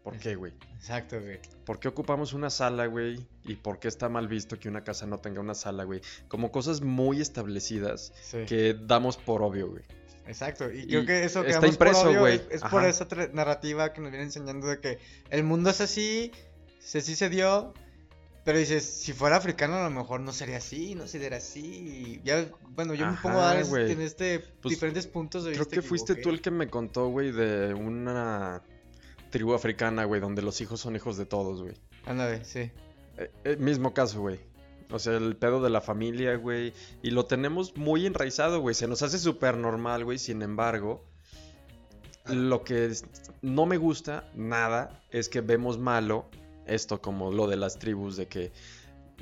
¿Por 0.03 0.17
qué, 0.19 0.36
güey? 0.36 0.53
Exacto, 0.75 1.19
güey. 1.19 1.39
¿Por 1.65 1.79
qué 1.79 1.88
ocupamos 1.88 2.34
una 2.34 2.51
sala, 2.51 2.86
güey? 2.86 3.25
¿Y 3.43 3.55
por 3.55 3.79
qué 3.79 3.88
está 3.88 4.08
mal 4.08 4.27
visto 4.27 4.60
que 4.60 4.69
una 4.69 4.84
casa 4.84 5.08
no 5.08 5.17
tenga 5.19 5.41
una 5.41 5.55
sala, 5.55 5.84
güey? 5.84 6.01
Como 6.27 6.51
cosas 6.51 6.81
muy 6.81 7.21
establecidas 7.21 8.13
Sí. 8.21 8.45
que 8.45 8.75
damos 8.79 9.17
por 9.17 9.41
obvio, 9.41 9.69
güey. 9.71 9.84
Exacto, 10.27 10.71
y 10.71 10.81
Y 10.81 10.88
creo 10.88 11.05
que 11.05 11.23
eso 11.23 11.43
que 11.43 11.51
está 11.51 11.67
impreso, 11.67 12.13
güey. 12.19 12.36
es, 12.36 12.43
es 12.51 12.62
por 12.63 12.84
esa 12.86 13.08
narrativa 13.34 13.93
que 13.93 14.01
nos 14.01 14.12
viene 14.12 14.25
enseñando 14.25 14.67
de 14.67 14.79
que 14.79 14.99
el 15.31 15.43
mundo 15.43 15.69
es 15.71 15.81
así, 15.81 16.31
se 16.79 17.01
sí 17.01 17.15
se 17.15 17.29
dio, 17.29 17.73
pero 18.45 18.58
dices, 18.60 18.86
si 18.86 19.12
fuera 19.12 19.36
africano 19.36 19.75
a 19.75 19.84
lo 19.84 19.89
mejor 19.89 20.21
no 20.21 20.31
sería 20.31 20.58
así, 20.58 20.95
no 20.95 21.08
sería 21.08 21.36
así. 21.36 22.21
Ya, 22.23 22.47
bueno, 22.75 22.93
yo 22.93 23.08
me 23.08 23.17
pongo 23.17 23.41
a 23.41 23.55
dar 23.55 23.65
en 23.65 23.99
este 24.01 24.39
Pues, 24.62 24.75
diferentes 24.75 25.08
puntos 25.08 25.43
de 25.43 25.51
Creo 25.51 25.65
vista. 25.65 25.75
que 25.75 25.81
fuiste 25.81 26.15
tú 26.15 26.29
el 26.29 26.41
que 26.41 26.51
me 26.51 26.69
contó, 26.69 27.10
güey, 27.10 27.31
de 27.31 27.73
una 27.73 28.62
tribu 29.31 29.53
africana, 29.53 30.05
güey, 30.05 30.21
donde 30.21 30.41
los 30.41 30.62
hijos 30.62 30.79
son 30.79 30.95
hijos 30.95 31.17
de 31.17 31.25
todos, 31.25 31.62
güey. 31.62 31.73
Ándale, 32.05 32.45
sí. 32.45 32.71
Eh, 33.17 33.31
eh, 33.43 33.58
mismo 33.58 33.93
caso, 33.93 34.21
güey. 34.21 34.39
O 34.91 34.99
sea, 34.99 35.17
el 35.17 35.36
pedo 35.36 35.62
de 35.63 35.71
la 35.71 35.81
familia, 35.81 36.36
güey. 36.36 36.71
Y 37.01 37.10
lo 37.10 37.25
tenemos 37.25 37.75
muy 37.75 38.05
enraizado, 38.05 38.60
güey. 38.62 38.75
Se 38.75 38.88
nos 38.88 39.01
hace 39.01 39.17
súper 39.17 39.58
normal, 39.58 40.05
güey. 40.05 40.19
Sin 40.19 40.43
embargo, 40.43 41.03
lo 42.27 42.63
que 42.63 42.86
es- 42.86 43.05
no 43.41 43.65
me 43.65 43.77
gusta 43.77 44.29
nada 44.36 45.01
es 45.12 45.29
que 45.29 45.41
vemos 45.41 45.79
malo 45.79 46.29
esto 46.67 47.01
como 47.01 47.32
lo 47.32 47.47
de 47.47 47.56
las 47.58 47.78
tribus, 47.80 48.17
de 48.17 48.28
que 48.28 48.51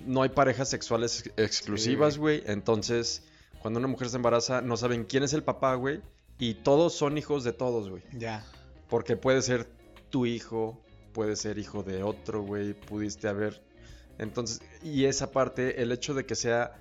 no 0.05 0.21
hay 0.23 0.29
parejas 0.29 0.69
sexuales 0.69 1.27
ex- 1.27 1.33
exclusivas, 1.37 2.15
Sí. 2.15 2.19
güey. 2.19 2.43
Entonces, 2.45 3.23
cuando 3.61 3.79
una 3.79 3.87
mujer 3.87 4.09
se 4.09 4.17
embaraza, 4.17 4.61
no 4.61 4.75
saben 4.77 5.05
quién 5.05 5.23
es 5.23 5.33
el 5.33 5.43
papá, 5.43 5.75
güey. 5.75 6.01
Y 6.39 6.55
todos 6.55 6.93
son 6.93 7.17
hijos 7.17 7.43
de 7.43 7.53
todos, 7.53 7.89
güey. 7.89 8.03
Ya. 8.17 8.45
Porque 8.89 9.15
puede 9.15 9.41
ser 9.41 9.67
tu 10.09 10.25
hijo, 10.25 10.81
puede 11.13 11.35
ser 11.35 11.57
hijo 11.59 11.83
de 11.83 12.03
otro, 12.03 12.41
güey, 12.43 12.73
pudiste 12.73 13.27
haber. 13.27 13.61
Entonces, 14.17 14.61
y 14.83 15.05
esa 15.05 15.31
parte, 15.31 15.81
el 15.81 15.91
hecho 15.91 16.13
de 16.13 16.25
que 16.25 16.35
sea, 16.35 16.73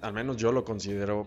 al 0.00 0.12
menos 0.12 0.36
yo 0.36 0.52
lo 0.52 0.64
considero 0.64 1.26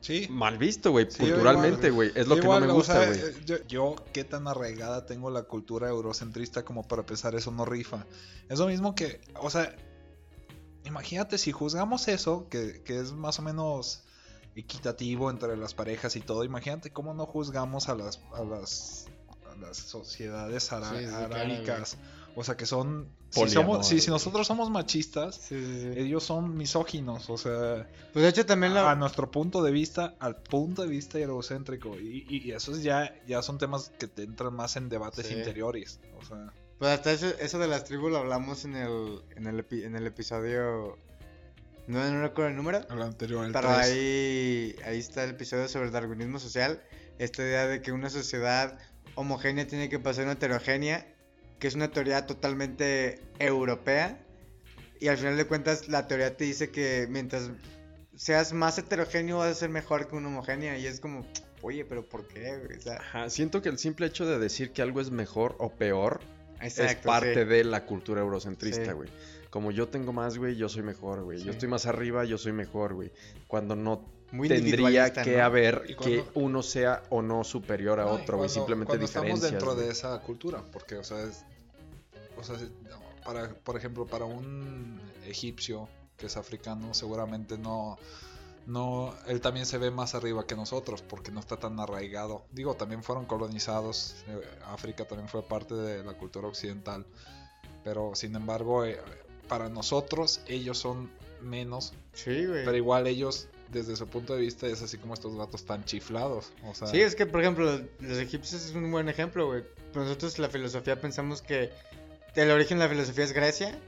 Sí. 0.00 0.26
mal 0.30 0.56
visto, 0.58 0.90
güey, 0.92 1.06
Sí, 1.10 1.18
culturalmente, 1.18 1.90
güey. 1.90 2.12
Es 2.14 2.28
lo 2.28 2.36
que 2.36 2.42
no 2.42 2.60
me 2.60 2.66
gusta, 2.72 3.04
güey. 3.06 3.18
eh, 3.18 3.34
yo, 3.44 3.56
yo, 3.66 3.94
qué 4.12 4.22
tan 4.24 4.46
arraigada 4.46 5.04
tengo 5.06 5.30
la 5.30 5.42
cultura 5.44 5.88
eurocentrista 5.88 6.64
como 6.64 6.86
para 6.86 7.04
pensar 7.04 7.34
eso 7.34 7.50
no 7.50 7.64
rifa. 7.64 8.06
Es 8.48 8.58
lo 8.58 8.66
mismo 8.68 8.94
que, 8.94 9.20
o 9.40 9.50
sea, 9.50 9.74
imagínate 10.84 11.38
si 11.38 11.50
juzgamos 11.52 12.06
eso, 12.08 12.48
que, 12.48 12.82
que 12.84 13.00
es 13.00 13.12
más 13.12 13.38
o 13.38 13.42
menos 13.42 14.04
equitativo 14.54 15.30
entre 15.30 15.56
las 15.56 15.74
parejas 15.74 16.14
y 16.16 16.20
todo, 16.20 16.44
imagínate 16.44 16.90
cómo 16.92 17.12
no 17.12 17.26
juzgamos 17.26 17.88
a 17.88 17.94
las, 17.94 18.20
a 18.34 18.44
las, 18.44 19.06
a 19.52 19.56
las 19.56 19.76
sociedades 19.76 20.72
ara- 20.72 20.90
Sí, 20.90 21.04
sí, 21.04 21.06
claro, 21.10 21.34
arábicas. 21.34 21.96
o 22.36 22.44
sea, 22.44 22.56
que 22.56 22.66
son... 22.66 23.08
Si, 23.44 23.50
somos, 23.50 23.86
si, 23.86 24.00
si 24.00 24.10
nosotros 24.10 24.46
somos 24.46 24.70
machistas, 24.70 25.34
Sí, 25.36 25.54
sí, 25.64 25.80
sí. 25.94 26.00
ellos 26.00 26.24
son 26.24 26.56
misóginos, 26.56 27.28
o 27.30 27.36
sea... 27.36 27.88
Pues 28.12 28.22
de 28.22 28.28
hecho 28.28 28.46
también 28.46 28.74
la... 28.74 28.90
A 28.90 28.94
nuestro 28.96 29.30
punto 29.30 29.62
de 29.62 29.70
vista, 29.70 30.14
al 30.18 30.36
punto 30.36 30.82
de 30.82 30.88
vista 30.88 31.18
egocéntrico. 31.18 31.98
Y, 31.98 32.26
y, 32.28 32.48
y 32.48 32.52
esos 32.52 32.82
ya, 32.82 33.14
ya 33.26 33.42
son 33.42 33.58
temas 33.58 33.90
que 33.98 34.06
te 34.08 34.22
entran 34.22 34.54
más 34.54 34.76
en 34.76 34.88
debates 34.88 35.26
Sí. 35.26 35.34
interiores. 35.34 36.00
O 36.20 36.24
sea, 36.24 36.52
Pues 36.78 36.90
hasta 36.90 37.12
eso, 37.12 37.26
eso 37.40 37.58
de 37.58 37.68
las 37.68 37.84
tribus 37.84 38.10
lo 38.10 38.18
hablamos 38.18 38.64
en 38.64 38.76
el, 38.76 39.20
en 39.36 39.46
el, 39.46 39.58
epi- 39.66 39.84
en 39.84 39.96
el 39.96 40.06
episodio... 40.06 40.98
No, 41.88 42.10
no 42.10 42.20
recuerdo 42.20 42.50
el 42.50 42.56
número. 42.56 42.80
al 42.88 43.00
anterior, 43.02 43.46
el 43.46 43.52
Pero 43.52 43.70
ahí, 43.70 44.74
ahí 44.84 44.98
está 44.98 45.22
el 45.22 45.30
episodio 45.30 45.68
sobre 45.68 45.86
el 45.86 45.92
darwinismo 45.92 46.40
social. 46.40 46.82
Esta 47.18 47.42
idea 47.42 47.66
de 47.68 47.80
que 47.80 47.92
una 47.92 48.10
sociedad 48.10 48.76
homogénea 49.14 49.66
tiene 49.68 49.88
que 49.88 49.98
pasar 50.00 50.22
a 50.22 50.24
una 50.24 50.32
heterogénea, 50.32 51.06
que 51.58 51.68
es 51.68 51.74
una 51.74 51.90
teoría 51.90 52.26
totalmente 52.26 53.20
europea. 53.38 54.18
Y 55.00 55.08
al 55.08 55.18
final 55.18 55.36
de 55.36 55.44
cuentas, 55.46 55.88
la 55.88 56.06
teoría 56.06 56.36
te 56.36 56.44
dice 56.44 56.70
que 56.70 57.06
mientras 57.10 57.50
seas 58.14 58.52
más 58.52 58.78
heterogéneo, 58.78 59.38
vas 59.38 59.50
a 59.50 59.54
ser 59.54 59.68
mejor 59.70 60.08
que 60.08 60.16
una 60.16 60.28
homogénea. 60.28 60.78
Y 60.78 60.86
es 60.86 61.00
como, 61.00 61.26
oye, 61.62 61.84
pero 61.84 62.08
¿por 62.08 62.26
qué? 62.28 62.56
güey? 62.64 62.78
O 62.78 62.80
sea, 62.80 62.94
Ajá, 62.96 63.30
siento 63.30 63.60
que 63.62 63.68
el 63.68 63.78
simple 63.78 64.06
hecho 64.06 64.26
de 64.26 64.38
decir 64.38 64.72
que 64.72 64.82
algo 64.82 65.00
es 65.00 65.10
mejor 65.10 65.54
o 65.58 65.70
peor 65.70 66.20
es 66.62 66.76
parte 66.96 67.34
sí. 67.34 67.44
de 67.44 67.64
la 67.64 67.84
cultura 67.84 68.22
eurocentrista, 68.22 68.86
Sí. 68.86 68.92
güey. 68.92 69.10
Como 69.50 69.70
yo 69.70 69.88
tengo 69.88 70.12
más, 70.12 70.38
güey, 70.38 70.56
yo 70.56 70.68
soy 70.68 70.82
mejor, 70.82 71.22
güey. 71.22 71.42
Yo 71.42 71.52
estoy 71.52 71.68
más 71.68 71.86
arriba, 71.86 72.24
yo 72.24 72.36
soy 72.38 72.52
mejor, 72.52 72.94
güey. 72.94 73.12
Cuando 73.46 73.76
no 73.76 74.04
Muy 74.32 74.48
tendría 74.48 75.12
que 75.12 75.36
¿no? 75.36 75.44
haber 75.44 75.84
Y 75.88 75.94
que 75.94 76.24
uno 76.34 76.62
sea 76.62 77.02
o 77.10 77.22
no 77.22 77.44
superior 77.44 78.00
a 78.00 78.04
No, 78.04 78.10
y 78.18 78.22
otro, 78.22 78.36
cuando- 78.38 78.48
Simplemente 78.52 78.88
cuando 78.88 79.04
estamos 79.06 79.26
diferencias. 79.34 79.52
dentro 79.64 79.74
de 79.76 79.90
esa 79.90 80.20
cultura, 80.20 80.62
porque, 80.72 80.96
o 80.96 81.04
sea, 81.04 81.22
es- 81.22 81.44
o 82.38 82.42
sea, 82.42 82.56
para, 83.24 83.48
por 83.54 83.76
ejemplo, 83.76 84.06
para 84.06 84.24
un 84.24 85.00
egipcio 85.26 85.88
que 86.16 86.26
es 86.26 86.36
africano, 86.36 86.92
seguramente 86.94 87.56
no, 87.58 87.98
no, 88.66 89.14
él 89.28 89.40
también 89.40 89.64
se 89.64 89.78
ve 89.78 89.90
más 89.92 90.14
arriba 90.16 90.46
que 90.46 90.56
nosotros, 90.56 91.02
porque 91.02 91.30
no 91.30 91.38
está 91.40 91.56
tan 91.58 91.78
arraigado. 91.78 92.44
Digo, 92.52 92.74
también 92.74 93.02
fueron 93.04 93.26
colonizados, 93.26 94.16
eh, 94.28 94.40
África 94.66 95.04
también 95.04 95.28
fue 95.28 95.42
parte 95.46 95.74
de 95.74 96.02
la 96.02 96.14
cultura 96.14 96.48
occidental, 96.48 97.06
pero 97.84 98.12
sin 98.14 98.34
embargo, 98.34 98.84
eh, 98.84 98.98
para 99.48 99.68
nosotros 99.68 100.40
ellos 100.48 100.78
son 100.78 101.10
menos, 101.40 101.92
Sí, 102.14 102.44
güey. 102.46 102.64
pero 102.64 102.76
igual 102.76 103.06
ellos 103.06 103.48
desde 103.72 103.96
su 103.96 104.06
punto 104.06 104.34
de 104.34 104.40
vista 104.40 104.66
es 104.66 104.82
así 104.82 104.98
como 104.98 105.14
estos 105.14 105.36
gatos 105.36 105.64
tan 105.64 105.84
chiflados, 105.84 106.52
o 106.64 106.74
sea, 106.74 106.88
Sí, 106.88 107.00
es 107.00 107.14
que, 107.14 107.26
por 107.26 107.40
ejemplo, 107.40 107.80
los 108.00 108.18
egipcios 108.18 108.64
es 108.64 108.74
un 108.74 108.90
buen 108.90 109.08
ejemplo, 109.08 109.46
güey. 109.46 109.64
Nosotros 109.94 110.38
la 110.38 110.48
filosofía 110.48 111.00
pensamos 111.00 111.42
que 111.42 111.70
el 112.34 112.50
origen 112.50 112.78
de 112.78 112.84
la 112.84 112.90
filosofía 112.90 113.24
es 113.24 113.32
Grecia. 113.32 113.78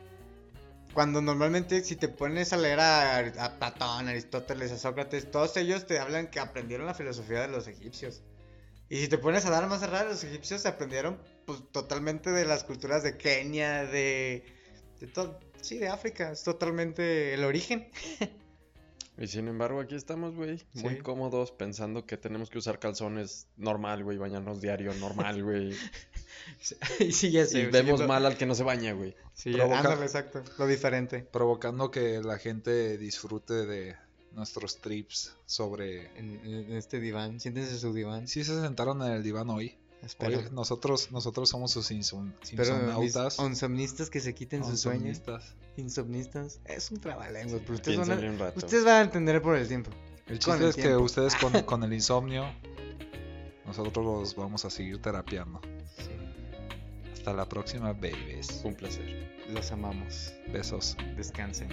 Cuando 0.94 1.20
normalmente 1.20 1.84
si 1.84 1.96
te 1.96 2.08
pones 2.08 2.52
a 2.52 2.56
leer 2.56 2.80
a, 2.80 3.18
a 3.18 3.58
Platón, 3.58 4.08
a 4.08 4.10
Aristóteles, 4.10 4.72
a 4.72 4.78
Sócrates, 4.78 5.30
todos 5.30 5.56
ellos 5.56 5.86
te 5.86 5.98
hablan 5.98 6.28
que 6.28 6.40
aprendieron 6.40 6.86
la 6.86 6.94
filosofía 6.94 7.40
de 7.42 7.48
los 7.48 7.68
egipcios. 7.68 8.22
Y 8.88 8.96
si 9.02 9.08
te 9.08 9.18
pones 9.18 9.44
a 9.44 9.50
dar 9.50 9.68
más 9.68 9.80
cerrar, 9.80 10.06
los 10.06 10.24
egipcios 10.24 10.64
aprendieron 10.64 11.18
pues 11.44 11.60
totalmente 11.72 12.30
de 12.30 12.46
las 12.46 12.64
culturas 12.64 13.02
de 13.02 13.16
Kenia, 13.16 13.84
de, 13.84 14.44
de 14.98 15.06
todo, 15.06 15.38
sí, 15.60 15.78
de 15.78 15.88
África, 15.88 16.32
es 16.32 16.42
totalmente 16.42 17.34
el 17.34 17.44
origen. 17.44 17.90
Y 19.20 19.26
sin 19.26 19.48
embargo, 19.48 19.80
aquí 19.80 19.96
estamos, 19.96 20.34
güey, 20.36 20.62
muy 20.74 20.94
Sí. 20.94 21.00
cómodos 21.02 21.50
pensando 21.50 22.06
que 22.06 22.16
tenemos 22.16 22.50
que 22.50 22.58
usar 22.58 22.78
calzones 22.78 23.48
normal, 23.56 24.04
güey, 24.04 24.16
bañarnos 24.16 24.60
diario 24.60 24.94
normal, 24.94 25.42
güey. 25.44 25.74
y 27.00 27.12
sí, 27.12 27.30
ya 27.32 27.42
y 27.50 27.66
vemos 27.66 28.06
mal 28.06 28.24
al 28.26 28.36
que 28.36 28.46
no 28.46 28.54
se 28.54 28.62
baña, 28.62 28.92
güey. 28.92 29.16
Sí, 29.34 29.52
Provoca- 29.52 29.78
ándale, 29.78 30.02
exacto, 30.04 30.42
lo 30.58 30.66
diferente. 30.66 31.20
provocando 31.32 31.90
que 31.90 32.20
la 32.22 32.38
gente 32.38 32.96
disfrute 32.98 33.66
de 33.66 33.96
nuestros 34.32 34.78
trips 34.78 35.34
sobre... 35.46 36.16
En, 36.18 36.40
en 36.44 36.72
este 36.74 37.00
diván, 37.00 37.40
siéntense 37.40 37.72
en 37.72 37.78
su 37.80 37.92
diván. 37.92 38.28
Si 38.28 38.44
se 38.44 38.60
sentaron 38.60 39.02
en 39.02 39.12
el 39.12 39.22
diván 39.24 39.50
hoy. 39.50 39.76
Espero, 40.02 40.40
nosotros, 40.52 41.10
nosotros 41.10 41.48
somos 41.48 41.72
sus 41.72 41.90
insom- 41.90 42.32
espero 42.42 42.74
mis 42.76 42.84
insomnautas. 42.84 43.38
insomnistas 43.40 44.10
que 44.10 44.20
se 44.20 44.34
quiten 44.34 44.64
sus 44.64 44.80
sueños. 44.80 45.18
Insomnistas. 45.18 45.54
Insomnistas. 45.76 46.60
Es 46.64 46.90
un 46.90 47.00
trabalenguas, 47.00 47.60
pero 47.62 47.74
ustedes 47.74 47.98
van, 47.98 48.12
a, 48.12 48.14
un 48.14 48.38
rato. 48.38 48.58
ustedes 48.58 48.84
van 48.84 48.94
a 48.94 49.00
entender 49.02 49.42
por 49.42 49.56
el 49.56 49.66
tiempo. 49.66 49.90
El 50.26 50.38
Con 50.38 50.58
chiste 50.58 50.64
el 50.64 50.70
es 50.70 50.76
que 50.76 50.96
ustedes 50.96 51.34
con, 51.36 51.52
con 51.64 51.82
el 51.82 51.92
insomnio, 51.92 52.44
nosotros 53.66 54.04
los 54.04 54.36
vamos 54.36 54.64
a 54.64 54.70
seguir 54.70 55.02
terapiando. 55.02 55.60
Hasta 57.12 57.32
la 57.32 57.48
próxima, 57.48 57.92
babies. 57.92 58.60
Un 58.64 58.74
placer. 58.74 59.28
Los 59.50 59.72
amamos. 59.72 60.32
Besos. 60.52 60.96
Descansen. 61.16 61.68